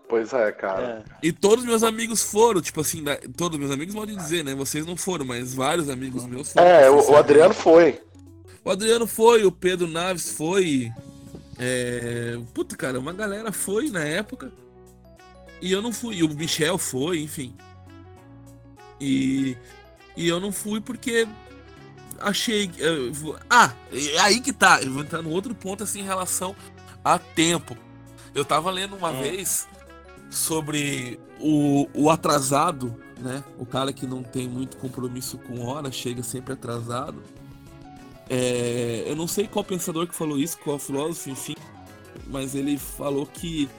Pois 0.07 0.31
é, 0.33 0.51
cara. 0.51 1.03
É. 1.09 1.15
E 1.27 1.31
todos 1.31 1.65
meus 1.65 1.81
amigos 1.83 2.21
foram, 2.23 2.61
tipo 2.61 2.79
assim, 2.81 3.03
da- 3.03 3.17
todos 3.35 3.57
meus 3.59 3.71
amigos 3.71 3.95
podem 3.95 4.15
dizer, 4.15 4.43
né? 4.43 4.53
Vocês 4.53 4.85
não 4.85 4.95
foram, 4.95 5.25
mas 5.25 5.53
vários 5.53 5.89
amigos 5.89 6.25
meus 6.25 6.53
foram. 6.53 6.67
É, 6.67 6.89
o, 6.89 7.11
o. 7.11 7.15
Adriano 7.15 7.53
foi. 7.53 8.01
O 8.63 8.69
Adriano 8.69 9.07
foi, 9.07 9.45
o 9.45 9.51
Pedro 9.51 9.87
Naves 9.87 10.31
foi. 10.31 10.91
É... 11.57 12.37
Puta, 12.53 12.75
cara, 12.75 12.99
uma 12.99 13.13
galera 13.13 13.51
foi 13.51 13.89
na 13.89 14.03
época. 14.03 14.51
E 15.61 15.71
eu 15.71 15.81
não 15.81 15.91
fui. 15.91 16.17
E 16.17 16.23
o 16.23 16.29
Michel 16.29 16.77
foi, 16.77 17.19
enfim. 17.21 17.55
E, 18.99 19.57
e 20.15 20.27
eu 20.27 20.39
não 20.39 20.51
fui 20.51 20.79
porque 20.81 21.27
achei. 22.19 22.69
eu 22.77 23.11
Ah, 23.49 23.73
é 23.91 24.19
aí 24.19 24.39
que 24.39 24.53
tá. 24.53 24.81
Eu 24.81 24.91
vou 24.93 25.01
entrar 25.03 25.21
no 25.21 25.29
outro 25.31 25.53
ponto 25.55 25.83
assim 25.83 25.99
em 26.01 26.05
relação 26.05 26.55
a 27.03 27.17
tempo. 27.19 27.75
Eu 28.33 28.43
tava 28.45 28.69
lendo 28.71 28.95
uma 28.95 29.11
Hum. 29.11 29.21
vez 29.21 29.67
sobre 30.35 31.19
o, 31.39 31.87
o 31.93 32.09
atrasado, 32.09 32.95
né? 33.19 33.43
O 33.57 33.65
cara 33.65 33.91
que 33.93 34.05
não 34.05 34.21
tem 34.23 34.47
muito 34.47 34.77
compromisso 34.77 35.37
com 35.37 35.65
hora, 35.65 35.91
chega 35.91 36.21
sempre 36.23 36.53
atrasado. 36.53 37.21
É, 38.29 39.03
eu 39.07 39.15
não 39.15 39.27
sei 39.27 39.47
qual 39.47 39.63
pensador 39.63 40.07
que 40.07 40.15
falou 40.15 40.37
isso, 40.37 40.57
qual 40.57 40.79
filósofo, 40.79 41.29
enfim, 41.29 41.55
mas 42.27 42.55
ele 42.55 42.77
falou 42.77 43.25
que 43.25 43.69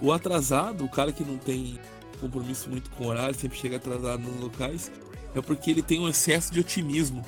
o 0.00 0.10
atrasado, 0.12 0.84
o 0.84 0.88
cara 0.88 1.12
que 1.12 1.22
não 1.24 1.38
tem 1.38 1.78
compromisso 2.20 2.68
muito 2.68 2.90
com 2.90 3.04
o 3.04 3.08
horário, 3.08 3.34
sempre 3.34 3.56
chega 3.58 3.76
atrasado 3.76 4.20
nos 4.22 4.40
locais, 4.40 4.90
é 5.34 5.40
porque 5.40 5.70
ele 5.70 5.82
tem 5.82 6.00
um 6.00 6.08
excesso 6.08 6.52
de 6.52 6.58
otimismo. 6.60 7.24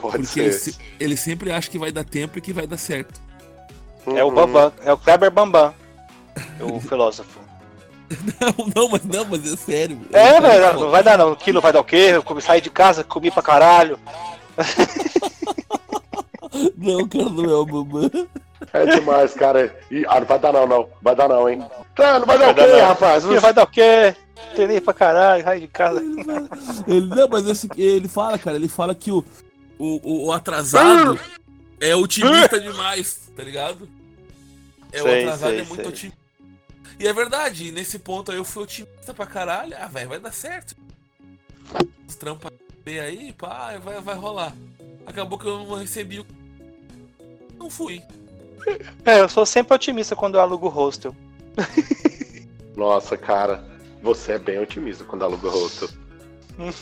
Pode 0.00 0.18
Porque 0.24 0.40
ele, 0.40 0.52
se- 0.52 0.76
ele 0.98 1.16
sempre 1.16 1.50
acha 1.52 1.68
que 1.68 1.78
vai 1.78 1.90
dar 1.92 2.04
tempo 2.04 2.38
e 2.38 2.40
que 2.40 2.52
vai 2.52 2.66
dar 2.66 2.76
certo. 2.78 3.20
É 4.06 4.22
o. 4.24 4.30
Bambam, 4.30 4.72
é 4.82 4.92
o 4.92 4.98
Kleber 4.98 5.30
Bambam, 5.30 5.74
o 6.60 6.80
filósofo. 6.80 7.38
Não, 8.40 8.66
não, 8.74 8.88
mas 8.88 9.04
não, 9.04 9.24
mas 9.26 9.52
é 9.52 9.54
sério. 9.56 10.00
É, 10.10 10.40
velho, 10.40 10.64
fala, 10.64 10.80
não 10.80 10.90
vai 10.90 11.02
dar 11.02 11.18
não. 11.18 11.32
Aquilo 11.32 11.60
vai 11.60 11.70
dar 11.74 11.80
o 11.80 11.84
quê? 11.84 12.12
Eu 12.14 12.22
comi- 12.22 12.40
saí 12.40 12.58
de 12.58 12.70
casa, 12.70 13.04
comi 13.04 13.30
pra 13.30 13.42
caralho. 13.42 13.98
Não, 16.76 17.06
cara, 17.06 17.28
não 17.28 17.44
é 17.44 17.54
o 17.54 17.66
Bambam. 17.66 18.10
É 18.72 18.86
demais, 18.86 19.34
cara. 19.34 19.76
E, 19.90 20.04
ah, 20.08 20.20
não 20.20 20.26
vai 20.26 20.38
dar 20.38 20.52
não, 20.52 20.66
não. 20.66 20.88
Vai 21.02 21.14
dar 21.14 21.28
não, 21.28 21.48
hein? 21.48 21.62
Tá, 21.94 22.18
não 22.18 22.26
vai 22.26 22.38
dar 22.38 22.50
o 22.50 22.54
quê, 22.54 22.66
não. 22.66 22.86
rapaz? 22.88 23.24
Ele 23.24 23.38
vai 23.40 23.52
dar 23.52 23.62
o 23.64 23.66
quê? 23.66 24.14
Tem 24.56 24.80
pra 24.80 24.94
caralho, 24.94 25.44
raio 25.44 25.60
de 25.60 25.68
casa. 25.68 26.00
Ele, 26.86 27.06
não, 27.06 27.28
mas 27.28 27.46
esse, 27.46 27.68
ele 27.76 28.08
fala, 28.08 28.38
cara, 28.38 28.56
ele 28.56 28.68
fala 28.68 28.94
que 28.94 29.12
o, 29.12 29.24
o, 29.78 30.26
o 30.26 30.32
atrasado 30.32 31.18
é 31.80 31.94
otimista 31.94 32.58
demais, 32.60 33.30
tá 33.36 33.42
ligado? 33.42 33.88
É 34.92 35.00
Sei, 35.02 35.10
o 35.10 35.18
atrasado 35.28 35.50
sei, 35.50 35.60
é 35.60 35.64
muito 35.64 35.76
sei. 35.82 35.86
otimista. 35.86 36.17
E 36.98 37.06
é 37.06 37.12
verdade, 37.12 37.70
nesse 37.70 37.98
ponto 37.98 38.32
aí 38.32 38.38
eu 38.38 38.44
fui 38.44 38.64
otimista 38.64 39.14
pra 39.14 39.26
caralho. 39.26 39.76
Ah, 39.78 39.86
velho, 39.86 40.08
vai 40.08 40.18
dar 40.18 40.32
certo. 40.32 40.74
Os 42.08 42.16
trampas 42.16 42.52
bem 42.84 42.98
aí, 42.98 43.32
pá, 43.32 43.78
vai, 43.78 44.00
vai 44.00 44.16
rolar. 44.16 44.52
Acabou 45.06 45.38
que 45.38 45.46
eu 45.46 45.58
não 45.58 45.76
recebi 45.76 46.20
o. 46.20 46.26
Não 47.56 47.70
fui. 47.70 48.02
É, 49.04 49.20
eu 49.20 49.28
sou 49.28 49.46
sempre 49.46 49.74
otimista 49.74 50.16
quando 50.16 50.34
eu 50.34 50.40
alugo 50.40 50.68
hostel. 50.68 51.14
Nossa, 52.76 53.16
cara. 53.16 53.64
Você 54.02 54.32
é 54.32 54.38
bem 54.38 54.58
otimista 54.60 55.04
quando 55.04 55.24
aluga 55.24 55.48
hostel. 55.48 55.88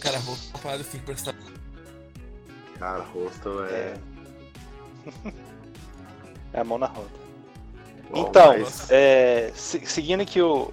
Cara, 0.00 0.18
vou 0.18 0.34
uma 0.34 0.58
parada 0.58 0.82
assim, 0.82 0.98
prestar. 0.98 1.34
Cara, 2.78 3.02
hostel 3.02 3.64
é. 3.64 3.94
É 6.52 6.60
a 6.60 6.64
mão 6.64 6.78
na 6.78 6.86
roda. 6.86 7.23
Então, 8.12 8.54
é, 8.90 9.50
se- 9.54 9.84
seguindo 9.86 10.20
aqui 10.22 10.40
o, 10.42 10.72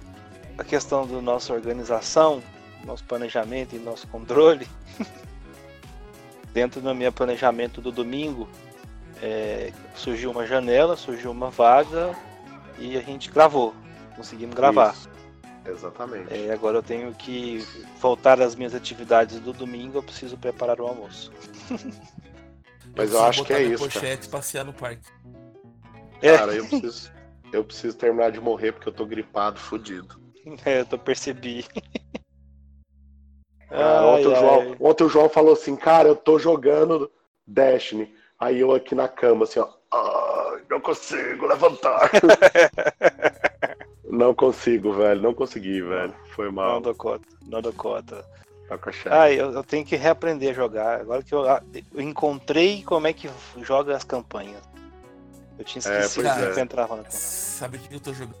a 0.58 0.64
questão 0.64 1.06
da 1.06 1.20
nossa 1.20 1.52
organização, 1.52 2.42
nosso 2.84 3.04
planejamento 3.04 3.74
e 3.74 3.78
nosso 3.78 4.06
controle, 4.08 4.66
dentro 6.52 6.80
do 6.80 6.94
meu 6.94 7.12
planejamento 7.12 7.80
do 7.80 7.90
domingo, 7.90 8.48
é, 9.22 9.72
surgiu 9.94 10.30
uma 10.30 10.46
janela, 10.46 10.96
surgiu 10.96 11.30
uma 11.30 11.50
vaga 11.50 12.14
e 12.78 12.96
a 12.96 13.00
gente 13.00 13.30
gravou. 13.30 13.74
Conseguimos 14.16 14.54
gravar. 14.54 14.92
Isso. 14.92 15.10
Exatamente. 15.64 16.26
É, 16.34 16.52
agora 16.52 16.78
eu 16.78 16.82
tenho 16.82 17.14
que 17.14 17.64
voltar 18.00 18.40
às 18.42 18.56
minhas 18.56 18.74
atividades 18.74 19.38
do 19.38 19.52
domingo, 19.52 19.98
eu 19.98 20.02
preciso 20.02 20.36
preparar 20.36 20.80
o 20.80 20.86
almoço. 20.86 21.32
Mas 22.96 23.12
eu 23.12 23.22
acho 23.24 23.44
que 23.44 23.52
é 23.52 23.62
isso, 23.62 23.88
cara. 23.88 23.92
pochete 24.00 24.28
passear 24.28 24.64
no 24.64 24.72
parque. 24.72 25.08
É. 26.20 26.36
Cara, 26.36 26.52
eu 26.52 26.66
preciso. 26.66 27.10
Eu 27.52 27.62
preciso 27.64 27.96
terminar 27.96 28.30
de 28.32 28.40
morrer 28.40 28.72
porque 28.72 28.88
eu 28.88 28.92
tô 28.92 29.04
gripado, 29.06 29.58
fudido. 29.58 30.20
É, 30.64 30.80
eu 30.80 30.86
tô 30.86 30.98
percebi. 30.98 31.64
Cara, 33.70 34.04
ontem, 34.06 34.26
o 34.26 34.34
Ai, 34.34 34.40
João, 34.40 34.60
ai. 34.60 34.76
ontem 34.80 35.04
o 35.04 35.08
João 35.08 35.28
falou 35.30 35.52
assim, 35.54 35.74
cara, 35.76 36.08
eu 36.08 36.14
tô 36.16 36.38
jogando 36.38 37.10
Destiny. 37.46 38.12
Aí 38.38 38.60
eu 38.60 38.72
aqui 38.72 38.94
na 38.94 39.08
cama, 39.08 39.44
assim, 39.44 39.60
ó. 39.60 39.68
Ai, 39.90 40.62
não 40.68 40.80
consigo 40.80 41.46
levantar. 41.46 42.10
não 44.04 44.34
consigo, 44.34 44.92
velho. 44.92 45.22
Não 45.22 45.32
consegui, 45.32 45.80
velho. 45.80 46.14
Foi 46.34 46.46
Não 46.46 46.52
mal. 46.52 46.80
dou 46.80 46.94
conta, 46.94 47.26
não 47.46 47.62
dou 47.62 47.72
conta. 47.72 48.22
Tá. 48.68 48.78
Ah, 49.10 49.30
eu, 49.30 49.52
eu 49.52 49.62
tenho 49.62 49.84
que 49.84 49.96
reaprender 49.96 50.50
a 50.50 50.54
jogar. 50.54 51.00
Agora 51.00 51.22
que 51.22 51.34
eu, 51.34 51.48
ah, 51.48 51.62
eu 51.94 52.00
encontrei 52.02 52.82
como 52.82 53.06
é 53.06 53.12
que 53.12 53.28
joga 53.62 53.94
as 53.96 54.04
campanhas. 54.04 54.62
Eu 55.62 55.64
tinha 55.64 55.82
É, 55.94 56.00
esquecido 56.00 56.24
pois 56.24 56.34
como 56.48 56.58
é. 56.58 56.62
entrava 56.62 56.96
na 56.96 57.02
campanha. 57.04 57.20
Sabe 57.20 57.76
o 57.76 57.80
que 57.80 57.94
eu 57.94 58.00
tô 58.00 58.12
jogando? 58.12 58.34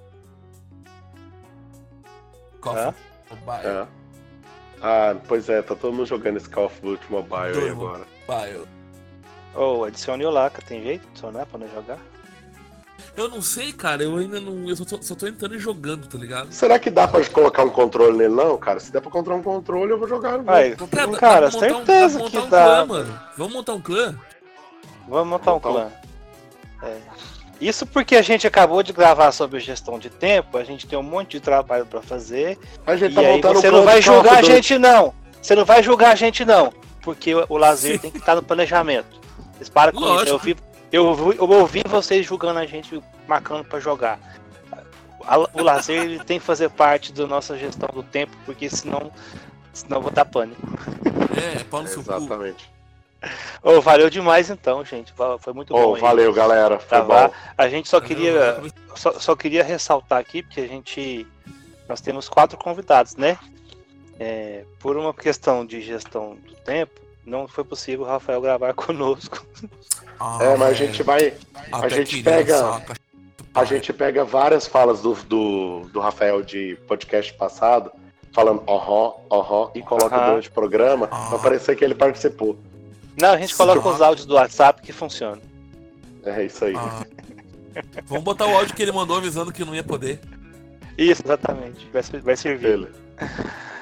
Call 2.60 2.88
of 2.88 2.98
Mobile. 3.30 3.66
É. 3.68 3.86
Ah, 4.82 5.16
pois 5.28 5.48
é, 5.48 5.62
tá 5.62 5.76
todo 5.76 5.92
mundo 5.92 6.06
jogando 6.06 6.36
esse 6.36 6.48
Call 6.50 6.66
of 6.66 6.80
Duty 6.80 7.04
Mobile 7.10 7.36
aí 7.44 7.52
Durmo. 7.52 7.86
agora. 7.86 8.04
Mobile. 8.28 8.66
Ou 9.54 9.84
adicione 9.84 10.24
o 10.26 10.30
Laca, 10.30 10.60
tem 10.62 10.82
jeito 10.82 11.02
de 11.02 11.08
adicionar 11.10 11.46
pra 11.46 11.58
não 11.60 11.68
jogar? 11.68 11.98
Eu 13.16 13.28
não 13.28 13.40
sei, 13.42 13.72
cara. 13.72 14.02
Eu 14.02 14.16
ainda 14.16 14.40
não. 14.40 14.68
Eu 14.68 14.74
só 14.74 14.84
tô, 14.84 15.00
só 15.02 15.14
tô 15.14 15.26
entrando 15.28 15.54
e 15.54 15.58
jogando, 15.58 16.08
tá 16.08 16.18
ligado? 16.18 16.50
Será 16.52 16.78
que 16.78 16.90
dá 16.90 17.06
pra 17.06 17.24
colocar 17.28 17.62
um 17.62 17.70
controle 17.70 18.16
nele, 18.16 18.34
não, 18.34 18.56
cara? 18.58 18.80
Se 18.80 18.90
der 18.90 19.00
pra 19.00 19.10
controlar 19.10 19.38
um 19.38 19.42
controle, 19.42 19.92
eu 19.92 19.98
vou 19.98 20.08
jogar. 20.08 20.32
eu 20.38 20.42
vou. 20.42 20.52
Ai, 20.54 20.74
Cara, 20.90 21.12
cara, 21.18 21.50
dá 21.50 21.58
pra 21.58 21.68
montar 21.68 21.82
um- 21.82 21.86
certeza 21.86 22.18
pra 22.20 22.30
que 22.30 22.38
um 22.38 22.48
dá. 22.48 22.64
clã, 22.64 22.86
mano. 22.86 23.20
Vamos 23.36 23.52
montar 23.52 23.74
um 23.74 23.80
clã? 23.80 24.18
Vamos 25.06 25.28
montar 25.28 25.50
um 25.50 25.54
Montar 25.54 25.68
um- 25.68 25.72
clã. 25.72 25.92
É. 26.82 26.98
Isso 27.60 27.86
porque 27.86 28.16
a 28.16 28.22
gente 28.22 28.44
acabou 28.46 28.82
de 28.82 28.92
gravar 28.92 29.30
sobre 29.30 29.60
gestão 29.60 29.98
de 29.98 30.10
tempo, 30.10 30.58
a 30.58 30.64
gente 30.64 30.86
tem 30.86 30.98
um 30.98 31.02
monte 31.02 31.32
de 31.32 31.40
trabalho 31.40 31.86
pra 31.86 32.02
fazer. 32.02 32.58
A 32.84 32.96
gente 32.96 33.12
E 33.12 33.14
tá 33.14 33.20
aí 33.20 33.40
você 33.40 33.70
não 33.70 33.84
vai 33.84 34.02
julgar 34.02 34.38
a 34.38 34.42
gente, 34.42 34.78
não. 34.78 35.14
Você 35.40 35.54
não 35.54 35.64
vai 35.64 35.82
julgar 35.82 36.12
a 36.12 36.14
gente, 36.16 36.44
não. 36.44 36.72
Porque 37.02 37.34
o, 37.34 37.46
o 37.48 37.56
lazer 37.56 37.92
Sim. 37.94 37.98
tem 37.98 38.10
que 38.10 38.18
estar 38.18 38.34
no 38.34 38.42
planejamento. 38.42 39.20
Vocês 39.54 39.68
param 39.68 39.92
com 39.92 40.00
isso. 40.00 40.08
Lógico. 40.08 40.28
Eu 40.30 40.34
ouvi, 40.34 40.56
eu, 40.90 41.06
ouvi- 41.06 41.36
eu 41.38 41.50
ouvi 41.60 41.82
vocês 41.86 42.26
julgando 42.26 42.58
a 42.58 42.66
gente, 42.66 43.00
marcando 43.28 43.64
pra 43.64 43.78
jogar. 43.78 44.18
O 45.54 45.62
lazer 45.62 46.02
ele 46.02 46.18
tem 46.24 46.40
que 46.40 46.44
fazer 46.44 46.68
parte 46.68 47.12
da 47.12 47.26
nossa 47.28 47.56
gestão 47.56 47.88
do 47.94 48.02
tempo, 48.02 48.36
porque 48.44 48.68
senão, 48.68 49.12
senão 49.72 49.98
eu 49.98 50.02
vou 50.02 50.10
dar 50.10 50.24
pânico. 50.24 50.60
É, 51.36 51.62
pau 51.64 51.82
no 51.82 51.88
seu. 51.88 52.00
Exatamente. 52.00 52.71
Ô, 53.62 53.80
valeu 53.80 54.10
demais 54.10 54.50
então, 54.50 54.84
gente. 54.84 55.12
Foi 55.40 55.52
muito 55.52 55.74
Ô, 55.74 55.78
bom. 55.88 55.94
aí. 55.94 56.00
valeu, 56.00 56.32
galera. 56.32 56.78
Foi 56.78 56.98
Gravar. 56.98 57.28
bom. 57.28 57.34
A 57.56 57.68
gente 57.68 57.88
só 57.88 58.00
queria 58.00 58.60
só, 58.94 59.12
só 59.18 59.36
queria 59.36 59.62
ressaltar 59.62 60.18
aqui, 60.18 60.42
porque 60.42 60.60
a 60.60 60.66
gente. 60.66 61.26
Nós 61.88 62.00
temos 62.00 62.28
quatro 62.28 62.56
convidados, 62.58 63.16
né? 63.16 63.38
É, 64.18 64.64
por 64.78 64.96
uma 64.96 65.12
questão 65.12 65.64
de 65.66 65.80
gestão 65.80 66.36
do 66.46 66.54
tempo, 66.56 67.00
não 67.24 67.46
foi 67.48 67.64
possível 67.64 68.04
o 68.04 68.08
Rafael 68.08 68.40
gravar 68.40 68.72
conosco. 68.74 69.44
Ah, 70.18 70.38
É, 70.40 70.56
mas 70.56 70.70
a 70.70 70.74
gente 70.74 71.02
vai. 71.02 71.34
até 71.72 71.88
gente 71.90 72.22
pega-. 72.22 72.82
A 73.54 73.64
gente 73.64 73.92
pega 73.92 74.24
várias 74.24 74.66
falas 74.66 75.02
do, 75.02 75.12
do, 75.14 75.80
do 75.92 76.00
Rafael 76.00 76.42
de 76.42 76.76
podcast 76.88 77.34
passado, 77.34 77.92
falando 78.32 78.62
aham, 78.66 79.12
aham, 79.30 79.70
e 79.74 79.82
coloca 79.82 80.16
Aham. 80.16 80.26
durante 80.30 80.48
o 80.48 80.52
programa 80.52 81.06
Ah. 81.10 81.26
pra 81.28 81.38
parecer 81.38 81.76
que 81.76 81.84
ele 81.84 81.94
participou. 81.94 82.56
Não, 83.16 83.30
a 83.32 83.36
gente 83.36 83.54
coloca 83.54 83.86
os 83.88 84.00
áudios 84.00 84.26
do 84.26 84.34
WhatsApp 84.34 84.82
que 84.82 84.92
funciona. 84.92 85.40
É 86.24 86.44
isso 86.44 86.64
aí. 86.64 86.74
Ah. 86.76 87.04
Vamos 88.06 88.24
botar 88.24 88.46
o 88.46 88.54
áudio 88.56 88.74
que 88.74 88.82
ele 88.82 88.92
mandou 88.92 89.16
avisando 89.16 89.52
que 89.52 89.64
não 89.64 89.74
ia 89.74 89.82
poder. 89.84 90.20
Isso, 90.96 91.22
exatamente. 91.24 91.88
Vai, 91.92 92.02
vai 92.20 92.36
servir. 92.36 92.68
Bele- 92.68 92.92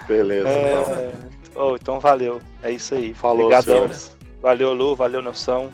Beleza. 0.07 0.49
então. 0.49 0.95
É, 0.95 1.13
oh, 1.57 1.77
então 1.77 2.01
valeu. 2.01 2.41
É 2.63 2.71
isso 2.71 2.95
aí. 2.95 3.13
Falou, 3.15 3.47
Obrigadão. 3.47 3.75
senhores. 3.75 4.17
Valeu, 4.41 4.73
Lu. 4.73 4.95
Valeu, 4.97 5.21
Nelson. 5.23 5.71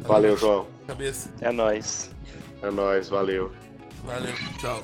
Valeu, 0.00 0.36
João. 0.36 0.66
Cabeça. 0.86 1.30
É 1.40 1.52
nóis. 1.52 2.10
É 2.62 2.70
nóis, 2.70 3.08
valeu. 3.08 3.52
Valeu. 4.04 4.34
Tchau. 4.58 4.82